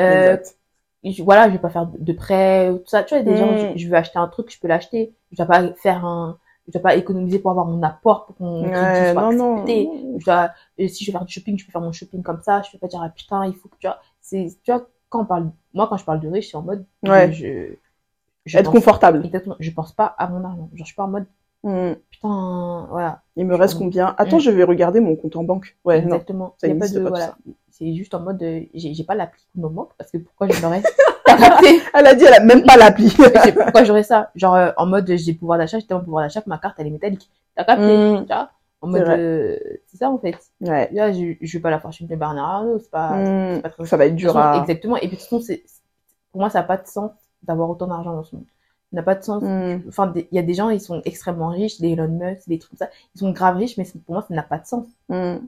[0.00, 0.58] euh, exact.
[1.04, 3.02] Je- voilà, je vais pas faire de, prêts, tout ça.
[3.02, 3.72] Tu vois, il y a des gens, Mm.
[3.76, 5.14] je, je veux acheter un truc, je peux l'acheter.
[5.32, 6.38] Je dois pas faire un,
[6.68, 9.66] je dois pas économiser pour avoir mon apport, pour crédit Ouais, soit non, non.
[9.66, 10.50] Je dois,
[10.88, 12.62] si je veux faire du shopping, je peux faire mon shopping comme ça.
[12.62, 15.22] Je peux pas dire, ah putain, il faut que tu vois, c'est, tu vois, quand
[15.22, 17.32] on parle, moi, quand je parle de riche, c'est en mode, Ouais.
[17.32, 17.74] je,
[18.46, 19.22] je Être pense- confortable.
[19.24, 19.56] Exactement.
[19.58, 20.68] Je pense pas à mon argent.
[20.72, 21.26] Genre, je suis pas en mode,
[21.62, 21.94] Hmm.
[22.10, 23.20] putain, voilà.
[23.36, 23.78] Il me reste Mm.
[23.78, 24.14] combien?
[24.18, 24.40] Attends, Mm.
[24.40, 25.76] je vais regarder mon compte en banque.
[25.84, 26.06] Ouais, non.
[26.16, 26.54] Exactement.
[26.58, 27.36] ça Il y a pas de, pas, voilà.
[27.70, 30.60] C'est juste en mode, euh, j'ai, pas l'appli qui me manque parce que pourquoi je
[30.62, 30.82] l'aurais
[31.24, 31.80] T'as capté?
[31.94, 33.10] Elle a dit, elle a même pas l'appli.
[33.56, 34.30] Pourquoi j'aurais ça.
[34.34, 36.88] Genre, euh, en mode, j'ai pouvoir d'achat, j'ai tellement pouvoir d'achat que ma carte, elle
[36.88, 37.30] est métallique.
[37.56, 37.96] T'as capté?
[37.96, 38.20] Mm.
[38.22, 38.50] Tu vois?
[38.82, 39.56] En mode, euh,
[39.86, 40.36] c'est ça, en fait.
[40.60, 40.90] Ouais.
[40.92, 43.10] Là, je, je veux pas la fortune de Bernard Arnault, c'est pas,
[43.62, 44.58] pas très Ça va être De dur à.
[44.58, 44.96] Exactement.
[44.96, 45.54] Et puis, de toute façon,
[46.32, 47.12] pour moi, ça n'a pas de sens
[47.44, 48.44] d'avoir autant d'argent dans ce monde.
[48.92, 49.42] N'a pas de sens.
[49.42, 49.78] Hmm.
[49.88, 52.78] Enfin, il y a des gens, ils sont extrêmement riches, des Elon Musk, des trucs
[52.78, 52.90] comme ça.
[53.14, 54.86] Ils sont grave riches, mais pour moi, ça n'a pas de sens.
[55.08, 55.38] Hmm.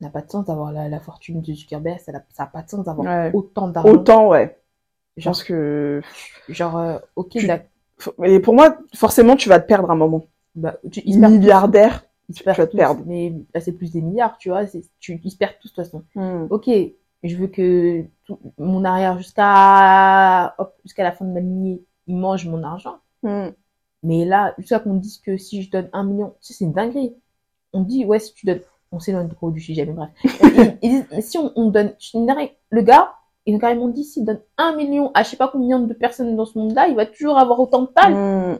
[0.00, 2.00] Ça n'a pas de sens d'avoir la, la fortune de Zuckerberg.
[2.00, 3.30] Ça n'a pas de sens d'avoir Ouais.
[3.34, 3.92] autant d'argent.
[3.92, 4.58] Autant, ouais.
[5.16, 6.02] Je Genre, pense que.
[6.48, 7.48] genre euh, ok, Tu-
[8.18, 10.26] Mais pour moi, forcément, tu vas te perdre un moment.
[10.54, 11.18] bah, tu, ils.
[11.20, 12.04] Milliardaire.
[12.28, 13.02] Ils se perdent tu vas te tous, perdre.
[13.06, 14.66] Mais là, c'est plus des milliards, tu vois.
[14.98, 16.02] Tu, ils se perdent tous, de toute façon.
[16.14, 16.46] Hmm.
[16.50, 16.68] Ok,
[17.22, 20.54] je veux que tout- mon arrière jusqu'à
[20.84, 22.96] jusqu'à la fin de ma lignée, il mange mon argent.
[23.22, 23.48] Hmm.
[24.02, 26.72] Mais là, jusqu'à qu'on dise que si je donne un million, tu sais, c'est une
[26.72, 27.14] dinguerie.
[27.72, 28.60] On dit, ouais, si tu donnes,
[28.92, 30.10] on s'éloigne trop du sujet, mais bref.
[30.24, 31.94] Ils- ils mais si on, on donne.
[32.70, 33.14] Le gars,
[33.46, 36.34] Ils ont carrément dit, s'il donne un million à je sais pas combien de personnes
[36.36, 38.52] dans ce monde-là, il va toujours avoir autant de talent.
[38.52, 38.58] Hmm,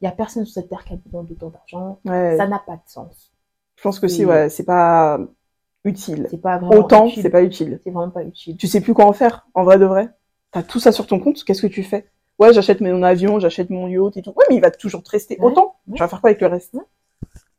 [0.00, 1.98] Il y a personne sur cette terre qui a besoin d'autant d'argent.
[2.04, 2.36] ouais.
[2.36, 3.32] Ça n'a pas de sens.
[3.76, 5.18] Je pense que si, ouais, c'est pas
[5.84, 6.26] utile.
[6.30, 7.22] C'est pas vraiment Autant, utile.
[7.22, 7.80] c'est pas utile.
[7.84, 8.56] C'est vraiment pas utile.
[8.56, 10.08] Tu sais plus quoi en faire, en vrai de vrai.
[10.52, 12.06] T'as tout ça sur ton compte, qu'est-ce que tu fais?
[12.38, 14.32] Ouais, j'achète mon avion, j'achète mon yacht et tout.
[14.36, 15.76] Ouais, mais il va toujours te rester Ouais, autant.
[15.86, 15.94] ouais.
[15.94, 16.76] Tu vas faire quoi avec le reste?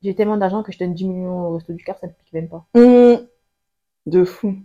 [0.01, 2.33] J'ai tellement d'argent que je donne 10 millions au resto du car, ça ne pique
[2.33, 2.65] même pas.
[2.75, 3.27] Hum,
[4.07, 4.55] De fou.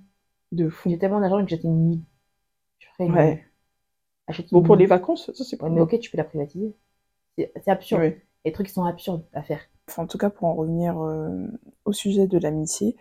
[0.53, 0.89] De fou.
[0.89, 2.01] J'ai tellement d'argent que j'achète une mille.
[2.79, 3.11] Je ferais.
[3.11, 3.45] Ouais.
[4.27, 6.75] Achète Bon, pour les vacances, ça c'est pas mais ok, tu peux la privatiser.
[7.37, 8.15] C'est c'est absurde.
[8.45, 9.61] Les trucs sont absurdes à faire.
[9.89, 11.47] Enfin, en tout cas, pour en revenir euh,
[11.85, 12.97] au sujet de l'amitié,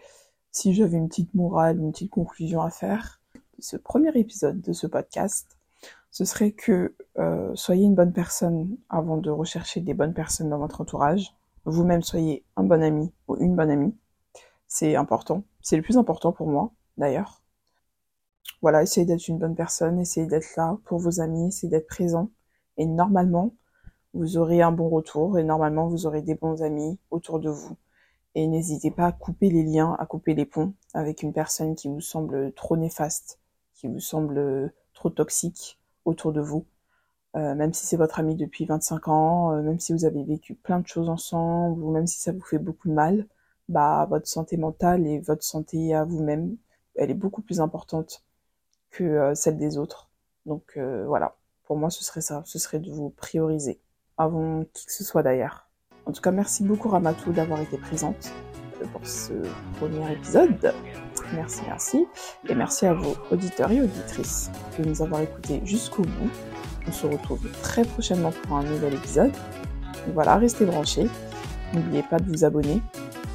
[0.56, 3.20] si j'avais une petite morale, une petite conclusion à faire,
[3.60, 5.58] ce premier épisode de ce podcast,
[6.12, 10.58] ce serait que euh, soyez une bonne personne avant de rechercher des bonnes personnes dans
[10.58, 11.36] votre entourage.
[11.66, 13.94] Vous-même soyez un bon ami ou une bonne amie.
[14.66, 15.44] C'est important.
[15.62, 17.42] C'est le plus important pour moi, d'ailleurs.
[18.62, 22.30] Voilà, essayez d'être une bonne personne, essayez d'être là pour vos amis, essayez d'être présent.
[22.78, 23.54] Et normalement,
[24.14, 27.76] vous aurez un bon retour et normalement vous aurez des bons amis autour de vous.
[28.36, 31.88] Et n'hésitez pas à couper les liens, à couper les ponts avec une personne qui
[31.88, 33.40] vous semble trop néfaste,
[33.74, 36.66] qui vous semble trop toxique autour de vous.
[37.36, 40.56] Euh, même si c'est votre ami depuis 25 ans, euh, même si vous avez vécu
[40.56, 43.28] plein de choses ensemble, ou même si ça vous fait beaucoup de mal,
[43.70, 46.58] bah votre santé mentale et votre santé à vous-même,
[46.96, 48.24] elle est beaucoup plus importante
[48.92, 50.10] que euh, celle des autres.
[50.46, 53.82] Donc euh, voilà, pour moi ce serait ça, ce serait de vous prioriser
[54.18, 55.65] avant qui que ce soit d'ailleurs.
[56.06, 58.32] En tout cas, merci beaucoup Ramatou d'avoir été présente
[58.82, 59.34] euh, pour ce
[59.80, 60.74] premier épisode.
[61.34, 62.06] Merci, merci.
[62.48, 66.30] Et merci à vos auditeurs et auditrices de nous avoir écoutés jusqu'au bout.
[66.88, 69.32] On se retrouve très prochainement pour un nouvel épisode.
[70.14, 71.08] Voilà, restez branchés.
[71.74, 72.82] N'oubliez pas de vous abonner.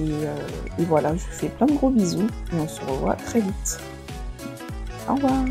[0.00, 0.36] Euh,
[0.78, 3.80] et voilà, je vous fais plein de gros bisous et on se revoit très vite.
[5.08, 5.44] Au revoir